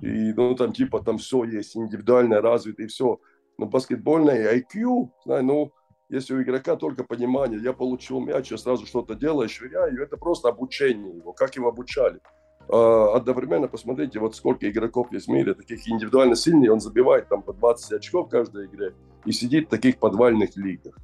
и 0.00 0.32
ну 0.32 0.54
там 0.54 0.72
типа 0.72 1.00
там 1.00 1.18
все 1.18 1.44
есть, 1.44 1.76
индивидуально 1.76 2.40
развитый, 2.40 2.86
и 2.86 2.88
все. 2.88 3.20
Но 3.58 3.66
баскетбольное 3.66 4.56
IQ, 4.56 5.10
знаю, 5.24 5.44
ну, 5.44 5.72
если 6.08 6.34
у 6.34 6.42
игрока 6.42 6.76
только 6.76 7.04
понимание, 7.04 7.60
я 7.62 7.72
получил 7.72 8.20
мяч, 8.20 8.50
я 8.50 8.58
сразу 8.58 8.86
что-то 8.86 9.14
делаю, 9.14 9.48
швыряю, 9.48 10.02
это 10.02 10.16
просто 10.16 10.48
обучение 10.48 11.16
его, 11.16 11.32
как 11.32 11.54
его 11.54 11.68
обучали. 11.68 12.20
А, 12.68 13.14
одновременно 13.14 13.68
посмотрите, 13.68 14.18
вот 14.18 14.34
сколько 14.34 14.68
игроков 14.68 15.12
есть 15.12 15.26
в 15.26 15.30
мире, 15.30 15.54
таких 15.54 15.86
индивидуально 15.88 16.36
сильных, 16.36 16.72
он 16.72 16.80
забивает 16.80 17.28
там 17.28 17.42
по 17.42 17.52
20 17.52 17.92
очков 17.92 18.26
в 18.26 18.30
каждой 18.30 18.66
игре 18.66 18.94
и 19.24 19.32
сидит 19.32 19.66
в 19.66 19.70
таких 19.70 19.98
подвальных 19.98 20.56
лигах. 20.56 20.96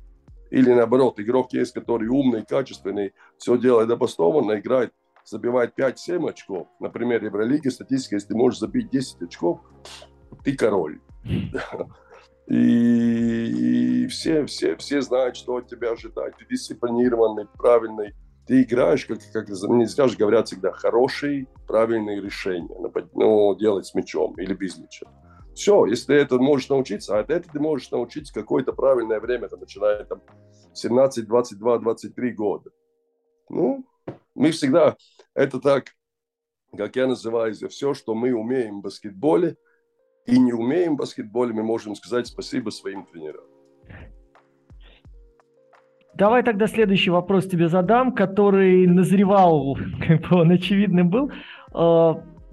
Или 0.56 0.72
наоборот, 0.72 1.20
игрок 1.20 1.52
есть, 1.52 1.74
который 1.74 2.08
умный, 2.08 2.42
качественный, 2.42 3.12
все 3.36 3.58
делает 3.58 3.90
обоснованно, 3.90 4.58
играет, 4.58 4.90
забивает 5.22 5.78
5-7 5.78 6.30
очков. 6.30 6.66
Например, 6.80 7.20
в 7.20 7.24
Евролиге 7.24 7.70
статистика, 7.70 8.14
если 8.14 8.28
ты 8.28 8.36
можешь 8.36 8.60
забить 8.60 8.88
10 8.88 9.20
очков, 9.20 9.60
ты 10.44 10.56
король. 10.56 11.00
И 12.48 14.06
все, 14.06 14.46
все, 14.46 14.76
все 14.76 15.02
знают, 15.02 15.36
что 15.36 15.56
от 15.56 15.68
тебя 15.68 15.90
ожидать. 15.90 16.36
Ты 16.38 16.46
дисциплинированный, 16.46 17.46
правильный. 17.58 18.14
Ты 18.46 18.62
играешь, 18.62 19.04
как, 19.04 19.18
как 19.34 19.50
не 19.50 19.84
зря 19.84 20.08
же 20.08 20.16
говорят 20.16 20.46
всегда, 20.46 20.72
хорошие, 20.72 21.48
правильные 21.66 22.22
решения. 22.22 22.74
Ну, 23.12 23.54
делать 23.56 23.84
с 23.84 23.94
мячом 23.94 24.34
или 24.40 24.54
без 24.54 24.78
мяча. 24.78 25.06
Все, 25.56 25.86
если 25.86 26.08
ты 26.08 26.12
это 26.12 26.36
можешь 26.36 26.68
научиться, 26.68 27.18
а 27.18 27.22
это 27.22 27.50
ты 27.50 27.58
можешь 27.58 27.90
научиться 27.90 28.32
какое-то 28.34 28.74
правильное 28.74 29.20
время, 29.20 29.48
там, 29.48 29.60
начиная 29.60 30.04
там 30.04 30.20
17, 30.74 31.26
22, 31.26 31.78
23 31.78 32.32
года. 32.32 32.70
Ну, 33.48 33.86
мы 34.34 34.50
всегда, 34.50 34.96
это 35.34 35.58
так, 35.58 35.86
как 36.76 36.94
я 36.96 37.06
называю, 37.06 37.54
за 37.54 37.68
все, 37.68 37.94
что 37.94 38.14
мы 38.14 38.34
умеем 38.34 38.80
в 38.80 38.82
баскетболе 38.82 39.56
и 40.26 40.38
не 40.38 40.52
умеем 40.52 40.92
в 40.92 40.98
баскетболе, 40.98 41.54
мы 41.54 41.62
можем 41.62 41.94
сказать 41.94 42.26
спасибо 42.26 42.68
своим 42.68 43.06
тренерам. 43.06 43.44
Давай 46.12 46.42
тогда 46.42 46.66
следующий 46.66 47.08
вопрос 47.10 47.46
тебе 47.46 47.68
задам, 47.68 48.14
который 48.14 48.86
назревал, 48.86 49.78
как 50.06 50.28
бы 50.28 50.36
он 50.36 50.50
очевидным 50.50 51.08
был. 51.08 51.32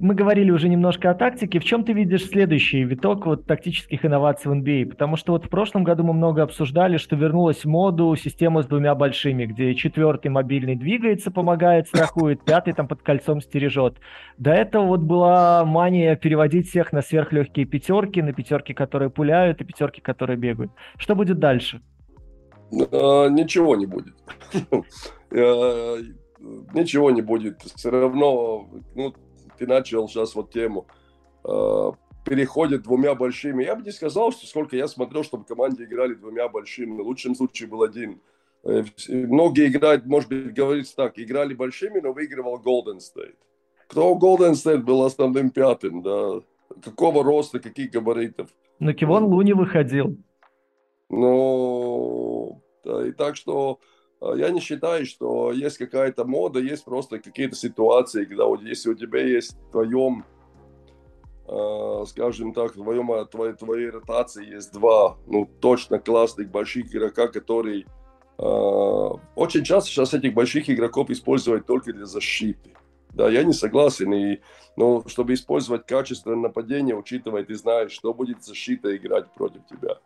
А, 0.04 0.06
мы 0.06 0.16
говорили 0.16 0.52
уже 0.52 0.70
немножко 0.70 1.10
о 1.10 1.14
тактике. 1.14 1.60
В 1.60 1.64
чем 1.64 1.84
ты 1.84 1.94
видишь 1.94 2.28
следующий 2.28 2.84
виток 2.84 3.26
вот 3.26 3.46
тактических 3.46 4.06
инноваций 4.06 4.52
в 4.52 4.54
NBA? 4.54 4.88
Потому 4.88 5.16
что 5.16 5.34
вот 5.34 5.46
в 5.46 5.50
прошлом 5.50 5.84
году 5.84 6.04
мы 6.04 6.14
много 6.14 6.44
обсуждали, 6.44 6.98
что 6.98 7.16
вернулась 7.16 7.64
в 7.64 7.66
моду 7.66 8.16
система 8.16 8.62
с 8.62 8.68
двумя 8.68 8.96
большими, 8.96 9.46
где 9.46 9.74
четвертый 9.76 10.30
мобильный 10.30 10.76
двигается, 10.76 11.32
помогает, 11.32 11.88
страхует, 11.88 12.44
пятый 12.44 12.74
там 12.74 12.88
под 12.88 13.02
кольцом 13.02 13.42
стережет. 13.42 13.98
До 14.38 14.52
этого 14.52 14.86
вот 14.88 15.02
была 15.02 15.66
мания 15.66 16.16
переводить 16.16 16.68
всех 16.70 16.94
на 16.94 17.02
сверхлегкие 17.02 17.66
пятерки, 17.66 18.22
на 18.22 18.34
пятерки, 18.34 18.74
которые 18.74 19.10
пуляют, 19.10 19.62
и 19.62 19.64
пятерки, 19.64 20.02
которые 20.02 20.38
бегают. 20.38 20.72
Что 20.98 21.16
будет 21.16 21.40
дальше? 21.40 21.82
А, 22.92 23.30
ничего 23.30 23.76
не 23.76 23.86
будет. 23.86 24.16
А, 25.32 25.98
ничего 26.74 27.12
не 27.12 27.22
будет. 27.22 27.62
Все 27.62 27.90
равно, 27.90 28.68
ну, 28.96 29.14
ты 29.64 29.68
начал 29.68 30.08
сейчас 30.10 30.36
вот 30.36 30.52
тему, 30.52 30.86
э, 31.46 31.92
переходит 32.26 32.84
двумя 32.84 33.16
большими. 33.16 33.64
Я 33.64 33.76
бы 33.76 33.84
не 33.84 33.92
сказал, 33.92 34.32
что 34.32 34.46
сколько 34.46 34.76
я 34.76 34.88
смотрел, 34.88 35.24
чтобы 35.24 35.46
команде 35.46 35.86
играли 35.86 36.14
двумя 36.16 36.50
большими. 36.50 37.02
В 37.02 37.06
лучшем 37.06 37.36
случае 37.36 37.70
был 37.70 37.84
один. 37.84 38.22
Э, 38.64 38.84
многие 39.08 39.68
играют, 39.68 40.06
может 40.06 40.30
быть, 40.30 40.54
говорится 40.54 40.96
так, 40.96 41.18
играли 41.18 41.54
большими, 41.54 42.02
но 42.02 42.12
выигрывал 42.12 42.62
Golden 42.62 42.98
State. 42.98 43.36
Кто 43.88 44.18
Golden 44.18 44.54
State 44.54 44.84
был 44.84 45.04
основным 45.04 45.50
пятым, 45.50 46.02
да? 46.02 46.42
Какого 46.84 47.24
роста, 47.24 47.60
каких 47.60 47.92
габаритов? 47.92 48.50
Но 48.80 48.94
Кивон 48.94 49.26
Луни 49.26 49.54
выходил. 49.54 50.18
Ну, 51.10 52.62
и 52.84 53.12
так 53.12 53.36
что 53.36 53.80
я 54.36 54.50
не 54.52 54.60
считаю, 54.60 55.06
что 55.06 55.52
есть 55.52 55.78
какая-то 55.78 56.26
мода, 56.26 56.60
есть 56.60 56.86
просто 56.86 57.20
какие-то 57.20 57.56
ситуации, 57.56 58.26
когда 58.26 58.46
вот 58.46 58.62
если 58.62 58.90
у 58.90 58.96
тебя 58.96 59.22
есть 59.22 59.56
в 59.56 59.72
твоем, 59.72 60.26
э, 61.48 62.04
скажем 62.08 62.54
так, 62.54 62.72
в 62.72 62.82
твоем, 62.82 63.12
а, 63.12 63.26
твоей, 63.26 63.54
твоей 63.54 63.90
ротации 63.90 64.54
есть 64.54 64.72
два, 64.74 65.18
ну, 65.28 65.50
точно 65.60 66.00
классных 66.00 66.50
больших 66.50 66.88
игрока, 66.94 67.28
которые 67.28 67.86
э, 68.38 69.10
очень 69.36 69.64
часто 69.64 69.90
сейчас 69.90 70.14
этих 70.14 70.34
больших 70.34 70.70
игроков 70.70 71.10
используют 71.10 71.66
только 71.66 71.92
для 71.94 72.06
защиты. 72.06 72.72
Да, 73.12 73.30
я 73.30 73.44
не 73.44 73.54
согласен. 73.54 74.12
И, 74.14 74.40
но 74.76 75.04
чтобы 75.08 75.34
использовать 75.34 75.86
качественное 75.86 76.38
нападение, 76.38 76.96
учитывая, 76.96 77.44
ты 77.44 77.56
знаешь, 77.56 77.92
что 77.92 78.14
будет 78.14 78.44
защита 78.44 78.96
играть 78.96 79.32
против 79.34 79.66
тебя 79.68 80.00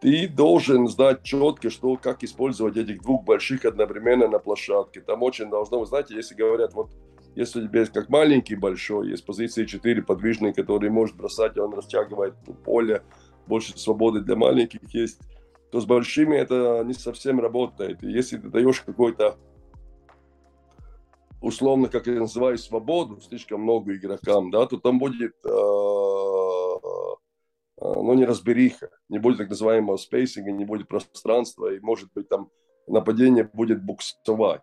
ты 0.00 0.28
должен 0.28 0.88
знать 0.88 1.22
четко, 1.22 1.70
что, 1.70 1.96
как 1.96 2.22
использовать 2.22 2.76
этих 2.76 3.02
двух 3.02 3.24
больших 3.24 3.64
одновременно 3.64 4.28
на 4.28 4.38
площадке. 4.38 5.00
Там 5.00 5.22
очень 5.22 5.48
должно, 5.48 5.80
вы 5.80 5.86
знаете, 5.86 6.14
если 6.14 6.34
говорят, 6.34 6.74
вот 6.74 6.90
если 7.34 7.62
у 7.62 7.68
тебя 7.68 7.80
есть 7.80 7.92
как 7.92 8.08
маленький 8.08 8.56
большой, 8.56 9.10
есть 9.10 9.24
позиции 9.24 9.64
4 9.64 10.02
подвижные, 10.02 10.54
которые 10.54 10.90
может 10.90 11.16
бросать, 11.16 11.58
он 11.58 11.74
растягивает 11.74 12.34
поле, 12.64 13.02
больше 13.46 13.78
свободы 13.78 14.20
для 14.20 14.36
маленьких 14.36 14.80
есть, 14.94 15.20
то 15.70 15.80
с 15.80 15.86
большими 15.86 16.36
это 16.36 16.82
не 16.84 16.94
совсем 16.94 17.40
работает. 17.40 18.02
И 18.02 18.10
если 18.10 18.38
ты 18.38 18.48
даешь 18.48 18.80
какой-то 18.80 19.36
условно, 21.40 21.88
как 21.88 22.06
я 22.06 22.14
называю, 22.14 22.58
свободу 22.58 23.20
слишком 23.20 23.62
много 23.62 23.94
игрокам, 23.94 24.50
да, 24.50 24.66
то 24.66 24.78
там 24.78 24.98
будет 24.98 25.34
э, 25.44 25.48
но 27.80 28.14
не 28.14 28.24
разбериха, 28.24 28.90
не 29.08 29.18
будет 29.18 29.38
так 29.38 29.50
называемого 29.50 29.96
спейсинга, 29.96 30.52
не 30.52 30.64
будет 30.64 30.88
пространства, 30.88 31.72
и, 31.72 31.80
может 31.80 32.10
быть, 32.14 32.28
там 32.28 32.50
нападение 32.86 33.48
будет 33.52 33.84
буксовать. 33.84 34.62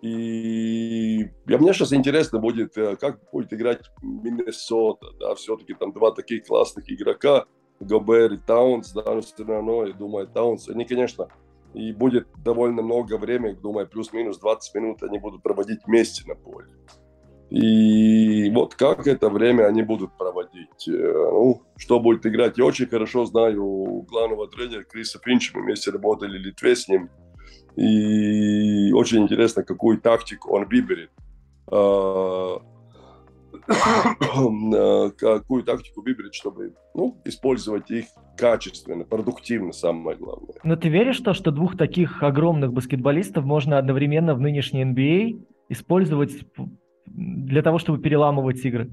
И 0.00 1.30
я, 1.46 1.58
мне 1.58 1.74
сейчас 1.74 1.92
интересно 1.92 2.38
будет, 2.38 2.76
э, 2.78 2.96
как 2.96 3.20
будет 3.30 3.52
играть 3.52 3.90
Миннесота, 4.02 5.08
да, 5.20 5.34
все-таки 5.34 5.74
там 5.74 5.92
два 5.92 6.10
таких 6.10 6.46
классных 6.46 6.90
игрока, 6.90 7.44
Гобер 7.80 8.32
и 8.32 8.38
Таунс, 8.38 8.92
да, 8.92 9.20
все 9.20 9.44
равно, 9.44 9.84
я 9.84 9.92
думаю, 9.92 10.26
Таунс, 10.26 10.68
они, 10.70 10.86
конечно, 10.86 11.28
и 11.74 11.92
будет 11.92 12.28
довольно 12.42 12.82
много 12.82 13.18
времени, 13.18 13.52
думаю, 13.52 13.86
плюс-минус 13.86 14.38
20 14.38 14.74
минут 14.74 15.02
они 15.02 15.18
будут 15.18 15.42
проводить 15.42 15.80
вместе 15.84 16.26
на 16.26 16.34
поле. 16.34 16.68
И 17.54 18.50
вот 18.50 18.74
как 18.74 19.06
это 19.06 19.28
время 19.28 19.66
они 19.66 19.82
будут 19.82 20.18
проводить. 20.18 20.88
Э, 20.88 20.92
ну, 20.92 21.62
что 21.76 22.00
будет 22.00 22.26
играть, 22.26 22.58
я 22.58 22.64
очень 22.64 22.86
хорошо 22.86 23.26
знаю 23.26 24.04
главного 24.08 24.48
тренера 24.48 24.82
Криса 24.82 25.20
Финча, 25.24 25.52
мы 25.54 25.62
вместе 25.62 25.92
работали 25.92 26.36
в 26.36 26.40
Литве 26.40 26.74
с 26.74 26.88
ним. 26.88 27.10
И 27.76 28.92
очень 28.92 29.22
интересно, 29.22 29.62
какую 29.62 30.00
тактику 30.00 30.52
он 30.52 30.66
выберет. 30.66 31.10
А, 31.70 32.58
какую 35.16 35.62
тактику 35.62 36.02
выберет, 36.02 36.34
чтобы 36.34 36.74
ну, 36.92 37.20
использовать 37.24 37.88
их 37.88 38.06
качественно, 38.36 39.04
продуктивно, 39.04 39.72
самое 39.72 40.16
главное. 40.16 40.56
Но 40.64 40.74
ты 40.74 40.88
веришь 40.88 41.20
то, 41.20 41.34
что 41.34 41.52
двух 41.52 41.76
таких 41.76 42.20
огромных 42.24 42.72
баскетболистов 42.72 43.44
можно 43.44 43.78
одновременно 43.78 44.34
в 44.34 44.40
нынешней 44.40 44.82
NBA 44.82 45.38
а 45.38 45.72
использовать 45.72 46.32
для 47.14 47.62
того, 47.62 47.78
чтобы 47.78 47.98
переламывать 47.98 48.64
игры? 48.64 48.90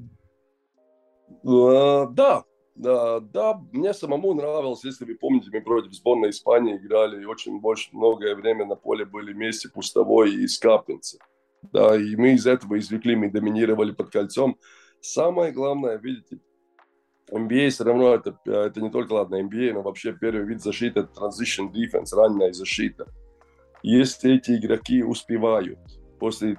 Uh, 1.44 2.08
да, 2.12 2.44
да, 2.76 3.20
да, 3.20 3.60
мне 3.72 3.94
самому 3.94 4.34
нравилось, 4.34 4.84
если 4.84 5.06
вы 5.06 5.16
помните, 5.16 5.50
мы 5.52 5.62
против 5.62 5.94
сборной 5.94 6.30
Испании 6.30 6.78
играли, 6.78 7.22
и 7.22 7.26
очень 7.26 7.60
больше, 7.60 7.90
многое 7.94 8.36
время 8.36 8.66
на 8.66 8.76
поле 8.76 9.06
были 9.06 9.34
вместе 9.34 9.70
Пустовой 9.70 10.34
и 10.34 10.48
Скапинцы. 10.48 11.18
Да, 11.74 11.96
и 11.96 12.16
мы 12.16 12.34
из 12.34 12.46
этого 12.46 12.78
извлекли, 12.78 13.16
мы 13.16 13.30
доминировали 13.30 13.92
под 13.92 14.10
кольцом. 14.10 14.58
Самое 15.00 15.52
главное, 15.52 15.98
видите, 15.98 16.40
NBA 17.32 17.70
все 17.70 17.84
равно 17.84 18.14
это, 18.14 18.38
это 18.46 18.82
не 18.82 18.90
только, 18.90 19.14
ладно, 19.14 19.42
NBA, 19.42 19.74
но 19.74 19.82
вообще 19.82 20.14
первый 20.14 20.46
вид 20.46 20.62
защиты 20.62 21.02
это 21.02 21.12
transition 21.14 21.72
defense, 21.72 22.16
ранняя 22.16 22.52
защита. 22.52 23.08
Если 23.84 24.36
эти 24.36 24.58
игроки 24.58 25.04
успевают 25.04 25.80
после 26.20 26.58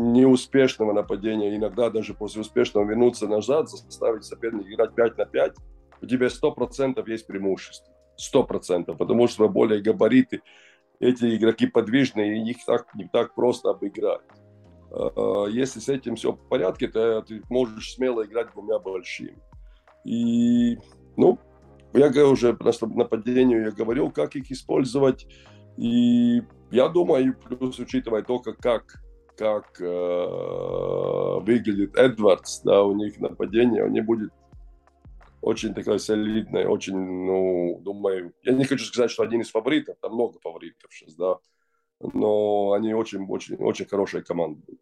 неуспешного 0.00 0.92
нападения, 0.92 1.54
иногда 1.54 1.90
даже 1.90 2.14
после 2.14 2.40
успешного 2.40 2.88
вернуться 2.88 3.26
назад, 3.28 3.68
заставить 3.68 4.24
соперника 4.24 4.72
играть 4.72 4.94
5 4.94 5.18
на 5.18 5.26
5, 5.26 5.56
у 6.02 6.06
тебя 6.06 6.26
100% 6.26 7.10
есть 7.10 7.26
преимущество. 7.26 7.92
100%, 8.34 8.96
потому 8.96 9.28
что 9.28 9.48
более 9.48 9.80
габариты, 9.80 10.42
эти 10.98 11.36
игроки 11.36 11.66
подвижные, 11.66 12.38
и 12.38 12.50
их 12.50 12.58
так, 12.66 12.94
не 12.94 13.08
так 13.08 13.34
просто 13.34 13.70
обыграть. 13.70 14.20
А, 14.90 15.46
если 15.46 15.80
с 15.80 15.88
этим 15.88 16.16
все 16.16 16.32
в 16.32 16.48
порядке, 16.48 16.88
то 16.88 17.22
ты 17.22 17.42
можешь 17.48 17.94
смело 17.94 18.24
играть 18.24 18.52
двумя 18.52 18.78
большими. 18.78 19.38
И, 20.04 20.78
ну, 21.16 21.38
я 21.94 22.08
уже 22.26 22.54
просто 22.54 22.86
нападению 22.86 23.64
я 23.64 23.70
говорил, 23.70 24.10
как 24.10 24.36
их 24.36 24.50
использовать. 24.50 25.26
И 25.76 26.42
я 26.70 26.88
думаю, 26.88 27.36
плюс 27.36 27.78
учитывая 27.78 28.22
то, 28.22 28.38
как 28.38 28.58
как 28.58 29.00
э, 29.80 31.40
выглядит 31.40 31.96
Эдвардс, 31.96 32.60
да, 32.62 32.82
у 32.82 32.94
них 32.94 33.18
нападение, 33.18 33.82
них 33.88 34.04
будет 34.04 34.32
очень 35.42 35.74
такое 35.74 35.98
солидное, 35.98 36.66
очень, 36.68 36.96
ну, 36.96 37.80
думаю, 37.82 38.32
я 38.42 38.52
не 38.52 38.64
хочу 38.64 38.84
сказать, 38.84 39.10
что 39.10 39.22
один 39.22 39.40
из 39.40 39.50
фаворитов, 39.50 39.96
там 40.00 40.14
много 40.14 40.38
фаворитов 40.40 40.92
сейчас, 40.92 41.14
да, 41.14 41.36
но 42.00 42.72
они 42.72 42.94
очень, 42.94 43.26
очень, 43.26 43.56
очень 43.56 43.86
хорошая 43.86 44.22
команда 44.22 44.60
будут. 44.66 44.80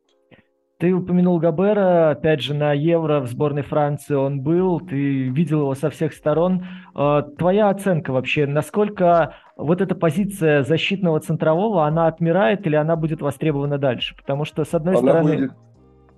Ты 0.79 0.93
упомянул 0.93 1.41
Габера, 1.41 2.11
опять 2.11 2.41
же, 2.41 2.55
на 2.55 2.73
Евро 2.73 3.19
в 3.19 3.27
сборной 3.27 3.63
Франции 3.63 4.15
он 4.15 4.43
был, 4.43 4.79
ты 4.79 5.29
видел 5.29 5.63
его 5.63 5.75
со 5.75 5.91
всех 5.91 6.13
сторон. 6.13 6.65
А, 6.95 7.23
твоя 7.23 7.69
оценка 7.69 8.13
вообще, 8.13 8.47
насколько 8.47 9.35
вот 9.59 9.81
эта 9.83 9.95
позиция 9.95 10.63
защитного 10.63 11.21
центрового, 11.21 11.87
она 11.87 12.07
отмирает 12.07 12.67
или 12.67 12.77
она 12.77 12.97
будет 12.97 13.21
востребована 13.21 13.79
дальше? 13.79 14.17
Потому 14.17 14.45
что, 14.45 14.65
с 14.65 14.73
одной 14.73 14.95
она 14.95 15.03
стороны... 15.03 15.35
Будет, 15.35 15.53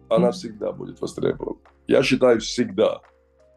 она 0.09 0.31
всегда 0.31 0.73
будет 0.73 1.01
востребована. 1.01 1.59
Я 1.89 2.03
считаю, 2.03 2.41
всегда. 2.41 3.01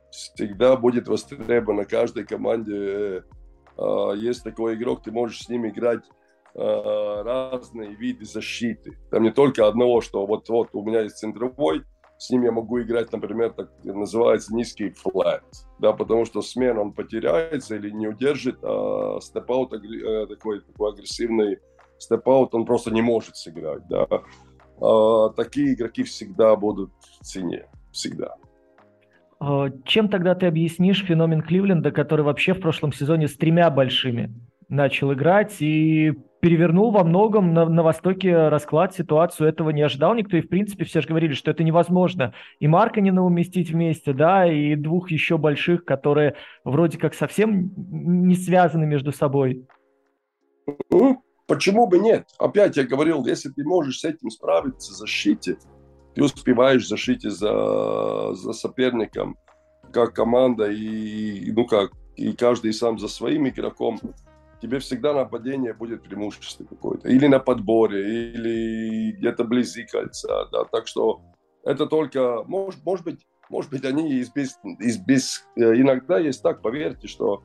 Всегда 0.09 0.75
будет 0.75 1.07
востребована 1.07 1.85
каждой 1.85 2.25
команде. 2.25 3.23
А, 3.77 4.13
есть 4.13 4.43
такой 4.43 4.75
игрок, 4.75 5.03
ты 5.03 5.11
можешь 5.11 5.41
с 5.41 5.49
ним 5.49 5.67
играть 5.67 6.03
Э, 6.55 7.23
разные 7.23 7.95
виды 7.95 8.25
защиты. 8.25 8.95
Там 9.09 9.23
не 9.23 9.31
только 9.31 9.67
одного, 9.67 10.01
что 10.01 10.27
вот, 10.27 10.47
вот 10.49 10.69
у 10.73 10.83
меня 10.83 11.01
есть 11.01 11.17
центровой, 11.17 11.83
с 12.23 12.29
ним 12.29 12.43
я 12.43 12.53
могу 12.53 12.81
играть, 12.81 13.11
например, 13.11 13.51
так 13.51 13.69
называется 13.83 14.55
низкий 14.55 14.91
флэт, 14.91 15.43
да, 15.79 15.91
потому 15.91 16.23
что 16.23 16.41
смена 16.41 16.79
он 16.79 16.93
потеряется 16.93 17.75
или 17.75 17.89
не 17.89 18.07
удержит, 18.07 18.59
а 18.63 19.19
степаут 19.19 19.73
э, 19.73 20.25
такой, 20.27 20.61
такой 20.61 20.93
агрессивный 20.93 21.59
степаут 21.97 22.55
он 22.55 22.65
просто 22.65 22.91
не 22.91 23.01
может 23.01 23.35
сыграть, 23.35 23.85
да. 23.89 24.07
А, 24.79 25.29
такие 25.35 25.73
игроки 25.73 26.03
всегда 26.03 26.55
будут 26.55 26.91
в 27.19 27.25
цене, 27.25 27.65
всегда. 27.91 28.35
А, 29.41 29.69
чем 29.83 30.07
тогда 30.07 30.33
ты 30.33 30.45
объяснишь 30.45 31.03
феномен 31.03 31.41
Кливленда, 31.41 31.91
который 31.91 32.23
вообще 32.23 32.53
в 32.53 32.61
прошлом 32.61 32.93
сезоне 32.93 33.27
с 33.27 33.35
тремя 33.35 33.69
большими 33.69 34.33
начал 34.69 35.11
играть 35.11 35.57
и 35.59 36.13
перевернул 36.43 36.91
во 36.91 37.05
многом 37.05 37.53
на, 37.53 37.69
на 37.69 37.83
Востоке 37.83 38.49
расклад, 38.49 38.93
ситуацию. 38.93 39.47
Этого 39.47 39.69
не 39.69 39.81
ожидал 39.81 40.13
никто. 40.13 40.35
И, 40.35 40.41
в 40.41 40.49
принципе, 40.49 40.83
все 40.83 40.99
же 40.99 41.07
говорили, 41.07 41.35
что 41.35 41.51
это 41.51 41.63
невозможно. 41.63 42.33
И 42.59 42.67
Марканина 42.67 43.23
уместить 43.23 43.69
вместе, 43.69 44.11
да, 44.11 44.45
и 44.45 44.75
двух 44.75 45.09
еще 45.09 45.37
больших, 45.37 45.85
которые 45.85 46.35
вроде 46.65 46.97
как 46.97 47.13
совсем 47.13 47.71
не 47.77 48.35
связаны 48.35 48.85
между 48.85 49.13
собой. 49.13 49.65
Ну, 50.91 51.23
почему 51.47 51.87
бы 51.87 51.99
нет? 51.99 52.27
Опять 52.37 52.75
я 52.75 52.83
говорил, 52.83 53.25
если 53.25 53.47
ты 53.47 53.63
можешь 53.63 53.99
с 53.99 54.03
этим 54.03 54.29
справиться 54.29 54.93
защите, 54.93 55.55
ты 56.13 56.25
успеваешь 56.25 56.85
защите 56.85 57.29
за, 57.29 58.33
за 58.33 58.51
соперником, 58.51 59.37
как 59.93 60.13
команда, 60.13 60.69
и, 60.69 61.53
ну 61.53 61.65
как, 61.65 61.91
и 62.17 62.33
каждый 62.33 62.73
сам 62.73 62.99
за 62.99 63.07
своим 63.07 63.47
игроком, 63.47 63.97
тебе 64.63 64.79
всегда 64.79 65.13
нападение 65.13 65.73
будет 65.73 66.03
преимущество 66.03 66.63
какое-то. 66.63 67.09
Или 67.09 67.27
на 67.27 67.39
подборе, 67.39 68.33
или 68.33 69.11
где-то 69.11 69.43
близи 69.43 69.85
кольца. 69.85 70.47
Да? 70.51 70.63
Так 70.71 70.87
что 70.87 71.21
это 71.65 71.85
только, 71.85 72.43
может, 72.47 72.83
может 72.85 73.05
быть, 73.05 73.27
может 73.49 73.69
быть, 73.71 73.83
они 73.83 74.13
из 74.13 74.31
без, 74.31 74.57
из 74.79 74.97
без, 74.97 75.45
э, 75.57 75.75
иногда 75.75 76.17
есть 76.17 76.41
так, 76.41 76.61
поверьте, 76.61 77.07
что 77.07 77.43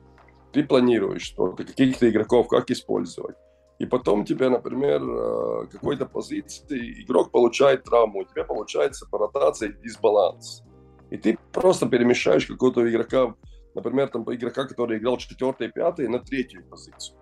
ты 0.53 0.63
планируешь 0.63 1.23
что-то, 1.23 1.65
каких-то 1.65 2.09
игроков, 2.09 2.47
как 2.47 2.71
использовать. 2.71 3.35
И 3.79 3.85
потом 3.85 4.23
тебе, 4.23 4.47
например, 4.47 5.01
э, 5.03 5.67
какой-то 5.71 6.05
позиции 6.05 7.03
игрок 7.03 7.31
получает 7.31 7.83
травму, 7.83 8.21
у 8.21 8.23
тебя 8.23 8.45
получается 8.45 9.07
по 9.11 9.17
ротации 9.17 9.75
дисбаланс. 9.83 10.63
И 11.09 11.17
ты 11.17 11.37
просто 11.51 11.85
перемещаешь 11.85 12.45
какого-то 12.45 12.89
игрока 12.89 13.35
например, 13.75 14.09
там 14.09 14.23
игрока, 14.33 14.65
который 14.65 14.97
играл 14.97 15.17
четвертый, 15.17 15.69
пятый, 15.69 16.07
на 16.07 16.19
третью 16.19 16.65
позицию. 16.69 17.17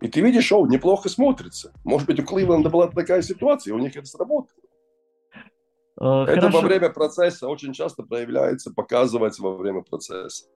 И 0.00 0.08
ты 0.08 0.20
видишь, 0.20 0.44
шоу 0.44 0.66
неплохо 0.66 1.08
смотрится. 1.08 1.72
Может 1.84 2.06
быть, 2.06 2.20
у 2.20 2.24
Кливленда 2.24 2.70
была 2.70 2.88
такая 2.88 3.22
ситуация, 3.22 3.72
и 3.72 3.74
у 3.74 3.78
них 3.78 3.96
это 3.96 4.06
сработало. 4.06 4.62
Э, 6.00 6.22
это 6.22 6.40
Хорошо. 6.40 6.60
во 6.60 6.66
время 6.66 6.90
процесса 6.90 7.48
очень 7.48 7.72
часто 7.72 8.02
проявляется, 8.04 8.72
показывается 8.72 9.42
во 9.42 9.56
время 9.56 9.82
процесса. 9.82 10.46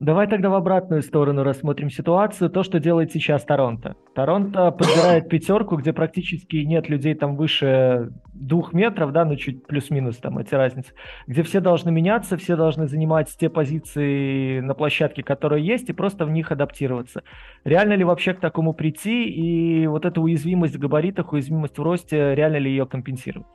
Давай 0.00 0.26
тогда 0.26 0.50
в 0.50 0.54
обратную 0.54 1.02
сторону 1.02 1.44
рассмотрим 1.44 1.88
ситуацию. 1.88 2.50
То, 2.50 2.62
что 2.64 2.80
делает 2.80 3.12
сейчас 3.12 3.44
Торонто. 3.44 3.94
Торонто 4.14 4.72
подбирает 4.72 5.28
пятерку, 5.28 5.76
где 5.76 5.92
практически 5.92 6.56
нет 6.56 6.88
людей 6.88 7.14
там 7.14 7.36
выше 7.36 8.10
двух 8.34 8.72
метров, 8.72 9.12
да, 9.12 9.24
ну 9.24 9.36
чуть 9.36 9.66
плюс-минус 9.66 10.16
там 10.16 10.38
эти 10.38 10.54
разницы, 10.54 10.92
где 11.28 11.42
все 11.44 11.60
должны 11.60 11.92
меняться, 11.92 12.36
все 12.36 12.56
должны 12.56 12.88
занимать 12.88 13.28
те 13.38 13.48
позиции 13.48 14.60
на 14.60 14.74
площадке, 14.74 15.22
которые 15.22 15.64
есть, 15.64 15.88
и 15.88 15.92
просто 15.92 16.24
в 16.24 16.30
них 16.30 16.50
адаптироваться. 16.50 17.22
Реально 17.64 17.94
ли 17.94 18.04
вообще 18.04 18.34
к 18.34 18.40
такому 18.40 18.74
прийти, 18.74 19.24
и 19.24 19.86
вот 19.86 20.04
эта 20.04 20.20
уязвимость 20.20 20.74
в 20.74 20.80
габаритах, 20.80 21.32
уязвимость 21.32 21.78
в 21.78 21.82
росте, 21.82 22.34
реально 22.34 22.56
ли 22.56 22.70
ее 22.70 22.86
компенсировать? 22.86 23.46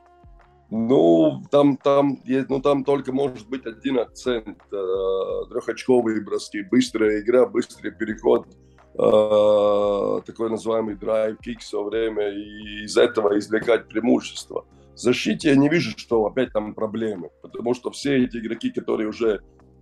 Ну, 0.70 1.42
там, 1.50 1.78
там, 1.78 2.22
ну, 2.26 2.60
там 2.60 2.84
только 2.84 3.10
может 3.12 3.48
быть 3.48 3.64
один 3.64 3.98
акцент. 4.00 4.58
Э, 4.70 5.44
трехочковые 5.50 6.20
броски, 6.20 6.62
быстрая 6.62 7.20
игра, 7.20 7.46
быстрый 7.46 7.90
переход, 7.90 8.46
э, 8.94 10.20
такой 10.26 10.50
называемый 10.50 10.94
драйв-кик 10.94 11.60
все 11.60 11.82
время, 11.82 12.28
и 12.28 12.84
из 12.84 12.98
этого 12.98 13.38
извлекать 13.38 13.88
преимущество. 13.88 14.66
В 14.94 14.98
защите 14.98 15.48
я 15.48 15.56
не 15.56 15.70
вижу, 15.70 15.96
что 15.96 16.26
опять 16.26 16.52
там 16.52 16.74
проблемы, 16.74 17.30
потому 17.40 17.72
что 17.72 17.90
все 17.90 18.24
эти 18.24 18.36
игроки, 18.36 18.70
которые 18.70 19.08
уже... 19.08 19.40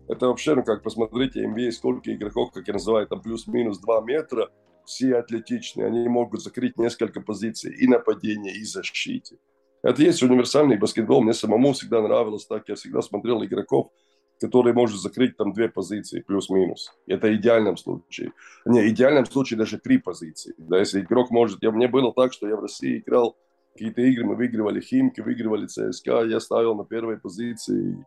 Это 0.09 0.29
вообще, 0.29 0.55
ну 0.55 0.63
как, 0.63 0.85
посмотрите, 0.85 1.45
NBA, 1.45 1.73
сколько 1.73 2.15
игроков, 2.15 2.53
как 2.53 2.69
я 2.69 2.75
называю, 2.75 3.09
там 3.09 3.23
плюс-минус 3.23 3.81
2 3.81 4.03
метра, 4.03 4.51
все 4.85 5.17
атлетичные, 5.17 5.89
они 5.89 6.07
могут 6.07 6.43
закрыть 6.43 6.79
несколько 6.79 7.21
позиций 7.21 7.75
и 7.75 7.89
нападение, 7.89 8.55
и 8.55 8.65
защите. 8.65 9.39
Это 9.87 10.03
есть 10.03 10.21
универсальный 10.21 10.77
баскетбол. 10.77 11.23
Мне 11.23 11.33
самому 11.33 11.73
всегда 11.73 12.03
нравилось 12.03 12.45
так. 12.45 12.69
Я 12.69 12.75
всегда 12.75 13.03
смотрел 13.03 13.45
игроков, 13.45 13.93
которые 14.41 14.75
может 14.75 14.99
закрыть 14.99 15.37
там 15.37 15.53
две 15.53 15.69
позиции, 15.69 16.25
плюс-минус. 16.27 16.93
Это 17.07 17.29
в 17.29 17.37
идеальном 17.37 17.77
случае. 17.77 18.33
Не, 18.65 18.81
в 18.81 18.89
идеальном 18.89 19.27
случае 19.27 19.59
даже 19.59 19.79
три 19.79 19.99
позиции. 19.99 20.55
Да, 20.59 20.81
если 20.81 21.03
игрок 21.03 21.31
может... 21.31 21.63
Я, 21.63 21.71
мне 21.71 21.87
было 21.87 22.13
так, 22.13 22.33
что 22.33 22.49
я 22.49 22.57
в 22.57 22.63
России 22.63 22.99
играл 22.99 23.37
какие-то 23.75 24.01
игры, 24.01 24.25
мы 24.25 24.35
выигрывали 24.35 24.81
Химки, 24.81 25.21
выигрывали 25.21 25.67
ЦСКА, 25.67 26.25
я 26.25 26.41
ставил 26.41 26.75
на 26.75 26.85
первой 26.85 27.21
позиции 27.21 28.05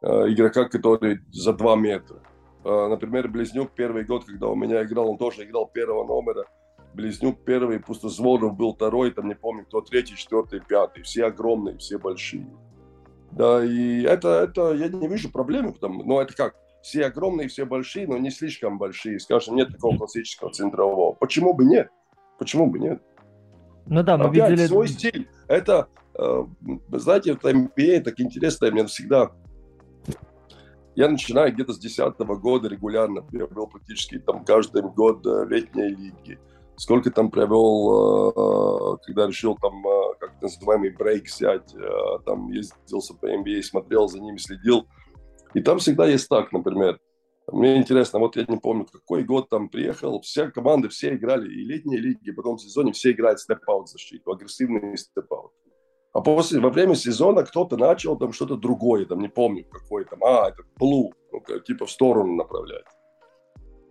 э, 0.00 0.06
игрока, 0.32 0.64
который 0.64 1.18
за 1.30 1.52
два 1.52 1.76
метра. 1.76 2.22
Э, 2.64 2.86
например, 2.88 3.28
Близнюк 3.28 3.72
первый 3.74 4.04
год, 4.04 4.24
когда 4.24 4.46
у 4.46 4.54
меня 4.54 4.82
играл, 4.82 5.10
он 5.10 5.18
тоже 5.18 5.44
играл 5.44 5.70
первого 5.74 6.06
номера– 6.06 6.44
Близнюк 6.98 7.44
первый, 7.44 7.78
Пустозвонов 7.78 8.56
был 8.56 8.74
второй, 8.74 9.12
там 9.12 9.28
не 9.28 9.36
помню, 9.36 9.64
кто 9.64 9.82
третий, 9.82 10.16
четвертый, 10.16 10.60
пятый. 10.60 11.04
Все 11.04 11.26
огромные, 11.26 11.78
все 11.78 11.96
большие. 11.96 12.48
Да, 13.30 13.64
и 13.64 14.02
это, 14.02 14.42
это 14.42 14.72
я 14.72 14.88
не 14.88 15.06
вижу 15.06 15.30
проблемы, 15.30 15.72
потому, 15.72 16.02
ну 16.02 16.18
это 16.18 16.34
как, 16.34 16.56
все 16.82 17.06
огромные, 17.06 17.46
все 17.46 17.66
большие, 17.66 18.08
но 18.08 18.18
не 18.18 18.32
слишком 18.32 18.78
большие. 18.78 19.20
Скажем, 19.20 19.54
нет 19.54 19.68
такого 19.68 19.96
классического 19.96 20.50
центрового. 20.52 21.12
Почему 21.12 21.54
бы 21.54 21.66
нет? 21.66 21.88
Почему 22.36 22.68
бы 22.68 22.80
нет? 22.80 23.00
Ну 23.86 24.02
да, 24.02 24.16
мы 24.16 24.24
Опять 24.24 24.50
видели... 24.50 24.66
свой 24.66 24.88
стиль. 24.88 25.28
Это, 25.46 25.86
э, 26.18 26.46
знаете, 26.90 27.34
в 27.34 27.44
NBA 27.44 28.00
так 28.00 28.18
интересно, 28.18 28.72
мне 28.72 28.84
всегда... 28.86 29.30
Я 30.96 31.08
начинаю 31.08 31.54
где-то 31.54 31.74
с 31.74 31.78
2010 31.78 32.18
года 32.40 32.68
регулярно. 32.68 33.24
Я 33.30 33.46
был 33.46 33.68
практически 33.68 34.18
там 34.18 34.44
каждый 34.44 34.82
год 34.82 35.24
летней 35.24 35.90
лиги 35.90 36.40
сколько 36.78 37.10
там 37.10 37.30
провел, 37.30 38.30
э, 38.30 38.98
когда 39.04 39.26
решил 39.26 39.56
там, 39.56 39.86
э, 39.86 40.14
как 40.20 40.40
называемый 40.40 40.90
брейк 40.90 41.26
взять, 41.26 41.74
э, 41.74 42.18
там 42.24 42.50
ездился 42.50 43.14
по 43.14 43.26
NBA, 43.26 43.62
смотрел 43.62 44.08
за 44.08 44.20
ними, 44.20 44.38
следил. 44.38 44.86
И 45.54 45.60
там 45.60 45.78
всегда 45.78 46.06
есть 46.06 46.28
так, 46.28 46.52
например, 46.52 46.98
мне 47.50 47.78
интересно, 47.78 48.18
вот 48.18 48.36
я 48.36 48.44
не 48.46 48.58
помню, 48.58 48.86
какой 48.90 49.24
год 49.24 49.48
там 49.48 49.68
приехал, 49.70 50.20
все 50.20 50.50
команды, 50.50 50.88
все 50.88 51.14
играли, 51.14 51.48
и 51.48 51.64
летние 51.64 51.98
лиги, 51.98 52.30
потом 52.30 52.56
в 52.56 52.62
сезоне 52.62 52.92
все 52.92 53.10
играют 53.10 53.40
степ-аут 53.40 53.88
защиту, 53.88 54.32
агрессивный 54.32 54.96
степ-аут. 54.96 55.52
А 56.12 56.20
после, 56.20 56.60
во 56.60 56.70
время 56.70 56.94
сезона 56.94 57.44
кто-то 57.44 57.76
начал 57.76 58.16
там 58.16 58.32
что-то 58.32 58.56
другое, 58.56 59.06
там 59.06 59.20
не 59.20 59.28
помню 59.28 59.64
какой 59.64 60.04
там, 60.04 60.22
а, 60.22 60.48
это 60.48 60.62
блу, 60.76 61.12
ну, 61.32 61.60
типа 61.60 61.86
в 61.86 61.90
сторону 61.90 62.34
направлять. 62.34 62.84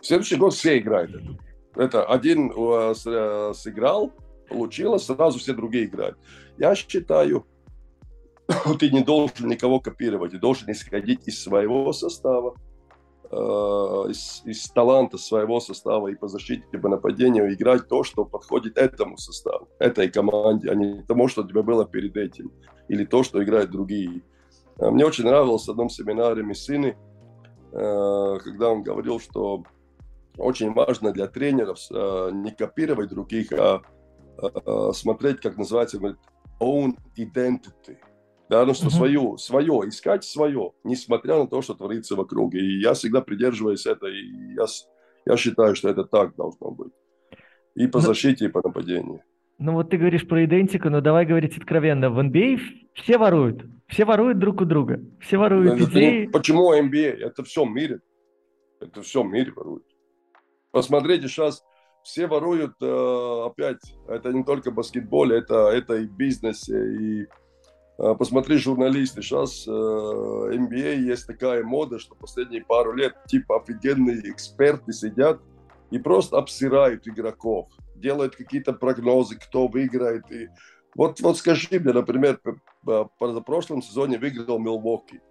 В 0.02 0.06
следующий 0.06 0.36
год 0.36 0.54
все 0.54 0.78
играют 0.78 1.16
это 1.16 1.38
это 1.76 2.06
один 2.06 2.52
э, 2.52 2.94
э, 3.06 3.54
сыграл, 3.54 4.12
получилось, 4.50 5.06
сразу 5.06 5.40
все 5.40 5.54
другие 5.54 5.86
играют. 5.86 6.18
Я 6.58 6.76
считаю, 6.76 7.46
ты 8.80 8.90
не 8.90 9.04
должен 9.04 9.48
никого 9.48 9.80
копировать, 9.80 10.32
ты 10.32 10.40
должен 10.40 10.72
исходить 10.72 11.28
из 11.28 11.42
своего 11.42 11.94
состава, 11.94 12.56
э, 13.30 13.36
из, 13.36 14.42
из 14.46 14.64
таланта 14.70 15.18
своего 15.18 15.60
состава 15.60 16.08
и 16.08 16.16
по 16.16 16.28
защите, 16.28 16.64
и 16.72 16.78
по 16.78 16.90
нападению 16.90 17.54
играть 17.54 17.88
то, 17.88 18.04
что 18.04 18.26
подходит 18.26 18.78
этому 18.78 19.18
составу, 19.18 19.70
этой 19.80 20.10
команде, 20.10 20.72
а 20.72 20.76
не 20.76 21.04
тому, 21.04 21.28
что 21.28 21.42
у 21.44 21.48
тебя 21.48 21.62
было 21.62 21.86
перед 21.86 22.18
этим, 22.18 22.52
или 22.88 23.06
то, 23.06 23.24
что 23.24 23.44
играют 23.44 23.72
другие. 23.72 24.24
Мне 24.80 25.06
очень 25.06 25.26
нравилось 25.26 25.66
в 25.66 25.72
одном 25.72 25.90
семинаре 25.90 26.44
Мессины, 26.44 26.96
когда 27.72 28.70
он 28.70 28.84
говорил, 28.84 29.20
что 29.20 29.64
очень 30.38 30.74
важно 30.74 31.12
для 31.12 31.28
тренеров 31.28 31.80
э, 31.92 32.30
не 32.34 32.52
копировать 32.52 33.10
других, 33.10 33.52
а 33.54 33.82
э, 34.42 34.92
смотреть, 34.94 35.40
как 35.42 35.58
называется, 35.58 36.00
own 36.60 36.94
identity. 37.18 37.98
Да, 38.50 38.66
ну 38.66 38.74
что 38.74 38.88
uh-huh. 38.88 38.92
свое, 38.92 39.38
свое, 39.38 39.90
искать 39.90 40.24
свое, 40.24 40.72
несмотря 40.84 41.38
на 41.38 41.48
то, 41.48 41.62
что 41.62 41.74
творится 41.74 42.16
вокруг. 42.16 42.54
И 42.56 42.80
я 42.80 42.94
всегда 42.94 43.22
придерживаюсь 43.22 43.86
этого, 43.86 44.10
и 44.10 44.54
я, 44.56 44.66
я 45.26 45.38
считаю, 45.38 45.76
что 45.76 45.90
это 45.90 46.06
так 46.06 46.36
должно 46.36 46.72
быть. 46.72 46.94
И 47.76 47.88
по 47.88 48.00
защите, 48.00 48.46
и 48.46 48.50
по 48.50 48.62
нападению. 48.64 49.22
Ну 49.60 49.74
вот 49.74 49.90
ты 49.90 49.98
говоришь 49.98 50.28
про 50.28 50.46
идентику, 50.46 50.90
но 50.90 51.02
давай 51.02 51.26
говорить 51.26 51.58
откровенно. 51.58 52.10
В 52.10 52.20
NBA 52.20 52.60
все 52.94 53.18
воруют. 53.18 53.66
Все 53.88 54.06
воруют 54.06 54.40
друг 54.40 54.62
у 54.62 54.66
друга. 54.66 55.02
Все 55.20 55.38
воруют 55.38 55.82
идеи. 55.82 56.22
Не, 56.22 56.28
почему 56.30 56.74
NBA? 56.74 57.18
Это 57.18 57.44
все 57.44 57.66
в 57.66 57.70
мире. 57.70 58.00
Это 58.80 59.02
все 59.02 59.24
в 59.24 59.28
мире 59.28 59.52
воруют. 59.52 59.84
Посмотрите, 60.78 61.28
сейчас 61.28 61.64
все 62.04 62.28
воруют 62.28 62.76
э, 62.84 63.46
опять. 63.48 63.82
Это 64.08 64.32
не 64.32 64.44
только 64.44 64.70
баскетбол, 64.70 65.32
это, 65.32 65.70
это 65.70 65.96
и 65.96 66.06
бизнес, 66.06 66.70
и 66.70 67.24
э, 67.24 68.16
посмотри 68.16 68.58
журналисты. 68.58 69.24
Сейчас 69.24 69.68
э, 69.68 69.72
NBA 69.72 70.92
а 70.92 71.02
есть 71.12 71.26
такая 71.26 71.64
мода, 71.64 71.98
что 71.98 72.14
последние 72.14 72.64
пару 72.64 72.94
лет 72.94 73.16
типа 73.26 73.60
офигенные 73.60 74.30
эксперты 74.30 74.94
сидят 74.94 75.40
и 75.90 75.98
просто 75.98 76.38
обсирают 76.38 77.08
игроков, 77.08 77.72
делают 77.96 78.36
какие-то 78.36 78.72
прогнозы, 78.74 79.36
кто 79.36 79.68
выиграет. 79.68 80.32
И 80.32 80.50
вот, 80.94 81.20
вот 81.22 81.40
скажи 81.40 81.80
мне, 81.80 81.92
например, 81.92 82.40
в 82.84 83.42
прошлом 83.48 83.82
сезоне 83.82 84.20
выиграл 84.20 84.60
Милвоки 84.60 85.24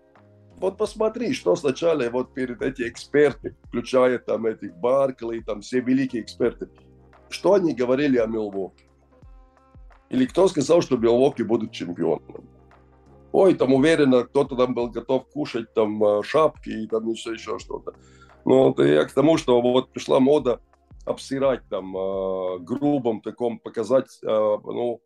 вот 0.58 0.78
посмотри, 0.78 1.32
что 1.32 1.54
сначала 1.56 2.08
вот 2.10 2.32
перед 2.32 2.62
эти 2.62 2.88
эксперты, 2.88 3.56
включая 3.64 4.18
там 4.18 4.46
этих 4.46 4.74
Баркли, 4.76 5.40
там 5.40 5.60
все 5.60 5.80
великие 5.80 6.22
эксперты, 6.22 6.68
что 7.28 7.54
они 7.54 7.74
говорили 7.74 8.18
о 8.18 8.26
Милвоке? 8.26 8.84
Или 10.08 10.26
кто 10.26 10.48
сказал, 10.48 10.82
что 10.82 10.96
Милвоки 10.96 11.42
будут 11.42 11.72
чемпионом? 11.72 12.48
Ой, 13.32 13.54
там 13.54 13.74
уверенно, 13.74 14.24
кто-то 14.24 14.56
там 14.56 14.74
был 14.74 14.88
готов 14.88 15.28
кушать 15.28 15.74
там 15.74 16.02
э, 16.02 16.22
шапки 16.22 16.70
и 16.70 16.86
там 16.86 17.06
еще, 17.10 17.32
еще 17.32 17.58
что-то. 17.58 17.92
Но 18.46 18.70
это 18.70 18.84
я 18.84 19.04
к 19.04 19.12
тому, 19.12 19.36
что 19.36 19.60
вот 19.60 19.90
пришла 19.90 20.20
мода 20.20 20.60
обсирать 21.04 21.68
там 21.68 21.94
э, 21.94 22.58
грубом 22.60 23.20
таком, 23.20 23.58
показать, 23.58 24.06
э, 24.22 24.26
ну, 24.26 25.02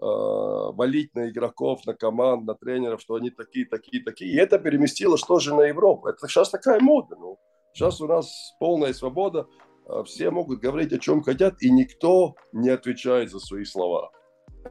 валить 0.00 1.14
на 1.14 1.28
игроков, 1.28 1.84
на 1.86 1.94
команд, 1.94 2.46
на 2.46 2.54
тренеров, 2.54 3.00
что 3.02 3.16
они 3.16 3.30
такие, 3.30 3.66
такие, 3.66 4.02
такие. 4.02 4.32
И 4.32 4.36
это 4.36 4.58
переместило 4.58 5.18
что 5.18 5.38
же 5.38 5.54
на 5.54 5.62
Европу. 5.62 6.08
Это 6.08 6.26
сейчас 6.26 6.50
такая 6.50 6.80
мода. 6.80 7.16
Ну. 7.18 7.38
Сейчас 7.72 8.00
у 8.00 8.06
нас 8.06 8.54
полная 8.58 8.92
свобода, 8.92 9.46
э, 9.86 10.02
все 10.04 10.30
могут 10.30 10.60
говорить 10.60 10.92
о 10.92 10.98
чем 10.98 11.22
хотят, 11.22 11.62
и 11.62 11.70
никто 11.70 12.34
не 12.52 12.68
отвечает 12.68 13.30
за 13.30 13.38
свои 13.38 13.64
слова. 13.64 14.10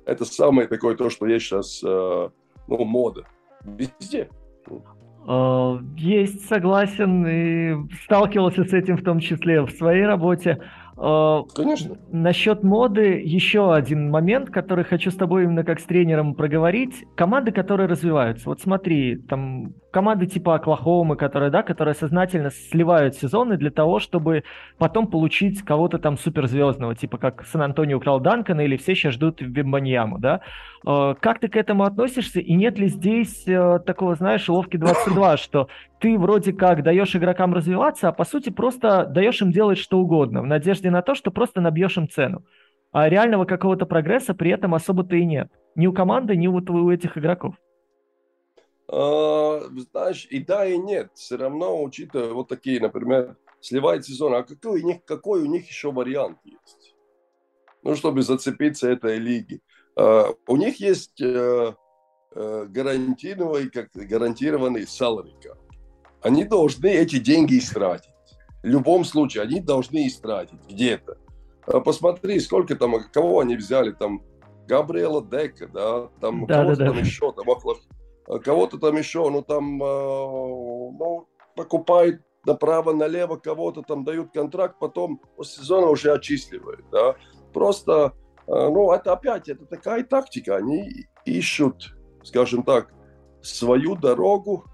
Это 0.05 0.25
самое 0.25 0.67
такое 0.67 0.95
то, 0.95 1.09
что 1.09 1.25
есть 1.25 1.45
сейчас 1.45 1.81
э, 1.83 2.29
ну, 2.67 2.85
мода. 2.85 3.25
Везде. 3.63 4.29
Э, 5.27 5.77
есть, 5.97 6.47
согласен, 6.47 7.25
и 7.25 7.93
сталкивался 8.03 8.65
с 8.65 8.73
этим 8.73 8.97
в 8.97 9.03
том 9.03 9.19
числе 9.19 9.61
в 9.61 9.71
своей 9.71 10.05
работе. 10.05 10.61
Конечно. 11.55 11.95
Насчет 12.11 12.63
моды 12.63 13.21
еще 13.23 13.73
один 13.73 14.09
момент, 14.09 14.49
который 14.49 14.83
хочу 14.83 15.11
с 15.11 15.15
тобой 15.15 15.43
именно 15.45 15.63
как 15.63 15.79
с 15.79 15.83
тренером 15.83 16.35
проговорить. 16.35 17.05
Команды, 17.15 17.51
которые 17.51 17.87
развиваются. 17.87 18.49
Вот 18.49 18.59
смотри, 18.59 19.15
там 19.17 19.73
команды 19.91 20.27
типа 20.27 20.55
Оклахомы, 20.55 21.15
которые, 21.15 21.51
да, 21.51 21.63
которые 21.63 21.95
сознательно 21.95 22.49
сливают 22.51 23.15
сезоны 23.15 23.57
для 23.57 23.71
того, 23.71 23.99
чтобы 23.99 24.43
потом 24.77 25.07
получить 25.07 25.61
кого-то 25.63 25.99
там 25.99 26.17
суперзвездного, 26.17 26.95
типа 26.95 27.17
как 27.17 27.45
Сан-Антонио 27.45 27.97
украл 27.97 28.19
Данкана 28.19 28.61
или 28.61 28.77
все 28.77 28.93
сейчас 28.93 29.13
ждут 29.13 29.41
Вимбаньяму, 29.41 30.19
да. 30.19 30.41
Э, 30.85 31.15
как 31.19 31.39
ты 31.39 31.47
к 31.47 31.55
этому 31.55 31.83
относишься? 31.83 32.39
И 32.39 32.53
нет 32.55 32.77
ли 32.77 32.87
здесь 32.87 33.47
э, 33.47 33.79
такого, 33.85 34.15
знаешь, 34.15 34.47
ловки 34.47 34.77
22, 34.77 35.37
что 35.37 35.67
ты 35.99 36.17
вроде 36.17 36.53
как 36.53 36.83
даешь 36.83 37.15
игрокам 37.15 37.53
развиваться, 37.53 38.09
а 38.09 38.11
по 38.11 38.25
сути 38.25 38.49
просто 38.49 39.05
даешь 39.05 39.41
им 39.41 39.51
делать 39.51 39.77
что 39.77 39.99
угодно 39.99 40.41
в 40.41 40.45
надежде 40.45 40.89
на 40.89 41.01
то, 41.01 41.15
что 41.15 41.31
просто 41.31 41.61
набьешь 41.61 41.97
им 41.97 42.09
цену. 42.09 42.43
А 42.91 43.07
реального 43.07 43.45
какого-то 43.45 43.85
прогресса 43.85 44.33
при 44.33 44.51
этом 44.51 44.73
особо-то 44.73 45.15
и 45.15 45.25
нет. 45.25 45.51
Ни 45.75 45.87
у 45.87 45.93
команды, 45.93 46.35
ни 46.35 46.47
вот 46.47 46.69
у 46.69 46.89
этих 46.89 47.17
игроков. 47.17 47.55
А, 48.91 49.61
знаешь, 49.91 50.25
и 50.31 50.43
да, 50.43 50.65
и 50.65 50.77
нет. 50.77 51.11
Все 51.13 51.37
равно, 51.37 51.83
учитывая 51.83 52.33
вот 52.33 52.47
такие, 52.47 52.79
например, 52.79 53.37
сливает 53.61 54.05
сезон, 54.05 54.33
а 54.33 54.43
какой 54.43 54.81
у 54.81 54.85
них, 54.85 55.05
какой 55.05 55.43
у 55.43 55.45
них 55.45 55.67
еще 55.67 55.91
вариант 55.91 56.39
есть? 56.43 56.95
Ну, 57.83 57.95
чтобы 57.95 58.23
зацепиться 58.23 58.89
этой 58.89 59.17
лиги. 59.17 59.61
А, 59.99 60.33
у 60.47 60.55
них 60.55 60.79
есть 60.79 61.21
а, 61.21 61.75
а, 62.35 62.65
гарантированный, 62.65 63.69
как 63.69 63.89
гарантированный 63.93 64.83
salary 64.83 65.33
Они 66.21 66.45
должны 66.45 66.87
эти 66.87 67.17
деньги 67.17 67.57
истратить 67.57 68.13
в 68.63 68.67
любом 68.67 69.05
случае 69.05 69.43
они 69.43 69.59
должны 69.59 70.07
истратить 70.07 70.59
где-то. 70.67 71.17
А 71.65 71.79
посмотри, 71.79 72.39
сколько 72.39 72.75
там, 72.75 72.95
кого 73.11 73.39
они 73.39 73.55
взяли, 73.55 73.91
там 73.91 74.21
Габриэла 74.67 75.23
Дека, 75.23 75.67
да, 75.67 76.07
там 76.19 76.45
да, 76.45 76.63
кого-то 76.63 76.77
да, 76.77 76.85
там 76.85 76.95
да. 76.95 77.01
еще, 77.01 77.31
там 77.31 77.45
а 78.27 78.39
кого-то 78.39 78.77
там 78.77 78.97
еще, 78.97 79.29
ну 79.29 79.41
там, 79.41 79.81
а, 79.81 79.85
ну, 79.85 81.27
покупают 81.55 82.21
направо-налево, 82.45 83.37
кого-то 83.37 83.81
там 83.81 84.03
дают 84.03 84.31
контракт, 84.31 84.77
потом 84.79 85.21
после 85.35 85.63
сезона 85.63 85.87
уже 85.87 86.11
отчисливают, 86.11 86.85
да. 86.91 87.15
Просто, 87.53 88.13
ну, 88.51 88.91
это 88.91 89.13
опять, 89.13 89.49
это 89.49 89.65
такая 89.65 90.03
тактика, 90.03 90.55
они 90.55 91.07
ищут, 91.25 91.95
скажем 92.23 92.63
так, 92.63 92.91
свою 93.41 93.95
дорогу, 93.95 94.65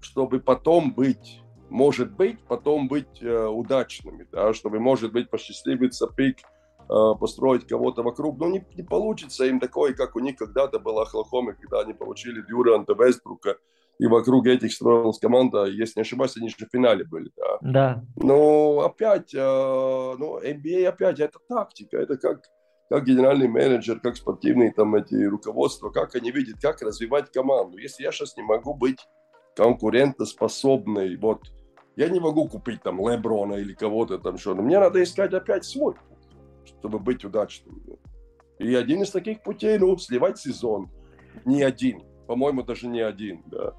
чтобы 0.00 0.40
потом 0.40 0.92
быть 0.92 1.40
может 1.70 2.12
быть, 2.12 2.40
потом 2.46 2.88
быть 2.88 3.22
э, 3.22 3.46
удачными, 3.46 4.26
да, 4.32 4.52
чтобы, 4.52 4.80
может 4.80 5.12
быть, 5.12 5.30
посчастливиться 5.30 6.08
пик, 6.08 6.38
э, 6.40 7.14
построить 7.18 7.66
кого-то 7.66 8.02
вокруг. 8.02 8.38
Но 8.38 8.48
не, 8.48 8.66
не 8.74 8.82
получится 8.82 9.44
им 9.44 9.60
такое, 9.60 9.94
как 9.94 10.16
у 10.16 10.18
них 10.18 10.36
когда-то 10.36 10.80
было 10.80 11.02
Оклахома, 11.02 11.54
когда 11.54 11.80
они 11.80 11.94
получили 11.94 12.42
Дюранта 12.42 12.94
Вестбрука, 12.94 13.56
и 14.00 14.06
вокруг 14.06 14.46
этих 14.46 14.72
строилась 14.72 15.18
команда, 15.18 15.64
если 15.66 15.98
не 16.00 16.02
ошибаюсь, 16.02 16.34
они 16.38 16.48
же 16.48 16.56
в 16.56 16.72
финале 16.72 17.04
были, 17.04 17.30
да. 17.36 17.58
Да. 17.60 18.04
Но 18.16 18.80
опять, 18.80 19.34
э, 19.34 19.38
ну, 19.38 20.40
NBA 20.40 20.86
опять, 20.86 21.20
это 21.20 21.38
тактика, 21.46 21.98
это 21.98 22.16
как, 22.16 22.46
как 22.88 23.04
генеральный 23.04 23.46
менеджер, 23.46 24.00
как 24.00 24.16
спортивные 24.16 24.72
там 24.72 24.94
эти 24.94 25.22
руководства, 25.24 25.90
как 25.90 26.14
они 26.14 26.30
видят, 26.30 26.56
как 26.62 26.80
развивать 26.80 27.30
команду. 27.30 27.76
Если 27.76 28.02
я 28.02 28.10
сейчас 28.10 28.38
не 28.38 28.42
могу 28.42 28.72
быть 28.72 29.06
конкурентоспособной, 29.54 31.16
вот, 31.16 31.42
я 31.96 32.08
не 32.08 32.20
могу 32.20 32.48
купить 32.48 32.82
там 32.82 33.06
Леброна 33.06 33.56
или 33.56 33.74
кого-то 33.74 34.16
там 34.18 34.38
что. 34.38 34.54
Но 34.54 34.62
мне 34.62 34.80
надо 34.80 35.02
искать 35.02 35.34
опять 35.34 35.66
свой 35.66 35.94
чтобы 36.78 36.98
быть 36.98 37.24
удачным. 37.24 37.82
И 38.58 38.74
один 38.74 39.02
из 39.02 39.10
таких 39.10 39.42
путей, 39.42 39.78
ну, 39.78 39.96
сливать 39.98 40.38
сезон. 40.38 40.90
Не 41.44 41.62
один. 41.62 42.02
По-моему, 42.26 42.62
даже 42.62 42.86
не 42.86 43.00
один, 43.00 43.42
да. 43.46 43.74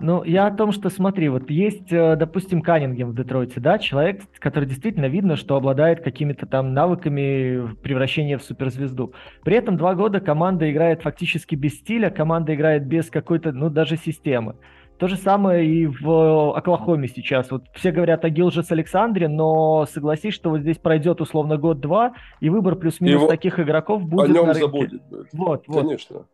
Ну, 0.00 0.22
я 0.22 0.46
о 0.46 0.54
том, 0.54 0.70
что 0.70 0.90
смотри, 0.90 1.28
вот 1.28 1.50
есть, 1.50 1.92
э, 1.92 2.14
допустим, 2.14 2.62
Каннингем 2.62 3.10
в 3.10 3.16
Детройте, 3.16 3.58
да, 3.58 3.78
человек, 3.78 4.22
который 4.38 4.68
действительно 4.68 5.06
видно, 5.06 5.34
что 5.34 5.56
обладает 5.56 6.02
какими-то 6.02 6.46
там 6.46 6.72
навыками 6.72 7.74
превращения 7.82 8.38
в 8.38 8.42
суперзвезду. 8.44 9.12
При 9.42 9.56
этом 9.56 9.76
два 9.76 9.94
года 9.94 10.20
команда 10.20 10.70
играет 10.70 11.02
фактически 11.02 11.56
без 11.56 11.74
стиля, 11.74 12.10
команда 12.10 12.54
играет 12.54 12.86
без 12.86 13.10
какой-то, 13.10 13.50
ну, 13.50 13.70
даже 13.70 13.96
системы. 13.96 14.54
То 14.98 15.06
же 15.06 15.16
самое 15.16 15.64
и 15.64 15.86
в 15.86 16.56
Оклахоме 16.56 17.06
сейчас. 17.06 17.50
Вот 17.52 17.64
все 17.74 17.92
говорят 17.92 18.24
о 18.24 18.30
Гилжес 18.30 18.70
Александре, 18.72 19.28
но 19.28 19.86
согласись, 19.86 20.34
что 20.34 20.50
вот 20.50 20.60
здесь 20.60 20.78
пройдет 20.78 21.20
условно 21.20 21.56
год-два, 21.56 22.14
и 22.40 22.50
выбор 22.50 22.74
плюс-минус 22.74 23.28
таких 23.28 23.60
игроков 23.60 24.02
будет 24.02 24.30
О 24.30 24.32
нем 24.32 24.46
на 24.46 24.54
рынке. 24.54 24.60
забудет. 24.60 25.02
Вот, 25.32 25.64
вот. 25.66 25.82
Конечно. 25.82 26.24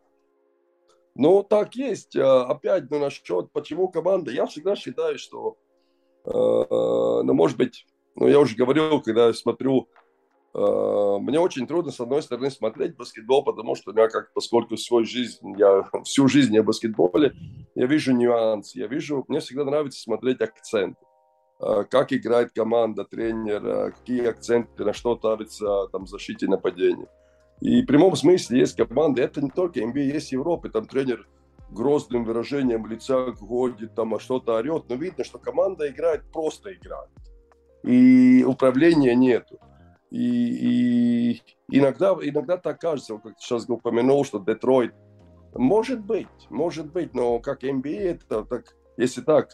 Ну, 1.15 1.43
так 1.43 1.75
есть. 1.75 2.15
А, 2.15 2.43
опять, 2.45 2.89
ну, 2.91 2.99
насчет, 2.99 3.51
почему 3.51 3.87
команда. 3.87 4.31
Я 4.31 4.45
всегда 4.45 4.75
считаю, 4.75 5.17
что, 5.17 5.57
э, 6.25 6.29
ну, 6.29 7.33
может 7.33 7.57
быть, 7.57 7.85
ну, 8.15 8.27
я 8.27 8.39
уже 8.39 8.55
говорил, 8.55 9.01
когда 9.01 9.33
смотрю 9.33 9.87
Э, 10.55 11.17
мне 11.19 11.37
очень 11.37 11.67
трудно, 11.67 11.91
с 11.91 11.99
одной 11.99 12.21
стороны, 12.21 12.49
смотреть 12.49 12.95
баскетбол, 12.95 13.43
потому 13.43 13.75
что 13.75 13.91
я 13.93 14.07
как, 14.07 14.31
поскольку 14.33 14.75
всю 14.77 15.03
жизнь, 15.03 15.53
я 15.57 15.83
всю 16.05 16.27
жизнь 16.29 16.55
я 16.55 16.63
в 16.63 16.65
баскетболе, 16.65 17.33
я 17.75 17.85
вижу 17.87 18.13
нюанс, 18.13 18.73
я 18.73 18.87
вижу, 18.87 19.25
мне 19.27 19.41
всегда 19.41 19.65
нравится 19.65 20.01
смотреть 20.01 20.41
акценты. 20.41 20.99
Э, 21.59 21.83
как 21.89 22.13
играет 22.13 22.53
команда, 22.53 23.03
тренер, 23.03 23.65
э, 23.65 23.91
какие 23.91 24.27
акценты, 24.27 24.85
на 24.85 24.93
что 24.93 25.17
ставится 25.17 25.87
там, 25.91 26.07
защите 26.07 26.47
нападения. 26.47 27.07
И 27.61 27.81
в 27.81 27.85
прямом 27.85 28.15
смысле 28.15 28.59
есть 28.59 28.75
команды, 28.75 29.21
это 29.21 29.41
не 29.41 29.49
только 29.49 29.79
NBA, 29.79 30.13
есть 30.13 30.31
Европа, 30.31 30.69
там 30.69 30.85
тренер 30.85 31.27
грозным 31.69 32.23
выражением 32.23 32.85
лица 32.85 33.33
ходит, 33.33 33.95
там 33.95 34.13
а 34.15 34.19
что-то 34.19 34.55
орет, 34.55 34.85
но 34.89 34.95
видно, 34.95 35.23
что 35.23 35.39
команда 35.39 35.89
играет, 35.89 36.23
просто 36.31 36.73
играет. 36.73 37.09
И 37.83 38.43
управления 38.43 39.15
нету. 39.15 39.59
И, 40.11 41.31
и 41.31 41.41
иногда, 41.69 42.15
иногда 42.21 42.57
так 42.57 42.79
кажется, 42.79 43.13
вот 43.13 43.23
как 43.23 43.39
сейчас 43.39 43.69
упомянул, 43.69 44.23
что 44.23 44.39
Детройт, 44.39 44.93
может 45.53 45.99
быть, 46.01 46.27
может 46.49 46.91
быть, 46.91 47.13
но 47.13 47.39
как 47.39 47.63
NBA, 47.63 47.99
это 47.99 48.43
так, 48.43 48.75
если 48.97 49.21
так, 49.21 49.49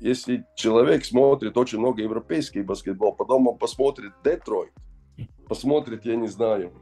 если 0.00 0.44
человек 0.54 1.04
смотрит 1.04 1.56
очень 1.56 1.78
много 1.78 2.02
европейский 2.02 2.62
баскетбол, 2.62 3.14
потом 3.14 3.48
он 3.48 3.58
посмотрит 3.58 4.12
Детройт, 4.24 4.72
посмотрит, 5.48 6.04
я 6.04 6.16
не 6.16 6.28
знаю, 6.28 6.72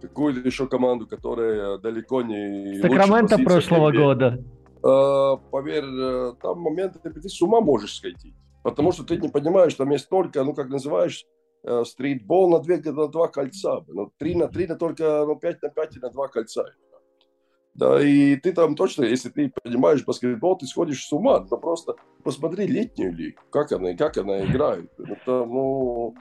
какую-то 0.00 0.40
еще 0.40 0.66
команду, 0.66 1.06
которая 1.06 1.78
далеко 1.78 2.22
не 2.22 2.80
Сакраменто 2.80 3.38
прошлого 3.38 3.92
года. 3.92 4.42
Поверь, 4.80 5.84
э, 5.84 6.32
там 6.40 6.60
моменты 6.60 7.00
ты 7.00 7.28
с 7.28 7.42
ума 7.42 7.60
можешь 7.60 7.96
сходить. 7.96 8.34
Потому 8.62 8.92
что 8.92 9.04
ты 9.04 9.16
не 9.16 9.28
понимаешь, 9.28 9.74
там 9.74 9.90
есть 9.90 10.08
только, 10.08 10.44
ну, 10.44 10.54
как 10.54 10.68
называешь, 10.68 11.26
Э, 11.64 11.84
стритбол 11.84 12.50
на, 12.50 12.60
две, 12.60 12.78
на 12.78 13.08
два 13.08 13.28
кольца. 13.28 13.84
Ну, 13.88 14.12
три 14.16 14.34
на 14.34 14.48
три, 14.48 14.66
на 14.66 14.76
только 14.76 15.24
ну, 15.26 15.36
пять 15.36 15.60
на 15.62 15.70
пять 15.70 15.96
и 15.96 16.00
на 16.00 16.10
два 16.10 16.28
кольца. 16.28 16.64
Да, 17.74 18.02
и 18.02 18.36
ты 18.36 18.52
там 18.52 18.74
точно, 18.74 19.04
если 19.04 19.28
ты 19.28 19.52
понимаешь 19.62 20.04
баскетбол, 20.04 20.56
ты 20.56 20.66
сходишь 20.66 21.06
с 21.06 21.12
ума. 21.12 21.40
Да 21.40 21.56
просто 21.56 21.94
посмотри 22.24 22.66
летнюю 22.66 23.14
лигу, 23.14 23.40
как 23.50 23.72
она, 23.72 23.94
как 23.94 24.16
она 24.18 24.44
играет. 24.44 24.90
Это, 24.98 25.44
ну, 25.44 26.14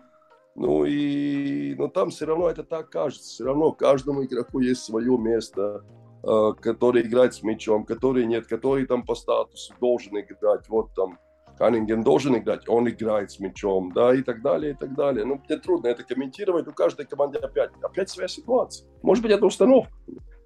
ну 0.57 0.85
и 0.85 1.75
но 1.75 1.87
там 1.87 2.09
все 2.09 2.25
равно 2.25 2.49
это 2.49 2.63
так 2.63 2.89
кажется. 2.89 3.29
Все 3.29 3.45
равно 3.45 3.71
каждому 3.71 4.25
игроку 4.25 4.59
есть 4.59 4.83
свое 4.83 5.15
место, 5.17 5.85
э, 6.23 6.53
который 6.59 7.03
играет 7.03 7.35
с 7.35 7.43
мячом, 7.43 7.85
который 7.85 8.25
нет, 8.25 8.47
который 8.47 8.87
там 8.87 9.05
по 9.05 9.13
статусу 9.13 9.73
должен 9.79 10.19
играть. 10.19 10.67
Вот 10.67 10.93
там 10.95 11.19
Каннингем 11.57 12.03
должен 12.03 12.35
играть, 12.37 12.67
он 12.67 12.89
играет 12.89 13.31
с 13.31 13.39
мячом, 13.39 13.91
да, 13.91 14.13
и 14.13 14.21
так 14.21 14.41
далее, 14.41 14.71
и 14.73 14.75
так 14.75 14.95
далее. 14.95 15.25
Ну, 15.25 15.41
мне 15.47 15.57
трудно 15.57 15.87
это 15.87 16.03
комментировать, 16.03 16.67
у 16.67 16.71
каждой 16.71 17.05
команды 17.05 17.39
опять, 17.39 17.71
опять 17.81 18.09
своя 18.09 18.27
ситуация. 18.27 18.87
Может 19.01 19.23
быть, 19.23 19.31
это 19.31 19.45
установка. 19.45 19.91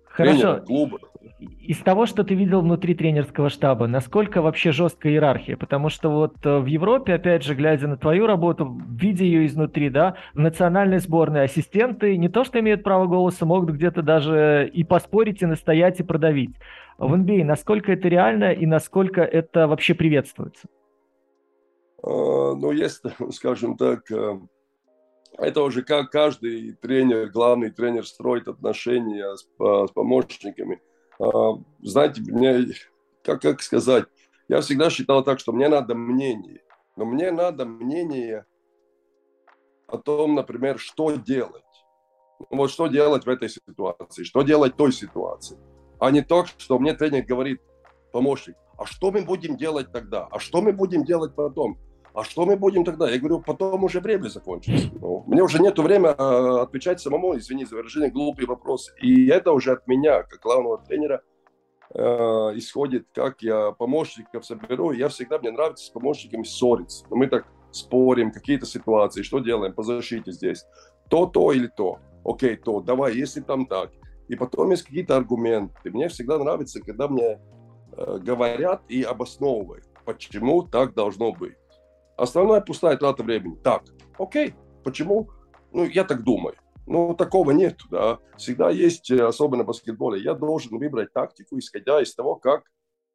Хорошо. 0.05 0.61
клуба. 0.65 0.99
Из 1.41 1.79
того, 1.79 2.05
что 2.05 2.23
ты 2.23 2.35
видел 2.35 2.61
внутри 2.61 2.93
тренерского 2.93 3.49
штаба, 3.49 3.87
насколько 3.87 4.43
вообще 4.43 4.71
жесткая 4.71 5.13
иерархия? 5.13 5.57
Потому 5.57 5.89
что 5.89 6.09
вот 6.09 6.35
э, 6.45 6.59
в 6.59 6.67
Европе, 6.67 7.15
опять 7.15 7.41
же, 7.41 7.55
глядя 7.55 7.87
на 7.87 7.97
твою 7.97 8.27
работу, 8.27 8.79
видя 8.87 9.23
ее 9.23 9.47
изнутри, 9.47 9.89
да, 9.89 10.17
в 10.35 10.39
национальной 10.39 10.99
сборной 10.99 11.45
ассистенты 11.45 12.15
не 12.17 12.29
то 12.29 12.43
что 12.43 12.59
имеют 12.59 12.83
право 12.83 13.07
голоса, 13.07 13.47
могут 13.47 13.71
где-то 13.71 14.03
даже 14.03 14.69
и 14.71 14.83
поспорить, 14.83 15.41
и 15.41 15.47
настоять, 15.47 15.99
и 15.99 16.03
продавить. 16.03 16.55
В 16.99 17.11
NBA 17.15 17.43
насколько 17.43 17.91
это 17.91 18.07
реально 18.07 18.51
и 18.51 18.67
насколько 18.67 19.21
это 19.21 19.67
вообще 19.67 19.95
приветствуется? 19.95 20.67
А, 22.03 22.53
но 22.53 22.71
есть, 22.71 23.01
скажем 23.31 23.77
так, 23.77 24.11
э, 24.11 24.39
это 25.39 25.63
уже 25.63 25.81
как 25.81 26.11
каждый 26.11 26.73
тренер, 26.73 27.31
главный 27.31 27.71
тренер 27.71 28.05
строит 28.05 28.47
отношения 28.47 29.35
с, 29.35 29.47
с 29.57 29.91
помощниками. 29.91 30.79
А, 31.21 31.53
знаете, 31.83 32.21
мне, 32.21 32.65
как, 33.23 33.41
как 33.41 33.61
сказать, 33.61 34.05
я 34.47 34.61
всегда 34.61 34.89
считал 34.89 35.23
так, 35.23 35.39
что 35.39 35.51
мне 35.51 35.69
надо 35.69 35.93
мнение, 35.93 36.63
но 36.95 37.05
мне 37.05 37.31
надо 37.31 37.65
мнение 37.65 38.45
о 39.87 39.97
том, 39.97 40.33
например, 40.33 40.79
что 40.79 41.11
делать. 41.11 41.63
Вот 42.49 42.71
что 42.71 42.87
делать 42.87 43.25
в 43.25 43.29
этой 43.29 43.49
ситуации, 43.49 44.23
что 44.23 44.41
делать 44.41 44.73
в 44.73 44.77
той 44.77 44.91
ситуации. 44.91 45.59
А 45.99 46.09
не 46.09 46.23
то, 46.23 46.45
что 46.57 46.79
мне 46.79 46.95
тренер 46.95 47.23
говорит, 47.23 47.61
помощник, 48.11 48.55
а 48.77 48.85
что 48.85 49.11
мы 49.11 49.21
будем 49.21 49.57
делать 49.57 49.91
тогда? 49.91 50.27
А 50.31 50.39
что 50.39 50.61
мы 50.61 50.73
будем 50.73 51.05
делать 51.05 51.35
потом? 51.35 51.77
А 52.13 52.23
что 52.23 52.45
мы 52.45 52.57
будем 52.57 52.83
тогда? 52.83 53.09
Я 53.09 53.19
говорю, 53.19 53.39
потом 53.39 53.83
уже 53.83 54.01
время 54.01 54.27
закончится. 54.27 54.89
Ну, 54.99 55.23
мне 55.27 55.41
уже 55.41 55.61
нет 55.61 55.77
времени 55.79 56.13
а, 56.17 56.63
отвечать 56.63 56.99
самому, 56.99 57.37
извини 57.37 57.65
за 57.65 57.75
выражение, 57.75 58.11
глупый 58.11 58.45
вопрос. 58.45 58.91
И 59.01 59.27
это 59.27 59.53
уже 59.53 59.71
от 59.71 59.87
меня, 59.87 60.23
как 60.23 60.41
главного 60.41 60.77
тренера, 60.79 61.21
э, 61.93 62.01
исходит, 62.55 63.07
как 63.13 63.41
я 63.41 63.71
помощников 63.71 64.45
соберу. 64.45 64.91
Я 64.91 65.07
всегда, 65.07 65.39
мне 65.39 65.51
нравится 65.51 65.85
с 65.85 65.89
помощниками 65.89 66.43
ссориться. 66.43 67.05
Мы 67.09 67.27
так 67.27 67.45
спорим, 67.71 68.31
какие-то 68.31 68.65
ситуации, 68.65 69.21
что 69.21 69.39
делаем 69.39 69.73
по 69.73 69.83
защите 69.83 70.31
здесь. 70.33 70.65
То, 71.09 71.27
то 71.27 71.53
или 71.53 71.67
то. 71.67 71.99
Окей, 72.25 72.57
то, 72.57 72.81
давай, 72.81 73.15
если 73.15 73.39
там 73.39 73.65
так. 73.65 73.91
И 74.27 74.35
потом 74.35 74.71
есть 74.71 74.83
какие-то 74.83 75.15
аргументы. 75.15 75.91
Мне 75.91 76.09
всегда 76.09 76.37
нравится, 76.37 76.81
когда 76.81 77.07
мне 77.07 77.39
э, 77.93 78.17
говорят 78.19 78.81
и 78.89 79.01
обосновывают, 79.01 79.85
почему 80.05 80.63
так 80.63 80.93
должно 80.93 81.31
быть. 81.31 81.55
Основная 82.21 82.61
пустая 82.61 82.97
трата 82.97 83.23
времени. 83.23 83.55
Так, 83.63 83.81
окей, 84.19 84.53
почему? 84.83 85.31
Ну, 85.73 85.85
я 85.85 86.03
так 86.03 86.23
думаю. 86.23 86.53
Ну, 86.85 87.15
такого 87.15 87.49
нет, 87.49 87.79
да. 87.89 88.19
Всегда 88.37 88.69
есть, 88.69 89.09
э, 89.09 89.25
особенно 89.25 89.63
в 89.63 89.65
баскетболе, 89.65 90.21
я 90.21 90.35
должен 90.35 90.77
выбрать 90.77 91.11
тактику, 91.13 91.57
исходя 91.57 91.99
из 91.99 92.13
того, 92.13 92.35
как 92.35 92.61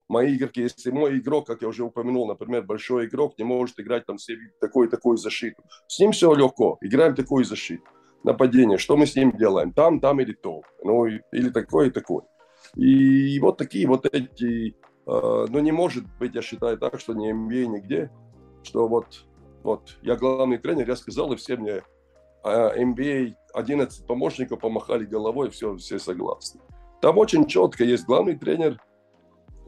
мои 0.09 0.37
игроки, 0.37 0.63
если 0.63 0.91
мой 0.91 1.19
игрок, 1.19 1.47
как 1.47 1.63
я 1.63 1.69
уже 1.69 1.85
упомянул, 1.85 2.27
например, 2.27 2.65
большой 2.65 3.07
игрок, 3.07 3.39
не 3.39 3.45
может 3.45 3.79
играть 3.79 4.07
там 4.07 4.17
такой-такой 4.61 5.19
защиту, 5.19 5.63
с 5.87 6.01
ним 6.01 6.11
все 6.11 6.35
легко, 6.35 6.79
играем 6.81 7.15
такую 7.15 7.45
защиту. 7.45 7.85
Нападение, 8.25 8.77
что 8.77 8.97
мы 8.97 9.07
с 9.07 9.15
ним 9.15 9.31
делаем? 9.37 9.73
Там, 9.73 10.01
там 10.01 10.19
или 10.19 10.33
то. 10.33 10.63
Ну, 10.83 11.07
или 11.07 11.51
такой, 11.51 11.89
и 11.89 11.91
такой. 11.91 12.23
И 12.75 13.39
вот 13.39 13.57
такие 13.57 13.87
вот 13.87 14.05
эти... 14.13 14.75
Э, 15.07 15.47
ну, 15.49 15.61
не 15.61 15.71
может 15.71 16.05
быть, 16.19 16.35
я 16.35 16.43
считаю 16.43 16.77
так, 16.77 16.99
что 16.99 17.15
не 17.15 17.31
NBA 17.31 17.67
нигде 17.67 18.11
что 18.67 18.89
вот, 18.89 19.25
вот 19.63 19.97
я 20.03 20.17
главный 20.17 20.59
тренер, 20.59 20.89
я 20.89 20.97
сказал, 20.97 21.33
и 21.33 21.37
все 21.37 21.57
мне 21.57 21.83
а 22.43 22.77
MBA 22.77 23.35
11 23.55 24.07
помощников 24.07 24.61
помахали 24.61 25.05
головой, 25.05 25.51
все, 25.51 25.77
все 25.77 25.99
согласны. 25.99 26.61
Там 27.01 27.19
очень 27.19 27.47
четко 27.47 27.83
есть 27.83 28.05
главный 28.05 28.37
тренер, 28.37 28.81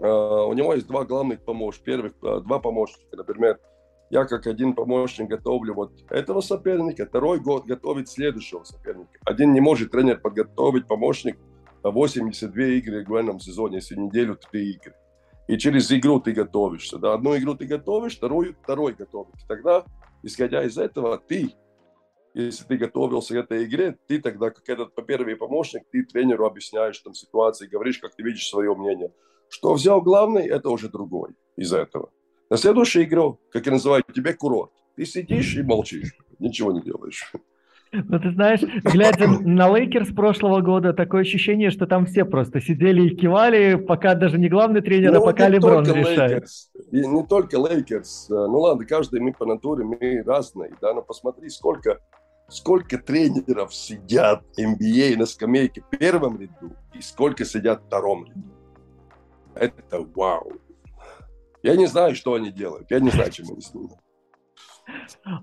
а, 0.00 0.44
у 0.44 0.52
него 0.52 0.74
есть 0.74 0.86
два 0.86 1.04
главных 1.04 1.44
помощника, 1.44 1.84
первых 1.84 2.12
а, 2.22 2.40
два 2.40 2.60
помощника, 2.60 3.16
например, 3.16 3.58
я 4.10 4.24
как 4.24 4.46
один 4.46 4.74
помощник 4.74 5.28
готовлю 5.28 5.74
вот 5.74 5.92
этого 6.08 6.40
соперника, 6.40 7.04
второй 7.04 7.40
год 7.40 7.66
готовит 7.66 8.08
следующего 8.08 8.62
соперника. 8.62 9.18
Один 9.24 9.52
не 9.52 9.60
может 9.60 9.90
тренер 9.90 10.20
подготовить 10.20 10.86
помощник 10.86 11.36
82 11.82 12.64
игры 12.64 13.04
в 13.04 13.14
этом 13.14 13.40
сезоне, 13.40 13.76
если 13.76 13.96
неделю 13.96 14.36
3 14.36 14.70
игры 14.70 14.94
и 15.48 15.56
через 15.56 15.90
игру 15.90 16.20
ты 16.20 16.32
готовишься. 16.32 16.98
Да? 16.98 17.14
Одну 17.14 17.36
игру 17.36 17.54
ты 17.54 17.64
готовишь, 17.64 18.16
вторую 18.16 18.54
второй 18.62 18.92
готовишь. 18.92 19.42
Тогда, 19.48 19.84
исходя 20.22 20.62
из 20.62 20.78
этого, 20.78 21.18
ты, 21.18 21.54
если 22.34 22.64
ты 22.64 22.76
готовился 22.76 23.34
к 23.34 23.38
этой 23.38 23.64
игре, 23.64 23.96
ты 24.06 24.20
тогда, 24.20 24.50
как 24.50 24.68
этот 24.68 24.94
первый 25.06 25.34
помощник, 25.36 25.82
ты 25.90 26.04
тренеру 26.04 26.46
объясняешь 26.46 26.98
там 26.98 27.14
ситуации, 27.14 27.66
говоришь, 27.66 27.98
как 27.98 28.14
ты 28.14 28.22
видишь 28.22 28.46
свое 28.46 28.74
мнение. 28.74 29.10
Что 29.48 29.72
взял 29.72 30.02
главный, 30.02 30.46
это 30.46 30.68
уже 30.68 30.90
другой 30.90 31.30
из 31.56 31.72
этого. 31.72 32.10
На 32.50 32.58
следующую 32.58 33.06
игру, 33.06 33.40
как 33.50 33.64
я 33.64 33.72
называю, 33.72 34.04
тебе 34.14 34.34
курорт. 34.34 34.70
Ты 34.96 35.06
сидишь 35.06 35.56
и 35.56 35.62
молчишь, 35.62 36.14
ничего 36.38 36.72
не 36.72 36.82
делаешь. 36.82 37.32
Ну, 37.92 38.20
ты 38.20 38.32
знаешь, 38.32 38.60
глядя 38.84 39.26
на 39.28 39.68
Лейкерс 39.74 40.08
прошлого 40.10 40.60
года, 40.60 40.92
такое 40.92 41.22
ощущение, 41.22 41.70
что 41.70 41.86
там 41.86 42.06
все 42.06 42.24
просто 42.24 42.60
сидели 42.60 43.08
и 43.08 43.16
кивали, 43.16 43.76
пока 43.76 44.14
даже 44.14 44.38
не 44.38 44.48
главный 44.48 44.82
тренер, 44.82 45.10
а 45.10 45.12
ну, 45.14 45.22
а 45.22 45.24
пока 45.24 45.48
Леброн 45.48 45.84
решает. 45.84 46.46
И 46.90 47.06
не 47.06 47.26
только 47.26 47.56
Лейкерс. 47.56 48.26
Ну 48.28 48.58
ладно, 48.58 48.84
каждый 48.84 49.20
мы 49.20 49.32
по 49.32 49.46
натуре, 49.46 49.84
мы 49.84 50.22
разные, 50.24 50.72
да, 50.80 50.92
но 50.92 51.02
посмотри, 51.02 51.48
сколько, 51.48 51.98
сколько 52.48 52.98
тренеров 52.98 53.74
сидят 53.74 54.42
NBA 54.58 55.16
на 55.16 55.26
скамейке 55.26 55.82
в 55.82 55.96
первом 55.96 56.38
ряду 56.38 56.72
и 56.94 57.00
сколько 57.00 57.44
сидят 57.44 57.82
в 57.82 57.86
втором 57.86 58.26
ряду. 58.26 58.42
Это 59.54 60.06
вау. 60.14 60.52
Я 61.62 61.74
не 61.76 61.86
знаю, 61.86 62.14
что 62.14 62.34
они 62.34 62.50
делают. 62.50 62.90
Я 62.90 63.00
не 63.00 63.10
знаю, 63.10 63.30
чем 63.30 63.46
они 63.50 63.60
снимают. 63.60 63.98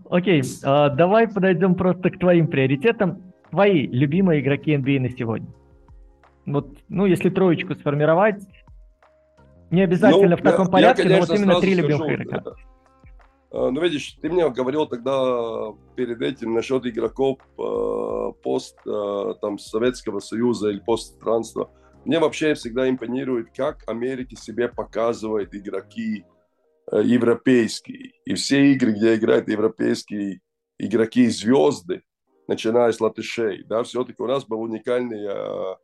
Окей, 0.10 0.44
а, 0.64 0.90
давай 0.90 1.28
подойдем 1.28 1.76
просто 1.76 2.10
к 2.10 2.20
твоим 2.20 2.48
приоритетам. 2.48 3.34
Твои 3.52 3.88
любимые 3.88 4.42
игроки 4.42 4.76
NBA 4.76 5.00
на 5.00 5.10
сегодня. 5.10 5.48
Вот, 6.46 6.78
ну, 6.90 7.06
если 7.06 7.30
троечку 7.30 7.74
сформировать, 7.76 8.44
не 9.72 9.82
обязательно 9.82 10.36
ну, 10.36 10.38
в 10.38 10.42
таком 10.42 10.66
я, 10.66 10.72
порядке, 10.72 11.04
я, 11.04 11.10
конечно, 11.10 11.36
но 11.36 11.40
вот 11.40 11.44
именно 11.44 11.62
три 11.62 11.74
любимых 11.76 12.12
игрока. 12.12 12.40
Да. 12.40 13.72
Ну, 13.72 13.82
видишь, 13.82 14.18
ты 14.22 14.30
мне 14.30 14.48
говорил 14.50 14.86
тогда 14.86 15.74
перед 15.96 16.22
этим 16.22 16.54
насчет 16.54 16.86
игроков 16.86 17.40
э, 17.58 18.32
пост 18.44 18.78
э, 18.86 19.34
там, 19.42 19.58
Советского 19.58 20.20
Союза 20.20 20.70
или 20.70 20.80
постстранства. 20.80 21.72
Мне 22.04 22.20
вообще 22.20 22.54
всегда 22.54 22.90
импонирует, 22.90 23.48
как 23.56 23.84
Америка 23.88 24.36
себе 24.36 24.68
показывает 24.68 25.56
игроки 25.56 26.26
Э, 26.26 26.35
европейский. 27.02 28.14
И 28.26 28.34
все 28.36 28.74
игры, 28.74 28.92
где 28.92 29.16
играют 29.16 29.48
европейские 29.48 30.42
игроки 30.78 31.28
звезды, 31.28 32.04
начиная 32.48 32.92
с 32.92 33.00
латышей, 33.00 33.64
да, 33.64 33.84
все-таки 33.84 34.22
у 34.22 34.28
нас 34.28 34.46
был 34.46 34.62
уникальный, 34.62 35.26
э, 35.26 35.76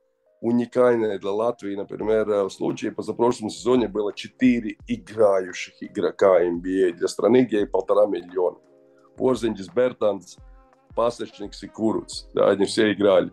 уникальный 0.41 1.17
для 1.19 1.31
Латвии, 1.31 1.75
например, 1.75 2.29
э, 2.29 2.43
в 2.43 2.49
случае 2.49 2.91
позапрошлом 2.91 3.49
сезоне 3.49 3.87
было 3.87 4.13
4 4.13 4.77
играющих 4.87 5.75
игрока 5.81 6.43
NBA 6.43 6.93
для 6.93 7.07
страны, 7.07 7.45
где 7.45 7.65
полтора 7.65 8.05
миллиона. 8.05 8.57
Порзиндис, 9.17 9.69
Бертанс, 9.69 10.37
Пасечник 10.95 11.51
и 11.61 11.67
Куруц, 11.67 12.25
да, 12.33 12.49
они 12.49 12.65
все 12.65 12.91
играли. 12.93 13.31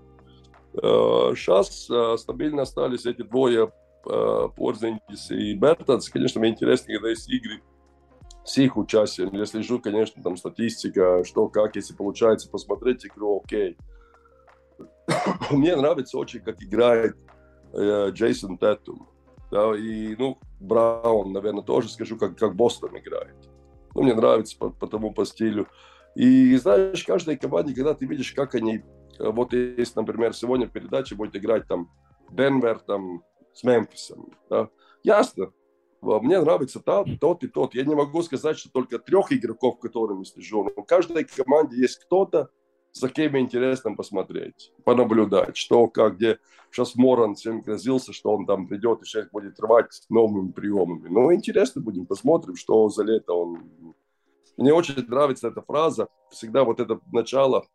Сейчас 0.74 1.88
стабильно 2.20 2.62
остались 2.62 3.06
эти 3.06 3.22
двое 3.22 3.72
Порзингис 4.56 5.30
и 5.30 5.54
Бертонс. 5.54 6.09
Конечно, 6.09 6.40
мне 6.40 6.50
интересно, 6.50 6.94
когда 6.94 7.11
есть 7.11 7.28
игры 7.28 7.61
с 8.48 8.56
их 8.59 8.76
участием. 8.76 9.34
Я 9.34 9.44
слежу, 9.46 9.78
конечно, 9.78 10.22
там 10.22 10.36
статистика, 10.36 11.22
что, 11.24 11.48
как, 11.48 11.76
если 11.76 11.94
получается 11.94 12.48
посмотреть 12.48 13.06
игру, 13.06 13.42
окей. 13.44 13.76
Мне 15.50 15.76
нравится 15.76 16.16
очень, 16.18 16.40
как 16.40 16.62
играет 16.62 17.16
э, 17.72 18.11
Джейсон 18.11 18.59
Тетум. 18.59 19.09
Да, 19.50 19.74
и, 19.76 20.14
ну, 20.16 20.38
Браун, 20.61 21.32
наверное, 21.32 21.62
тоже 21.62 21.88
скажу, 21.88 22.16
как, 22.16 22.36
как 22.36 22.54
Бостон 22.54 22.96
играет. 22.98 23.36
Ну, 23.94 24.02
мне 24.02 24.14
нравится 24.14 24.56
по, 24.59 24.70
по 24.70 24.86
тому, 24.86 25.12
по 25.12 25.24
стилю. 25.24 25.68
И, 26.14 26.56
знаешь, 26.56 27.04
каждой 27.04 27.36
команде, 27.36 27.74
когда 27.74 27.94
ты 27.94 28.06
видишь, 28.06 28.32
как 28.32 28.54
они... 28.54 28.82
Э, 29.18 29.30
вот 29.30 29.52
есть, 29.52 29.96
например, 29.96 30.34
сегодня 30.34 30.66
в 30.66 30.72
передаче 30.72 31.14
будет 31.14 31.36
играть 31.36 31.66
там 31.66 31.90
Денвер, 32.30 32.78
там 32.80 33.22
с 33.59 33.64
Мемфисом. 33.64 34.32
Да? 34.48 34.68
Ясно. 35.02 35.52
Мне 36.00 36.40
нравится 36.40 36.78
тот, 36.78 37.09
тот 37.20 37.42
и 37.42 37.48
тот. 37.48 37.74
Я 37.74 37.84
не 37.84 37.96
могу 37.96 38.22
сказать, 38.22 38.56
что 38.56 38.70
только 38.70 39.00
трех 39.00 39.32
игроков, 39.32 39.80
которыми 39.80 40.22
слежу. 40.22 40.62
Но 40.62 40.82
в 40.82 40.86
каждой 40.86 41.24
команде 41.24 41.76
есть 41.76 41.98
кто-то, 42.04 42.50
за 42.92 43.09
кем 43.09 43.36
интересно 43.36 43.96
посмотреть, 43.96 44.72
понаблюдать, 44.84 45.56
что, 45.56 45.88
как, 45.88 46.16
где. 46.16 46.38
Сейчас 46.70 46.94
Моран 46.94 47.34
всем 47.34 47.62
грозился, 47.62 48.12
что 48.12 48.30
он 48.30 48.46
там 48.46 48.68
придет 48.68 49.02
и 49.02 49.06
сейчас 49.06 49.28
будет 49.30 49.59
рвать 49.59 50.02
новыми 50.09 50.52
приемами. 50.52 51.09
Ну, 51.09 51.34
интересно 51.34 51.82
будем, 51.82 52.06
посмотрим, 52.06 52.54
что 52.54 52.88
за 52.88 53.02
лето 53.02 53.32
он... 53.32 53.94
Мне 54.56 54.72
очень 54.72 55.04
нравится 55.09 55.48
эта 55.48 55.62
фраза. 55.62 56.09
Всегда 56.30 56.62
вот 56.64 56.78
это 56.78 57.00
начало 57.11 57.66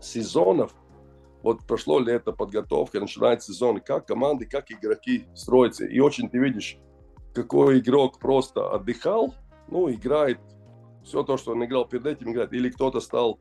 сезонов– 0.00 0.74
вот 1.48 1.66
прошло 1.66 1.98
лето, 1.98 2.32
подготовка, 2.32 3.00
начинается 3.00 3.52
сезон, 3.52 3.80
как 3.80 4.06
команды, 4.06 4.44
как 4.44 4.70
игроки 4.70 5.24
строятся. 5.34 5.86
И 5.86 5.98
очень 5.98 6.28
ты 6.28 6.38
видишь, 6.38 6.78
какой 7.34 7.78
игрок 7.78 8.18
просто 8.18 8.70
отдыхал, 8.70 9.34
ну, 9.68 9.90
играет 9.90 10.38
все 11.04 11.22
то, 11.22 11.38
что 11.38 11.52
он 11.52 11.64
играл 11.64 11.88
перед 11.88 12.04
этим, 12.04 12.32
играет. 12.32 12.52
Или 12.52 12.68
кто-то 12.68 13.00
стал, 13.00 13.40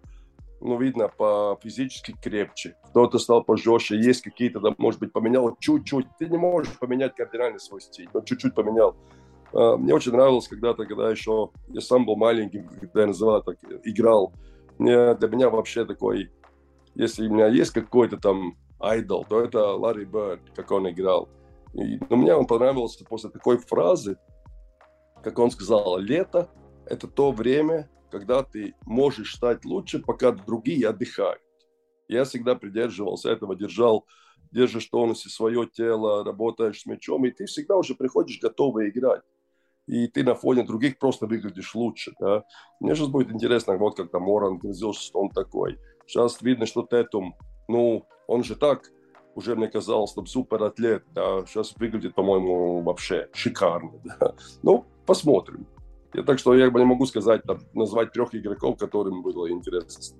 ну, 0.61 0.79
видно, 0.79 1.09
по 1.09 1.59
физически 1.61 2.15
крепче, 2.23 2.77
кто-то 2.85 3.19
стал 3.19 3.43
пожестче, 3.43 3.97
есть 3.97 4.21
какие-то, 4.21 4.61
да, 4.61 4.73
может 4.77 5.01
быть, 5.01 5.11
поменял 5.11 5.57
чуть-чуть. 5.59 6.07
Ты 6.17 6.29
не 6.29 6.37
можешь 6.37 6.79
поменять 6.79 7.13
кардинально 7.13 7.59
свой 7.59 7.81
стиль, 7.81 8.09
но 8.13 8.21
чуть-чуть 8.21 8.55
поменял. 8.55 8.95
А, 9.51 9.75
мне 9.75 9.93
очень 9.93 10.13
нравилось 10.13 10.47
когда-то, 10.47 10.85
когда 10.85 11.11
еще 11.11 11.49
я 11.67 11.81
сам 11.81 12.05
был 12.05 12.15
маленьким, 12.15 12.69
когда 12.79 13.01
я 13.01 13.07
называл 13.07 13.43
так, 13.43 13.57
играл. 13.83 14.31
Мне, 14.77 15.13
для 15.15 15.27
меня 15.27 15.49
вообще 15.49 15.83
такой 15.83 16.31
если 16.97 17.27
у 17.27 17.33
меня 17.33 17.47
есть 17.47 17.71
какой-то 17.71 18.17
там 18.17 18.57
айдол, 18.79 19.23
то 19.23 19.39
это 19.39 19.75
Ларри 19.75 20.05
Бёрд, 20.05 20.41
как 20.55 20.71
он 20.71 20.89
играл. 20.89 21.29
И, 21.73 21.99
но 22.09 22.15
мне 22.15 22.33
он 22.33 22.47
понравился 22.47 23.05
после 23.05 23.29
такой 23.29 23.57
фразы, 23.57 24.17
как 25.23 25.37
он 25.37 25.51
сказал, 25.51 25.99
лето– 25.99 26.49
это 26.85 27.07
то 27.07 27.31
время, 27.31 27.89
когда 28.09 28.41
ты 28.41 28.73
можешь 28.85 29.35
стать 29.35 29.63
лучше, 29.63 29.99
пока 29.99 30.31
другие 30.31 30.87
отдыхают. 30.87 31.41
Я 32.07 32.23
всегда 32.23 32.55
придерживался 32.55 33.29
этого, 33.29 33.55
держал, 33.55 34.05
держишь 34.51 34.85
тонусе 34.85 35.29
свое 35.29 35.67
тело, 35.67 36.23
работаешь 36.23 36.81
с 36.81 36.85
мячом, 36.87 37.25
и 37.25 37.31
ты 37.31 37.45
всегда 37.45 37.75
уже 37.75 37.93
приходишь 37.93 38.39
готовый 38.41 38.89
играть. 38.89 39.21
И 39.85 40.07
ты 40.07 40.23
на 40.23 40.33
фоне 40.33 40.63
других 40.63 40.97
просто 40.97 41.27
выглядишь 41.27 41.75
лучше. 41.75 42.13
Да? 42.19 42.43
Мне 42.79 42.95
сейчас 42.95 43.07
будет 43.07 43.31
интересно, 43.31 43.77
вот 43.77 43.95
как 43.95 44.09
там 44.09 44.23
Моран 44.23 44.59
что 44.73 45.19
он 45.19 45.29
такой. 45.29 45.77
Сейчас 46.07 46.41
видно, 46.41 46.65
что 46.65 46.83
Тетум, 46.83 47.35
ну, 47.67 48.05
он 48.27 48.43
же 48.43 48.55
так 48.55 48.91
уже 49.35 49.55
мне 49.55 49.67
казалось, 49.67 50.13
там 50.13 50.25
супер 50.25 50.63
атлет, 50.63 51.03
да, 51.13 51.45
сейчас 51.45 51.75
выглядит, 51.77 52.15
по-моему, 52.15 52.81
вообще 52.81 53.27
шикарно, 53.33 53.91
да. 54.19 54.33
Ну, 54.63 54.85
посмотрим. 55.05 55.67
Я 56.13 56.23
так 56.23 56.39
что 56.39 56.55
я 56.55 56.71
бы 56.71 56.79
не 56.79 56.85
могу 56.85 57.05
сказать, 57.05 57.43
там, 57.43 57.59
назвать 57.73 58.11
трех 58.11 58.33
игроков, 58.33 58.77
которым 58.79 59.21
было 59.21 59.51
интересно. 59.51 60.17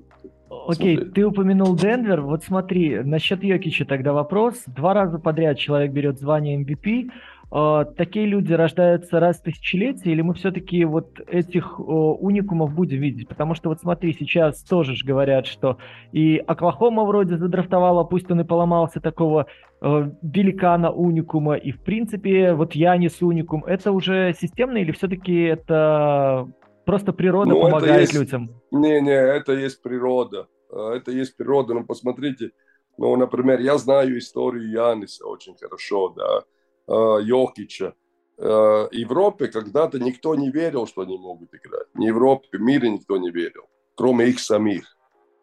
Окей, 0.67 0.97
okay, 0.97 1.05
ты 1.05 1.25
упомянул 1.25 1.75
Денвер. 1.75 2.21
Вот 2.21 2.43
смотри, 2.43 2.99
насчет 2.99 3.43
Йокича 3.43 3.85
тогда 3.85 4.13
вопрос. 4.13 4.63
Два 4.67 4.93
раза 4.93 5.17
подряд 5.17 5.57
человек 5.57 5.91
берет 5.91 6.19
звание 6.19 6.61
MVP. 6.63 7.09
А, 7.49 7.85
такие 7.85 8.25
люди 8.25 8.51
рождаются 8.51 9.19
раз 9.19 9.39
в 9.39 9.43
тысячелетие, 9.43 10.13
или 10.13 10.21
мы 10.21 10.33
все-таки 10.33 10.83
вот 10.83 11.19
этих 11.27 11.79
уникумов 11.79 12.73
будем 12.73 12.99
видеть? 12.99 13.27
Потому 13.27 13.55
что 13.55 13.69
вот 13.69 13.79
смотри, 13.79 14.13
сейчас 14.13 14.63
тоже 14.63 14.95
же 14.95 15.05
говорят, 15.05 15.47
что 15.47 15.77
и 16.11 16.37
Оклахома 16.37 17.05
вроде 17.05 17.37
задрафтовала, 17.37 18.03
пусть 18.03 18.29
он 18.29 18.41
и 18.41 18.43
поломался, 18.43 18.99
такого 18.99 19.47
э, 19.81 20.11
великана 20.21 20.91
уникума, 20.91 21.55
и 21.55 21.71
в 21.71 21.81
принципе 21.81 22.53
вот 22.53 22.73
Янис 22.73 23.21
уникум. 23.21 23.63
Это 23.63 23.91
уже 23.91 24.33
системно 24.37 24.77
или 24.77 24.91
все-таки 24.91 25.43
это 25.43 26.49
просто 26.85 27.13
природа 27.13 27.51
ну, 27.51 27.61
помогает 27.61 28.01
есть... 28.01 28.13
людям? 28.13 28.61
Не-не, 28.71 29.11
это 29.11 29.53
есть 29.53 29.81
природа. 29.81 30.47
Э, 30.69 30.95
это 30.97 31.11
есть 31.11 31.37
природа. 31.37 31.73
Ну, 31.75 31.85
посмотрите, 31.85 32.51
ну, 32.97 33.15
например, 33.15 33.61
я 33.61 33.77
знаю 33.77 34.17
историю 34.17 34.69
Яниса 34.69 35.25
очень 35.25 35.55
хорошо, 35.55 36.09
да 36.09 36.43
Э, 36.43 36.56
Йокича. 36.87 37.93
Э, 38.39 38.87
Европе 38.91 39.47
когда-то 39.47 39.99
никто 39.99 40.35
не 40.35 40.51
верил, 40.51 40.85
что 40.85 41.01
они 41.01 41.17
могут 41.17 41.53
играть. 41.55 41.87
Ни 41.95 42.05
Европе, 42.05 42.47
в 42.51 42.61
мире 42.61 42.89
никто 42.89 43.17
не 43.17 43.31
верил, 43.31 43.63
кроме 43.95 44.27
их 44.27 44.39
самих. 44.39 44.95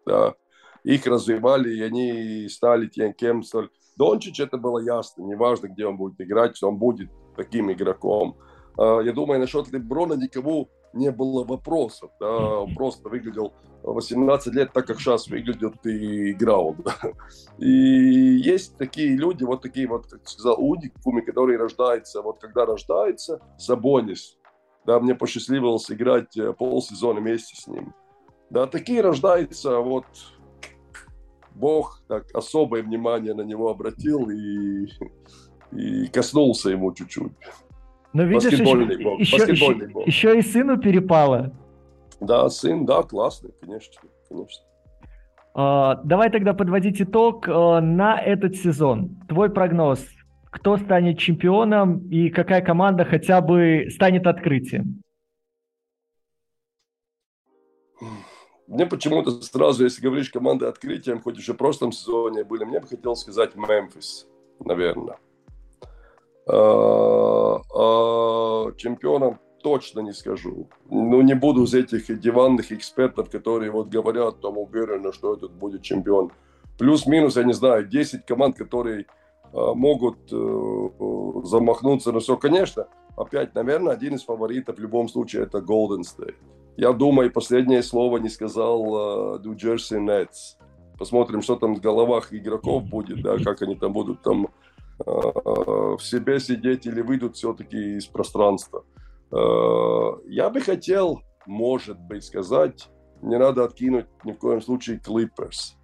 Да. 0.06 0.34
Их 0.84 1.06
развивали, 1.06 1.74
и 1.74 1.82
они 1.82 2.48
стали 2.48 2.86
тем, 2.86 3.12
кем 3.12 3.42
стали. 3.42 3.68
Дончич 3.96 4.38
это 4.40 4.58
было 4.58 4.78
ясно, 4.78 5.22
неважно, 5.22 5.68
где 5.68 5.86
он 5.86 5.96
будет 5.96 6.20
играть, 6.20 6.56
что 6.56 6.68
он 6.68 6.76
будет 6.76 7.10
таким 7.36 7.72
игроком. 7.72 8.36
Э, 8.78 9.00
я 9.04 9.12
думаю, 9.12 9.40
насчет 9.40 9.72
Леброна 9.72 10.14
никого 10.14 10.68
не 10.94 11.10
было 11.10 11.44
вопросов. 11.44 12.10
Да? 12.20 12.64
Просто 12.74 13.08
выглядел 13.08 13.52
18 13.82 14.54
лет 14.54 14.72
так, 14.72 14.86
как 14.86 14.98
сейчас 14.98 15.28
выглядит 15.28 15.84
и 15.86 16.32
играл. 16.32 16.76
Да? 16.84 16.94
И 17.58 17.68
есть 17.68 18.76
такие 18.76 19.16
люди, 19.16 19.44
вот 19.44 19.62
такие 19.62 19.86
вот, 19.86 20.06
как 20.06 20.28
сказал, 20.28 20.56
уникумы, 20.58 21.22
которые 21.22 21.58
рождаются, 21.58 22.22
вот 22.22 22.38
когда 22.38 22.66
рождается 22.66 23.40
Сабонис, 23.58 24.36
да, 24.86 25.00
мне 25.00 25.14
посчастливилось 25.14 25.90
играть 25.90 26.36
э, 26.36 26.52
полсезона 26.52 27.20
вместе 27.20 27.56
с 27.56 27.66
ним. 27.66 27.94
Да, 28.50 28.66
такие 28.66 29.00
рождаются, 29.00 29.78
вот 29.78 30.04
Бог 31.54 32.02
так 32.08 32.26
особое 32.34 32.82
внимание 32.82 33.34
на 33.34 33.42
него 33.42 33.70
обратил 33.70 34.28
и, 34.30 34.88
и 35.72 36.06
коснулся 36.08 36.70
ему 36.70 36.92
чуть-чуть. 36.92 37.32
Но 38.14 38.22
видишь, 38.22 38.44
баскетбольный 38.44 38.94
еще, 38.94 39.04
бог, 39.04 39.20
еще, 39.20 39.36
баскетбольный 39.36 39.84
еще, 39.84 39.92
бог. 39.92 40.06
еще 40.06 40.38
и 40.38 40.42
сыну 40.42 40.78
перепало. 40.78 41.52
Да, 42.20 42.48
сын, 42.48 42.86
да, 42.86 43.02
классный, 43.02 43.50
конечно, 43.60 44.00
конечно. 44.28 44.64
Uh, 45.56 46.00
давай 46.04 46.30
тогда 46.30 46.54
подводить 46.54 47.00
итог 47.00 47.48
uh, 47.48 47.80
на 47.80 48.20
этот 48.20 48.56
сезон. 48.56 49.16
Твой 49.28 49.50
прогноз. 49.50 50.04
Кто 50.50 50.76
станет 50.76 51.18
чемпионом 51.18 52.08
и 52.08 52.30
какая 52.30 52.62
команда 52.62 53.04
хотя 53.04 53.40
бы 53.40 53.88
станет 53.90 54.26
открытием? 54.28 55.02
Мне 58.68 58.86
почему-то 58.86 59.30
сразу, 59.42 59.84
если 59.84 60.00
говоришь 60.02 60.30
команда 60.30 60.68
открытием, 60.68 61.20
хоть 61.20 61.38
уже 61.38 61.52
в 61.52 61.56
прошлом 61.56 61.90
сезоне 61.90 62.44
были, 62.44 62.64
мне 62.64 62.78
бы 62.78 62.86
хотелось 62.86 63.20
сказать 63.20 63.56
Мемфис, 63.56 64.26
наверное. 64.60 65.18
А, 66.46 67.60
а 67.74 68.72
чемпионом 68.76 69.38
точно 69.62 70.00
не 70.00 70.12
скажу. 70.12 70.68
Ну, 70.90 71.22
не 71.22 71.34
буду 71.34 71.64
из 71.64 71.74
этих 71.74 72.20
диванных 72.20 72.70
экспертов, 72.70 73.30
которые 73.30 73.70
вот 73.70 73.88
говорят, 73.88 74.40
там 74.40 74.58
уверены, 74.58 75.12
что 75.12 75.34
этот 75.34 75.52
будет 75.52 75.82
чемпион. 75.82 76.32
Плюс-минус, 76.78 77.36
я 77.36 77.44
не 77.44 77.54
знаю, 77.54 77.86
10 77.86 78.26
команд, 78.26 78.58
которые 78.58 79.06
а, 79.52 79.74
могут 79.74 80.18
э, 80.32 80.88
замахнуться 81.44 82.12
на 82.12 82.20
все. 82.20 82.36
Конечно, 82.36 82.88
опять, 83.16 83.54
наверное, 83.54 83.94
один 83.94 84.16
из 84.16 84.24
фаворитов 84.24 84.76
в 84.76 84.80
любом 84.80 85.08
случае 85.08 85.44
это 85.44 85.58
Golden 85.58 86.02
State. 86.02 86.34
Я 86.76 86.92
думаю, 86.92 87.32
последнее 87.32 87.82
слово 87.82 88.18
не 88.18 88.28
сказал 88.28 89.38
New 89.38 89.54
Jersey 89.54 89.98
Nets. 89.98 90.58
Посмотрим, 90.98 91.40
что 91.40 91.56
там 91.56 91.76
в 91.76 91.80
головах 91.80 92.34
игроков 92.34 92.84
будет, 92.84 93.22
да, 93.22 93.38
как 93.38 93.62
они 93.62 93.76
там 93.76 93.92
будут 93.92 94.22
там 94.22 94.48
Э, 94.48 94.63
в 94.98 95.98
себе 96.00 96.40
сидеть 96.40 96.86
или 96.86 97.00
выйдут 97.00 97.36
все-таки 97.36 97.96
из 97.96 98.06
пространства. 98.06 98.84
Э, 99.32 100.18
я 100.26 100.50
бы 100.50 100.60
хотел, 100.60 101.20
может 101.46 101.98
быть, 101.98 102.24
сказать, 102.24 102.88
не 103.22 103.38
надо 103.38 103.64
откинуть 103.64 104.06
ни 104.24 104.32
в 104.32 104.38
коем 104.38 104.60
случае 104.60 105.00
Clippers. 105.04 105.76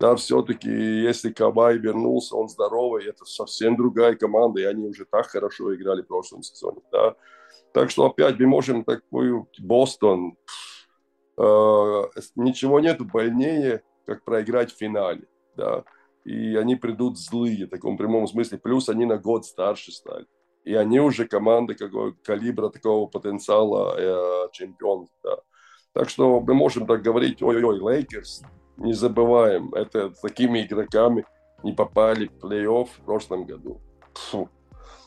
Да, 0.00 0.14
все-таки, 0.14 0.70
если 0.70 1.32
Кабай 1.32 1.76
вернулся, 1.76 2.36
он 2.36 2.48
здоровый, 2.48 3.06
это 3.06 3.24
совсем 3.24 3.76
другая 3.76 4.14
команда, 4.14 4.60
и 4.60 4.64
они 4.64 4.86
уже 4.86 5.04
так 5.04 5.26
хорошо 5.26 5.74
играли 5.74 6.02
в 6.02 6.06
прошлом 6.06 6.42
сезоне. 6.42 6.80
Да. 6.92 7.16
Так 7.72 7.90
что 7.90 8.06
опять 8.06 8.38
мы 8.38 8.46
можем 8.46 8.84
такую 8.84 9.48
Бостон, 9.58 10.36
э, 11.36 12.02
ничего 12.36 12.80
нету 12.80 13.04
больнее, 13.04 13.82
как 14.06 14.24
проиграть 14.24 14.72
в 14.72 14.78
финале. 14.78 15.26
Да 15.56 15.84
и 16.24 16.56
они 16.56 16.76
придут 16.76 17.18
злые 17.18 17.66
в 17.66 17.70
таком 17.70 17.96
прямом 17.96 18.26
смысле. 18.26 18.58
Плюс 18.58 18.88
они 18.88 19.06
на 19.06 19.18
год 19.18 19.46
старше 19.46 19.92
стали. 19.92 20.26
И 20.64 20.74
они 20.74 21.00
уже 21.00 21.26
команда 21.26 21.74
какого 21.74 22.12
калибра, 22.22 22.68
такого 22.68 23.06
потенциала 23.06 23.94
э, 23.96 24.48
чемпион. 24.52 25.08
Да. 25.22 25.36
Так 25.92 26.08
что 26.10 26.40
мы 26.40 26.54
можем 26.54 26.86
так 26.86 27.02
говорить, 27.02 27.42
ой-ой-ой, 27.42 27.78
Лейкерс, 27.78 28.42
не 28.76 28.92
забываем, 28.92 29.72
это 29.74 30.10
такими 30.22 30.62
игроками 30.62 31.24
не 31.64 31.72
попали 31.72 32.28
в 32.28 32.44
плей-офф 32.44 32.86
в 32.86 33.04
прошлом 33.04 33.44
году. 33.44 33.80
Фу. 34.14 34.48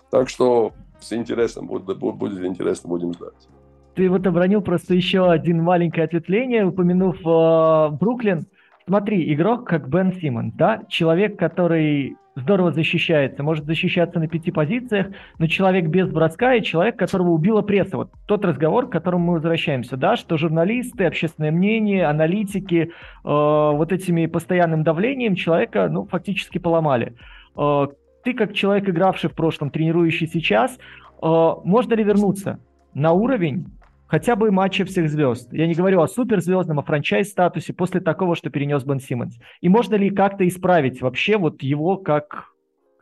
Так 0.10 0.28
что 0.30 0.74
с 1.00 1.14
интересом 1.14 1.68
будет, 1.68 1.98
будет 1.98 2.44
интересно, 2.44 2.90
будем 2.90 3.14
ждать. 3.14 3.48
Ты 3.96 4.10
вот 4.10 4.26
обронил 4.26 4.62
просто 4.62 4.94
еще 4.94 5.30
один 5.30 5.62
маленькое 5.62 6.06
ответвление, 6.06 6.66
упомянув 6.66 7.18
э, 7.26 7.90
Бруклин. 7.98 8.46
Смотри, 8.92 9.34
игрок 9.34 9.70
как 9.70 9.88
Бен 9.88 10.12
Симмон, 10.12 10.52
да, 10.52 10.82
человек, 10.90 11.40
который 11.40 12.18
здорово 12.36 12.74
защищается, 12.74 13.42
может 13.42 13.64
защищаться 13.64 14.20
на 14.20 14.28
пяти 14.28 14.52
позициях, 14.52 15.08
но 15.40 15.48
человек 15.48 15.86
без 15.86 16.10
броска 16.10 16.56
и 16.56 16.62
человек, 16.62 17.00
которого 17.00 17.30
убила 17.30 17.62
пресса. 17.62 17.96
Вот 17.96 18.12
тот 18.26 18.44
разговор, 18.44 18.90
к 18.90 18.92
которому 18.92 19.28
мы 19.28 19.34
возвращаемся, 19.36 19.96
да, 19.96 20.18
что 20.18 20.36
журналисты, 20.36 21.06
общественное 21.06 21.52
мнение, 21.52 22.06
аналитики 22.06 22.90
э, 22.90 22.90
вот 23.24 23.94
этими 23.94 24.26
постоянным 24.26 24.84
давлением 24.84 25.36
человека, 25.36 25.88
ну, 25.90 26.06
фактически 26.06 26.58
поломали. 26.58 27.16
Э, 27.58 27.88
ты, 28.26 28.34
как 28.34 28.52
человек, 28.52 28.90
игравший 28.90 29.30
в 29.30 29.36
прошлом, 29.36 29.70
тренирующий 29.70 30.28
сейчас, 30.28 30.78
э, 30.78 31.54
можно 31.64 31.94
ли 31.94 32.04
вернуться 32.04 32.60
на 32.94 33.14
уровень, 33.14 33.68
хотя 34.12 34.36
бы 34.36 34.52
матча 34.52 34.84
всех 34.84 35.10
звезд. 35.10 35.54
Я 35.54 35.68
не 35.68 35.74
говорю 35.74 36.02
о 36.02 36.08
суперзвездном, 36.08 36.80
о 36.80 36.84
франчайз-статусе 36.84 37.72
после 37.72 38.02
такого, 38.02 38.36
что 38.36 38.50
перенес 38.50 38.84
Бен 38.84 39.00
Симмонс. 39.00 39.38
И 39.62 39.70
можно 39.70 39.96
ли 39.96 40.10
как-то 40.10 40.46
исправить 40.46 41.02
вообще 41.02 41.38
вот 41.38 41.64
его 41.64 41.96
как, 41.96 42.50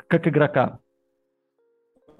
как 0.07 0.27
игрока? 0.27 0.77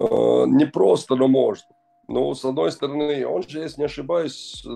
Э, 0.00 0.44
не 0.48 0.66
просто, 0.66 1.14
но 1.14 1.28
можно. 1.28 1.68
Ну, 2.08 2.34
с 2.34 2.44
одной 2.44 2.72
стороны, 2.72 3.24
он 3.24 3.44
же, 3.44 3.60
если 3.60 3.82
не 3.82 3.84
ошибаюсь, 3.84 4.66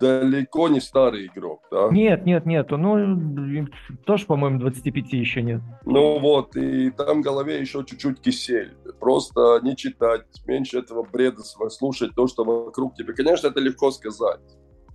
далеко 0.00 0.68
не 0.68 0.80
старый 0.80 1.26
игрок, 1.26 1.62
да? 1.70 1.88
Нет, 1.90 2.24
нет, 2.24 2.46
нет, 2.46 2.70
ну, 2.70 3.86
тоже, 4.04 4.26
по-моему, 4.26 4.58
25 4.58 5.12
еще 5.12 5.42
нет. 5.42 5.60
Ну 5.84 6.18
вот, 6.18 6.56
и 6.56 6.90
там 6.90 7.20
в 7.20 7.24
голове 7.24 7.60
еще 7.60 7.84
чуть-чуть 7.84 8.20
кисель. 8.20 8.74
Просто 8.98 9.60
не 9.62 9.76
читать, 9.76 10.24
меньше 10.46 10.78
этого 10.78 11.02
бреда 11.02 11.42
слушать 11.42 12.14
то, 12.14 12.26
что 12.26 12.44
вокруг 12.44 12.94
тебя. 12.94 13.12
Конечно, 13.12 13.48
это 13.48 13.60
легко 13.60 13.90
сказать. 13.90 14.40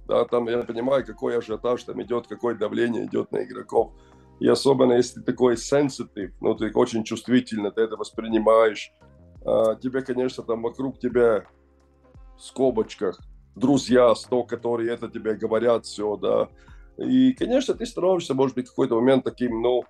Да, 0.08 0.26
там 0.26 0.47
я 0.47 0.60
понимаю, 0.60 1.06
какой 1.06 1.38
ажиотаж 1.38 1.84
там 1.84 2.01
идет, 2.01 2.28
какое 2.28 2.56
давление 2.56 3.06
идет 3.06 3.32
на 3.32 3.43
игроков. 3.43 3.93
И 4.39 4.47
особенно, 4.47 4.93
если 4.93 5.22
такой 5.22 5.56
sensitive, 5.56 6.32
ну, 6.41 6.56
ты 6.56 6.72
очень 6.74 7.03
чувствительно, 7.03 7.72
ты 7.72 7.82
это 7.82 7.95
воспринимаешь. 7.95 8.91
А, 9.45 9.76
тебе, 9.76 10.01
конечно, 10.01 10.43
там 10.43 10.62
вокруг 10.62 10.99
тебя 10.99 11.45
в 12.38 12.41
скобочках 12.41 13.20
друзья, 13.56 14.14
100, 14.14 14.43
которые 14.43 14.93
это 14.93 15.08
тебе 15.08 15.36
говорят, 15.36 15.86
все, 15.86 16.18
да. 16.18 16.49
И, 16.97 17.34
конечно, 17.34 17.74
ты 17.74 17.86
становишься, 17.86 18.34
может 18.34 18.56
быть, 18.56 18.68
в 18.68 18.70
какой-то 18.70 18.95
момент 18.95 19.24
таким, 19.24 19.62
ну, 19.62 19.84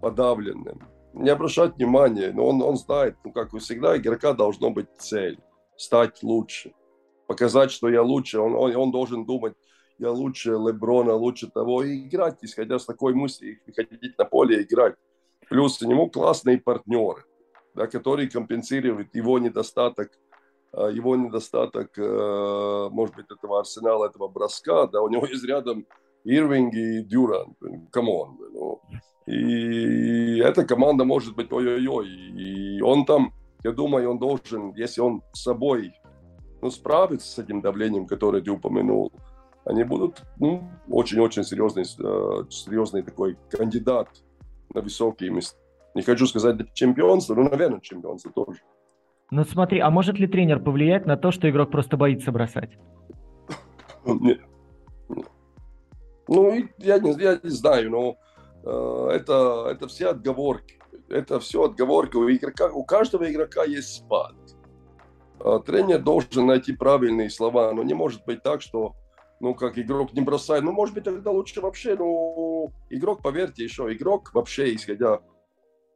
подавленным. 0.00 0.82
Не 1.12 1.30
обращать 1.30 1.76
внимания, 1.76 2.32
но 2.32 2.46
он, 2.48 2.62
он 2.62 2.76
знает, 2.76 3.16
ну, 3.24 3.32
как 3.32 3.54
и 3.54 3.58
всегда, 3.58 3.96
игрока 3.96 4.32
должно 4.32 4.70
быть 4.70 4.88
цель, 4.98 5.38
стать 5.76 6.22
лучше, 6.22 6.72
показать, 7.26 7.70
что 7.70 7.88
я 7.88 8.02
лучше, 8.02 8.40
он, 8.40 8.54
он, 8.54 8.74
он 8.74 8.90
должен 8.90 9.24
думать, 9.24 9.54
я 9.98 10.10
лучше 10.10 10.50
Леброна, 10.50 11.14
лучше 11.14 11.48
того, 11.48 11.84
и 11.84 12.06
играть, 12.06 12.38
исходя 12.42 12.78
с 12.78 12.84
такой 12.84 13.14
мысли, 13.14 13.60
выходить 13.66 14.18
на 14.18 14.24
поле 14.24 14.60
и 14.60 14.62
играть. 14.64 14.96
Плюс 15.48 15.80
у 15.82 15.88
него 15.88 16.08
классные 16.08 16.58
партнеры, 16.58 17.24
да, 17.74 17.86
которые 17.86 18.28
компенсируют 18.28 19.14
его 19.14 19.38
недостаток 19.38 20.10
его 20.82 21.16
недостаток, 21.16 21.98
э, 21.98 22.88
может 22.90 23.14
быть, 23.16 23.26
этого 23.30 23.60
арсенала, 23.60 24.06
этого 24.06 24.28
броска, 24.28 24.86
да, 24.86 25.02
у 25.02 25.08
него 25.08 25.26
есть 25.30 25.44
рядом 25.44 25.86
Ирвинг 26.24 26.74
и 26.74 27.02
Дюрант, 27.02 27.56
come 27.90 28.17
on, 28.17 28.38
ну, 28.52 28.80
и 29.26 30.38
эта 30.40 30.64
команда 30.64 31.04
может 31.04 31.34
быть 31.34 31.52
ой-ой-ой, 31.52 32.08
и 32.08 32.80
он 32.82 33.04
там, 33.04 33.32
я 33.62 33.72
думаю, 33.72 34.10
он 34.10 34.18
должен, 34.18 34.74
если 34.74 35.00
он 35.00 35.22
с 35.32 35.42
собой 35.42 35.92
ну, 36.60 36.70
справится 36.70 37.30
с 37.30 37.38
этим 37.38 37.60
давлением, 37.60 38.06
которое 38.06 38.42
ты 38.42 38.50
упомянул, 38.50 39.12
они 39.64 39.84
будут 39.84 40.22
ну, 40.38 40.70
очень-очень 40.88 41.44
серьезный, 41.44 41.84
э, 41.84 42.44
серьезный 42.50 43.02
такой 43.02 43.38
кандидат 43.50 44.08
на 44.74 44.80
высокие 44.80 45.30
места. 45.30 45.58
Не 45.94 46.02
хочу 46.02 46.26
сказать 46.26 46.56
чемпионство, 46.74 47.34
но, 47.34 47.44
наверное, 47.44 47.80
чемпионство 47.80 48.32
тоже. 48.32 48.60
Ну 49.30 49.44
смотри, 49.44 49.80
а 49.80 49.90
может 49.90 50.18
ли 50.18 50.26
тренер 50.26 50.60
повлиять 50.60 51.06
на 51.06 51.16
то, 51.16 51.30
что 51.30 51.48
игрок 51.48 51.70
просто 51.70 51.96
боится 51.96 52.30
бросать? 52.30 52.70
Нет. 54.04 54.40
Ну, 56.28 56.52
я 56.78 56.98
не, 56.98 57.12
я 57.22 57.38
не 57.42 57.50
знаю, 57.50 57.90
но 57.90 58.16
э, 58.64 59.08
это, 59.16 59.68
это 59.70 59.88
все 59.88 60.10
отговорки. 60.10 60.78
Это 61.08 61.38
все 61.40 61.64
отговорки. 61.64 62.16
У, 62.16 62.30
игрока, 62.30 62.68
у 62.68 62.84
каждого 62.84 63.30
игрока 63.30 63.64
есть 63.64 63.96
спад. 63.96 64.34
Э, 65.40 65.58
тренер 65.64 66.02
должен 66.02 66.46
найти 66.46 66.72
правильные 66.72 67.30
слова, 67.30 67.72
но 67.72 67.82
не 67.82 67.94
может 67.94 68.24
быть 68.24 68.42
так, 68.42 68.62
что 68.62 68.94
ну, 69.40 69.54
как 69.54 69.78
игрок 69.78 70.14
не 70.14 70.22
бросает. 70.22 70.64
Ну, 70.64 70.72
может 70.72 70.94
быть, 70.94 71.04
тогда 71.04 71.30
лучше 71.30 71.60
вообще, 71.60 71.96
ну, 71.96 72.72
игрок, 72.88 73.22
поверьте, 73.22 73.64
еще 73.64 73.92
игрок 73.92 74.32
вообще, 74.32 74.74
исходя, 74.74 75.20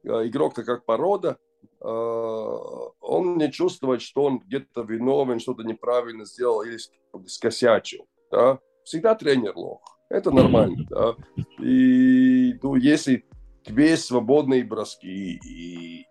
э, 0.04 0.26
игрок-то 0.26 0.64
как 0.64 0.84
порода, 0.84 1.38
он 1.80 3.38
не 3.38 3.52
чувствует, 3.52 4.02
что 4.02 4.24
он 4.24 4.40
где-то 4.40 4.82
виновен, 4.82 5.38
что-то 5.38 5.62
неправильно 5.62 6.24
сделал 6.24 6.62
или 6.62 6.78
скосячил, 7.26 8.06
да. 8.30 8.58
Всегда 8.84 9.14
тренер 9.14 9.56
лох. 9.56 9.98
Это 10.08 10.30
нормально, 10.30 10.86
да. 10.88 11.14
И 11.62 12.58
ну, 12.62 12.74
если 12.74 13.26
тебе 13.62 13.90
есть 13.90 14.06
свободные 14.06 14.64
броски 14.64 15.38
и 15.44 16.06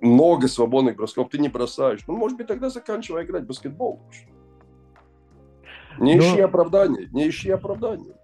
много 0.00 0.48
свободных 0.48 0.96
бросков, 0.96 1.28
ты 1.30 1.38
не 1.38 1.48
бросаешь, 1.48 2.06
ну, 2.06 2.16
может 2.16 2.38
быть, 2.38 2.46
тогда 2.46 2.70
заканчивай 2.70 3.24
играть 3.24 3.44
в 3.44 3.48
баскетбол. 3.48 4.00
Не 5.98 6.14
Но... 6.14 6.22
ищи 6.22 6.40
оправдания, 6.40 7.08
не 7.12 7.28
ищи 7.28 7.50
оправдания. 7.50 8.14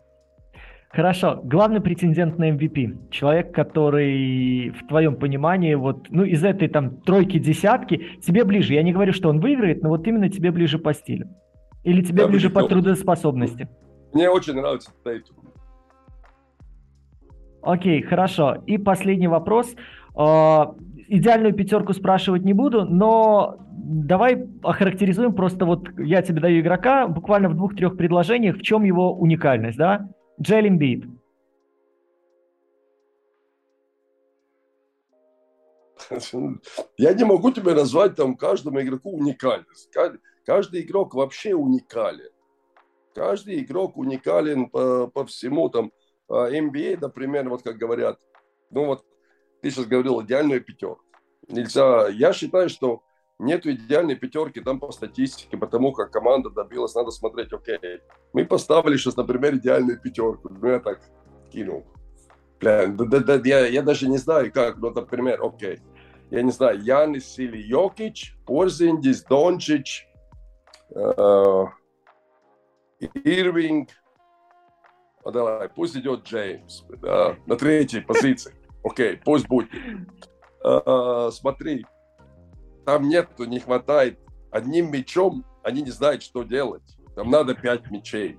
Хорошо. 0.91 1.41
Главный 1.43 1.81
претендент 1.81 2.39
на 2.39 2.51
MVP. 2.51 3.11
Человек, 3.11 3.55
который 3.55 4.71
в 4.71 4.87
твоем 4.87 5.17
понимании, 5.17 5.75
вот, 5.75 6.07
ну, 6.11 6.25
из 6.25 6.43
этой 6.45 6.69
там 6.69 7.01
тройки-десятки, 7.01 8.21
тебе 8.25 8.45
ближе. 8.45 8.75
Я 8.75 8.83
не 8.83 8.93
говорю, 8.93 9.13
что 9.13 9.29
он 9.29 9.41
выиграет, 9.41 9.83
но 9.83 9.89
вот 9.91 10.07
именно 10.07 10.29
тебе 10.29 10.51
ближе 10.51 10.79
по 10.79 10.95
стилю. 10.95 11.29
Или 11.85 12.03
тебе 12.03 12.23
да, 12.23 12.29
ближе 12.29 12.51
по 12.51 12.63
трудоспособности. 12.63 13.69
Мне 14.13 14.31
очень 14.31 14.55
нравится 14.55 14.91
Тейтум. 15.05 15.37
Окей, 17.63 18.01
хорошо. 18.03 18.63
И 18.67 18.79
последний 18.79 19.29
вопрос. 19.29 19.75
А, 20.15 20.75
идеальную 21.09 21.53
пятерку 21.53 21.93
спрашивать 21.93 22.43
не 22.43 22.53
буду, 22.53 22.87
но 22.87 23.57
давай 23.61 24.47
охарактеризуем 24.63 25.35
просто 25.35 25.65
вот 25.67 25.89
я 25.99 26.23
тебе 26.23 26.41
даю 26.41 26.61
игрока 26.61 27.07
буквально 27.09 27.49
в 27.49 27.55
двух-трех 27.55 27.97
предложениях, 27.97 28.57
в 28.57 28.63
чем 28.63 28.85
его 28.85 29.13
уникальность, 29.13 29.79
да? 29.79 30.09
Джелл 30.41 30.67
Эмбит. 30.67 31.05
Я 36.99 37.15
не 37.15 37.25
могу 37.25 37.51
тебе 37.51 37.75
назвать 37.75 38.15
там 38.15 38.37
каждому 38.37 38.81
игроку 38.81 39.13
уникальность. 39.13 39.91
Каждый 40.45 40.83
игрок 40.83 41.15
вообще 41.15 41.55
уникален. 41.55 42.31
Каждый 43.15 43.61
игрок 43.61 43.97
уникален 43.97 44.69
по, 44.69 45.09
по 45.09 45.25
всему. 45.25 45.69
Там 45.69 45.91
NBA, 46.29 46.97
а, 46.97 47.01
например, 47.01 47.49
вот 47.49 47.63
как 47.63 47.77
говорят, 47.77 48.21
ну 48.71 48.87
вот 48.87 49.05
ты 49.63 49.71
сейчас 49.71 49.87
говорил 49.87 50.23
идеальную 50.23 50.63
пятерку. 50.63 51.03
Нельзя. 51.49 52.09
Я 52.09 52.33
считаю, 52.33 52.69
что 52.69 53.03
нет 53.39 53.67
идеальной 53.67 54.17
пятерки 54.17 54.61
там 54.61 54.81
по 54.81 54.91
статистике, 54.93 55.57
потому 55.57 55.93
как 55.93 56.11
команда 56.11 56.51
добилась, 56.51 56.95
надо 56.95 57.11
смотреть, 57.11 57.53
окей. 57.53 57.79
Мы 58.33 58.45
поставили 58.45 58.97
сейчас, 58.97 59.17
например, 59.17 59.57
идеальную 59.57 60.01
пятерку. 60.01 60.49
Ну, 60.49 60.69
я 60.69 60.81
так 60.81 61.01
кинул. 61.51 61.85
Бля, 62.61 62.87
да, 62.87 63.05
да, 63.05 63.21
да, 63.21 63.41
я, 63.45 63.67
я 63.67 63.83
даже 63.83 64.09
не 64.09 64.19
знаю, 64.19 64.51
как, 64.53 64.79
ну, 64.79 64.91
например, 64.91 65.43
окей. 65.43 65.81
Я 66.31 66.43
не 66.43 66.51
знаю, 66.51 66.83
Янис 66.83 67.39
или 67.39 67.59
Йокич, 67.59 68.37
Порзиндис, 68.47 69.23
Дончич, 69.25 70.09
э, 70.91 71.65
Ирвинг, 73.25 73.91
а 75.25 75.31
давай, 75.31 75.69
пусть 75.69 75.97
идет 75.97 76.23
Джеймс 76.25 76.85
да, 77.03 77.37
на 77.47 77.57
третьей 77.57 78.01
позиции. 78.01 78.55
Окей, 78.83 79.17
пусть 79.17 79.49
будет. 79.49 79.69
А, 80.63 81.31
смотри, 81.33 81.85
там 82.87 83.09
нету, 83.09 83.45
не 83.45 83.59
хватает. 83.59 84.19
Одним 84.51 84.91
мячом 84.91 85.45
они 85.63 85.83
не 85.83 85.91
знают, 85.91 86.23
что 86.23 86.45
делать. 86.45 86.97
Там 87.17 87.31
надо 87.31 87.55
пять 87.55 87.91
мячей. 87.91 88.39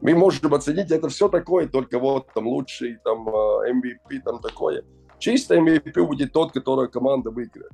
Мы 0.00 0.14
можем 0.14 0.52
оценить, 0.54 0.90
это 0.90 1.08
все 1.08 1.28
такое, 1.28 1.66
только 1.66 1.98
вот 1.98 2.26
там 2.34 2.46
лучший, 2.46 2.98
там 3.02 3.28
MVP, 3.28 4.18
а, 4.18 4.20
там 4.24 4.40
такое. 4.40 4.84
Чисто 5.18 5.56
MVP 5.56 6.04
будет 6.04 6.32
тот, 6.32 6.52
который 6.52 6.88
команда 6.88 7.30
выиграет 7.30 7.72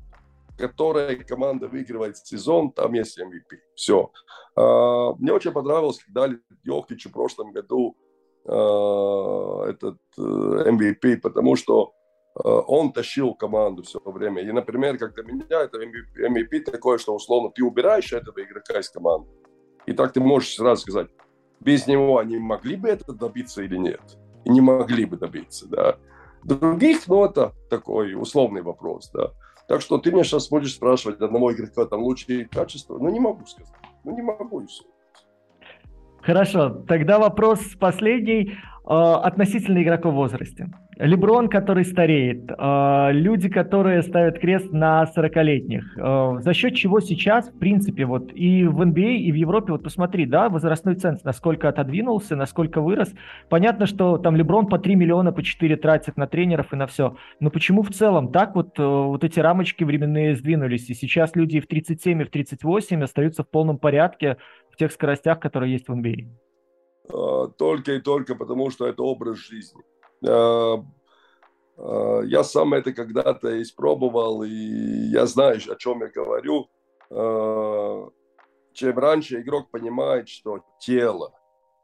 которая 0.59 1.17
команда 1.17 1.67
выигрывает 1.67 2.17
сезон, 2.19 2.71
там 2.71 2.93
есть 2.93 3.19
MVP. 3.19 3.59
Все. 3.75 4.13
А, 4.55 5.13
мне 5.15 5.33
очень 5.33 5.51
понравилось, 5.51 5.99
когда 5.99 6.29
Йохич 6.63 7.07
в 7.07 7.11
прошлом 7.11 7.53
году 7.53 7.97
а, 8.45 9.65
этот 9.69 9.99
MVP, 10.17 11.05
э, 11.05 11.17
потому 11.17 11.57
что 11.57 11.95
он 12.35 12.93
тащил 12.93 13.35
команду 13.35 13.83
все 13.83 14.01
время. 14.05 14.43
И, 14.43 14.53
например, 14.53 14.99
как 14.99 15.15
для 15.15 15.25
меня 15.25 15.63
это 15.63 15.79
MVP 15.83 16.61
такое, 16.61 16.99
что 16.99 17.15
условно 17.15 17.51
ты 17.51 17.63
убираешь 17.63 18.13
этого 18.13 18.43
игрока 18.43 18.81
из 18.81 18.89
команды, 18.89 19.29
и 19.87 19.93
так 19.93 20.13
ты 20.13 20.21
можешь 20.21 20.55
сразу 20.55 20.83
сказать, 20.83 21.09
без 21.61 21.87
него 21.87 22.19
они 22.19 22.39
могли 22.39 22.77
бы 22.77 22.89
это 22.89 23.13
добиться 23.13 23.63
или 23.63 23.77
нет. 23.77 24.01
И 24.45 24.51
не 24.51 24.61
могли 24.61 25.05
бы 25.05 25.17
добиться, 25.17 25.69
да. 25.69 25.97
Других, 26.43 27.07
ну, 27.07 27.25
это 27.25 27.53
такой 27.71 28.15
условный 28.15 28.63
вопрос, 28.63 29.11
да. 29.13 29.31
Так 29.69 29.81
что 29.81 29.99
ты 29.99 30.11
меня 30.11 30.25
сейчас 30.25 30.49
будешь 30.49 30.75
спрашивать 30.75 31.21
одного 31.21 31.53
игрока 31.53 31.85
там 31.85 32.03
лучшие 32.03 32.47
качества. 32.47 32.99
Ну, 32.99 33.11
не 33.11 33.21
могу 33.21 33.47
сказать. 33.47 33.73
Ну, 34.05 34.15
не 34.17 34.23
могу. 34.23 34.67
Хорошо, 36.23 36.71
тогда 36.89 37.19
вопрос 37.21 37.61
последний. 37.79 38.57
Э, 38.85 39.15
относительно 39.23 39.83
игроков 39.83 40.13
в 40.13 40.17
возрасте. 40.17 40.69
Леброн, 40.99 41.49
который 41.49 41.85
стареет, 41.85 42.51
э, 42.51 43.09
люди, 43.13 43.49
которые 43.49 44.03
ставят 44.03 44.39
крест 44.39 44.73
на 44.73 45.05
40-летних. 45.05 45.97
Э, 45.97 46.39
за 46.41 46.53
счет 46.53 46.75
чего 46.75 47.01
сейчас, 47.01 47.49
в 47.49 47.59
принципе, 47.59 48.05
вот 48.05 48.31
и 48.35 48.65
в 48.65 48.81
NBA, 48.83 49.07
а, 49.07 49.11
и 49.11 49.33
в 49.33 49.35
Европе, 49.35 49.73
вот 49.73 49.83
посмотри, 49.83 50.27
да, 50.27 50.51
возрастной 50.51 50.97
ценз, 50.97 51.25
насколько 51.25 51.69
отодвинулся, 51.69 52.37
насколько 52.37 52.83
вырос. 52.83 53.15
Понятно, 53.49 53.87
что 53.87 54.19
там 54.19 54.37
Леброн 54.37 54.67
по 54.67 54.79
3 54.79 54.95
миллиона, 54.95 55.33
по 55.33 55.43
4 55.43 55.77
тратит 55.77 56.19
на 56.19 56.27
тренеров 56.27 56.73
и 56.73 56.77
на 56.77 56.87
все. 56.87 57.17
Но 57.41 57.51
почему 57.51 57.83
в 57.83 57.91
целом 57.91 58.31
так 58.31 58.55
вот, 58.55 58.79
вот 58.79 59.25
эти 59.25 59.41
рамочки 59.41 59.85
временные 59.85 60.37
сдвинулись, 60.37 60.91
и 60.91 60.95
сейчас 60.95 61.35
люди 61.35 61.61
в 61.61 61.67
37 61.67 62.21
и 62.21 62.25
в 62.25 62.31
38 62.31 63.03
остаются 63.03 63.43
в 63.43 63.49
полном 63.49 63.79
порядке 63.79 64.37
в 64.71 64.77
тех 64.77 64.93
скоростях, 64.93 65.41
которые 65.41 65.73
есть 65.73 65.89
в 65.89 65.93
NBA? 65.93 66.29
А, 67.13 67.49
только 67.49 67.93
и 67.93 68.01
только 68.01 68.35
потому, 68.35 68.71
что 68.71 68.87
это 68.87 69.03
образ 69.03 69.39
жизни. 69.39 69.83
А, 70.27 70.83
я 72.25 72.45
сам 72.45 72.75
это 72.75 72.93
когда-то 72.93 73.61
испробовал, 73.61 74.43
и 74.43 74.51
я 74.51 75.27
знаю, 75.27 75.57
о 75.57 75.77
чем 75.77 76.03
я 76.03 76.09
говорю. 76.09 76.69
Чем 78.73 78.99
раньше 78.99 79.41
игрок 79.41 79.71
понимает, 79.71 80.29
что 80.29 80.61
тело 80.79 81.33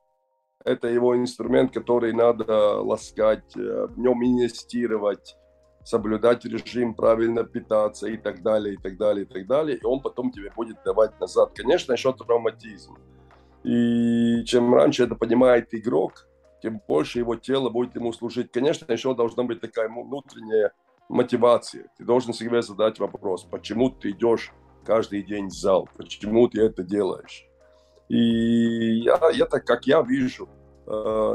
–это 0.64 0.88
его 0.88 1.16
инструмент, 1.16 1.72
который 1.72 2.12
надо 2.12 2.80
ласкать, 2.80 3.54
в 3.54 3.98
нем 3.98 4.22
инвестировать, 4.24 5.36
соблюдать 5.84 6.44
режим, 6.44 6.94
правильно 6.94 7.44
питаться 7.44 8.08
и 8.08 8.16
так 8.18 8.42
далее, 8.42 8.74
и 8.74 8.76
так 8.76 8.98
далее, 8.98 9.24
и 9.24 9.28
так 9.28 9.46
далее. 9.46 9.78
И 9.78 9.84
он 9.84 10.00
потом 10.00 10.30
тебе 10.30 10.52
будет 10.54 10.76
давать 10.84 11.18
назад. 11.20 11.52
Конечно, 11.54 11.92
еще 11.92 12.12
травматизм. 12.12 12.96
И 13.64 14.44
чем 14.44 14.74
раньше 14.74 15.04
это 15.04 15.14
понимает 15.14 15.74
игрок, 15.74 16.27
тем 16.62 16.80
больше 16.86 17.18
его 17.18 17.36
тело 17.36 17.70
будет 17.70 17.94
ему 17.94 18.12
служить. 18.12 18.50
Конечно, 18.52 18.90
еще 18.92 19.14
должна 19.14 19.44
быть 19.44 19.60
такая 19.60 19.88
внутренняя 19.88 20.72
мотивация. 21.08 21.90
Ты 21.96 22.04
должен 22.04 22.32
себе 22.32 22.62
задать 22.62 22.98
вопрос, 22.98 23.44
почему 23.44 23.90
ты 23.90 24.10
идешь 24.10 24.52
каждый 24.84 25.22
день 25.22 25.48
в 25.48 25.52
зал, 25.52 25.88
почему 25.96 26.48
ты 26.48 26.62
это 26.62 26.82
делаешь. 26.82 27.44
И 28.08 29.00
я, 29.00 29.18
это, 29.38 29.60
как 29.60 29.86
я 29.86 30.02
вижу, 30.02 30.48
э, 30.86 30.90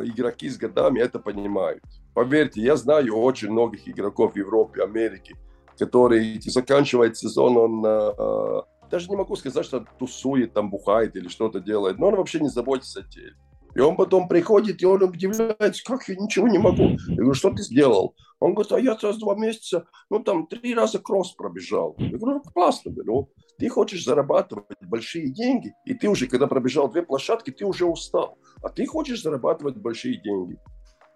игроки 0.05 0.49
с 0.49 0.57
годами 0.57 0.99
это 0.99 1.19
понимают. 1.19 1.83
Поверьте, 2.13 2.61
я 2.61 2.75
знаю 2.75 3.15
очень 3.17 3.51
многих 3.51 3.87
игроков 3.87 4.35
Европе, 4.35 4.83
Америке, 4.83 5.35
которые 5.77 6.39
заканчивают 6.41 7.17
сезон, 7.17 7.57
он 7.57 7.85
э, 7.85 8.61
даже 8.89 9.09
не 9.09 9.15
могу 9.15 9.35
сказать, 9.35 9.65
что 9.65 9.85
тусует, 9.97 10.53
там 10.53 10.69
бухает 10.69 11.15
или 11.15 11.27
что-то 11.27 11.59
делает, 11.59 11.97
но 11.99 12.07
он 12.07 12.15
вообще 12.15 12.39
не 12.39 12.49
заботится 12.49 13.01
о 13.01 13.03
теле. 13.03 13.35
И 13.75 13.79
он 13.79 13.95
потом 13.95 14.27
приходит, 14.27 14.81
и 14.81 14.85
он 14.85 15.03
удивляется, 15.03 15.83
как 15.83 16.07
я 16.07 16.15
ничего 16.15 16.47
не 16.47 16.59
могу. 16.59 16.97
Я 17.07 17.15
говорю, 17.15 17.33
что 17.33 17.51
ты 17.51 17.63
сделал? 17.63 18.15
Он 18.39 18.53
говорит, 18.53 18.71
а 18.73 18.79
я 18.79 18.97
за 18.99 19.17
два 19.19 19.35
месяца, 19.35 19.87
ну 20.09 20.19
там 20.19 20.47
три 20.47 20.75
раза 20.75 20.99
кросс 20.99 21.31
пробежал. 21.31 21.95
Я 21.97 22.17
говорю, 22.17 22.41
ну 22.43 22.51
классно, 22.51 22.91
ну 22.95 23.29
ты 23.57 23.69
хочешь 23.69 24.03
зарабатывать 24.03 24.65
большие 24.81 25.31
деньги, 25.31 25.73
и 25.85 25.93
ты 25.93 26.09
уже, 26.09 26.27
когда 26.27 26.47
пробежал 26.47 26.89
две 26.91 27.03
площадки, 27.03 27.51
ты 27.51 27.65
уже 27.65 27.85
устал. 27.85 28.37
А 28.61 28.69
ты 28.69 28.85
хочешь 28.85 29.21
зарабатывать 29.21 29.77
большие 29.77 30.21
деньги. 30.21 30.59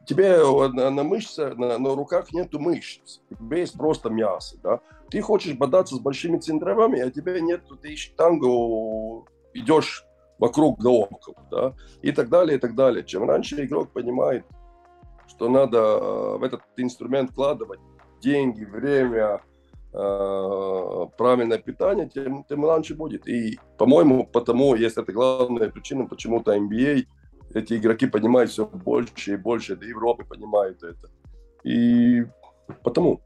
Тебе 0.07 0.37
на, 0.69 0.89
на 0.89 1.03
мышцах, 1.03 1.57
на, 1.57 1.77
на 1.77 1.93
руках 1.93 2.31
нету 2.31 2.59
мышц, 2.59 3.19
у 3.29 3.35
тебя 3.35 3.57
есть 3.57 3.73
просто 3.73 4.09
мясо, 4.09 4.57
да. 4.63 4.79
Ты 5.09 5.21
хочешь 5.21 5.53
бодаться 5.53 5.95
с 5.95 5.99
большими 5.99 6.37
центровами, 6.37 7.01
а 7.01 7.11
тебя 7.11 7.39
нет, 7.41 7.63
ты 7.81 7.95
штангу 7.97 9.27
идешь 9.53 10.06
вокруг 10.39 10.81
да 10.81 10.89
около, 10.89 11.35
да, 11.51 11.73
и 12.01 12.11
так 12.11 12.29
далее, 12.29 12.57
и 12.57 12.59
так 12.59 12.75
далее. 12.75 13.03
Чем 13.03 13.27
раньше 13.27 13.63
игрок 13.63 13.91
понимает, 13.91 14.45
что 15.27 15.49
надо 15.49 15.77
э, 15.77 16.37
в 16.37 16.43
этот 16.43 16.61
инструмент 16.77 17.31
вкладывать 17.31 17.79
деньги, 18.21 18.63
время, 18.63 19.41
э, 19.93 21.05
правильное 21.17 21.57
питание, 21.57 22.09
тем, 22.09 22.43
тем 22.43 22.65
раньше 22.65 22.95
будет. 22.95 23.27
И, 23.27 23.59
по-моему, 23.77 24.25
потому 24.25 24.75
есть 24.75 24.97
это 24.97 25.11
главная 25.11 25.69
причина, 25.69 26.05
почему-то 26.05 26.55
NBA, 26.55 27.05
эти 27.53 27.73
игроки 27.75 28.07
понимают 28.07 28.51
все 28.51 28.65
больше 28.65 29.33
и 29.33 29.37
больше, 29.37 29.75
да 29.75 29.85
Европы 29.85 30.25
понимают 30.25 30.83
это. 30.83 31.09
И 31.63 32.25
потому. 32.83 33.21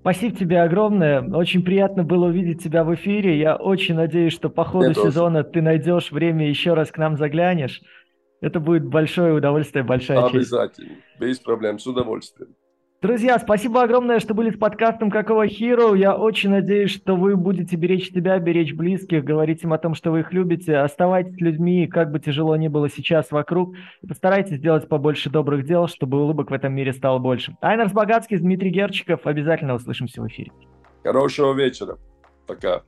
Спасибо 0.00 0.36
тебе 0.36 0.62
огромное. 0.62 1.22
Очень 1.22 1.62
приятно 1.62 2.04
было 2.04 2.26
увидеть 2.26 2.62
тебя 2.62 2.84
в 2.84 2.94
эфире. 2.94 3.38
Я 3.38 3.56
очень 3.56 3.94
надеюсь, 3.94 4.32
что 4.32 4.48
по 4.48 4.64
ходу 4.64 4.86
Мне 4.86 4.94
сезона 4.94 5.42
тоже. 5.42 5.52
ты 5.54 5.62
найдешь 5.62 6.12
время 6.12 6.48
еще 6.48 6.74
раз 6.74 6.90
к 6.90 6.98
нам 6.98 7.16
заглянешь. 7.16 7.80
Это 8.40 8.60
будет 8.60 8.84
большое 8.86 9.34
удовольствие, 9.34 9.82
большая 9.84 10.18
Обязательно. 10.18 10.40
честь. 10.42 10.52
Обязательно. 10.52 10.96
Без 11.20 11.38
проблем, 11.40 11.78
с 11.78 11.86
удовольствием. 11.86 12.54
Друзья, 13.00 13.38
спасибо 13.38 13.84
огромное, 13.84 14.18
что 14.18 14.34
были 14.34 14.50
с 14.50 14.58
подкастом 14.58 15.08
«Какого 15.08 15.46
Hero». 15.46 15.96
Я 15.96 16.16
очень 16.16 16.50
надеюсь, 16.50 16.90
что 16.90 17.14
вы 17.14 17.36
будете 17.36 17.76
беречь 17.76 18.10
себя, 18.12 18.36
беречь 18.40 18.74
близких, 18.74 19.22
говорить 19.22 19.62
им 19.62 19.72
о 19.72 19.78
том, 19.78 19.94
что 19.94 20.10
вы 20.10 20.20
их 20.20 20.32
любите. 20.32 20.78
Оставайтесь 20.78 21.40
людьми, 21.40 21.86
как 21.86 22.10
бы 22.10 22.18
тяжело 22.18 22.56
ни 22.56 22.66
было 22.66 22.90
сейчас 22.90 23.30
вокруг. 23.30 23.76
И 24.02 24.06
постарайтесь 24.08 24.56
сделать 24.56 24.88
побольше 24.88 25.30
добрых 25.30 25.64
дел, 25.64 25.86
чтобы 25.86 26.20
улыбок 26.20 26.50
в 26.50 26.52
этом 26.52 26.74
мире 26.74 26.92
стало 26.92 27.20
больше. 27.20 27.56
Айнарс 27.60 27.92
Богатский, 27.92 28.36
Дмитрий 28.36 28.70
Герчиков. 28.70 29.20
Обязательно 29.28 29.74
услышимся 29.74 30.20
в 30.20 30.26
эфире. 30.26 30.50
Хорошего 31.04 31.54
вечера. 31.54 31.98
Пока. 32.48 32.76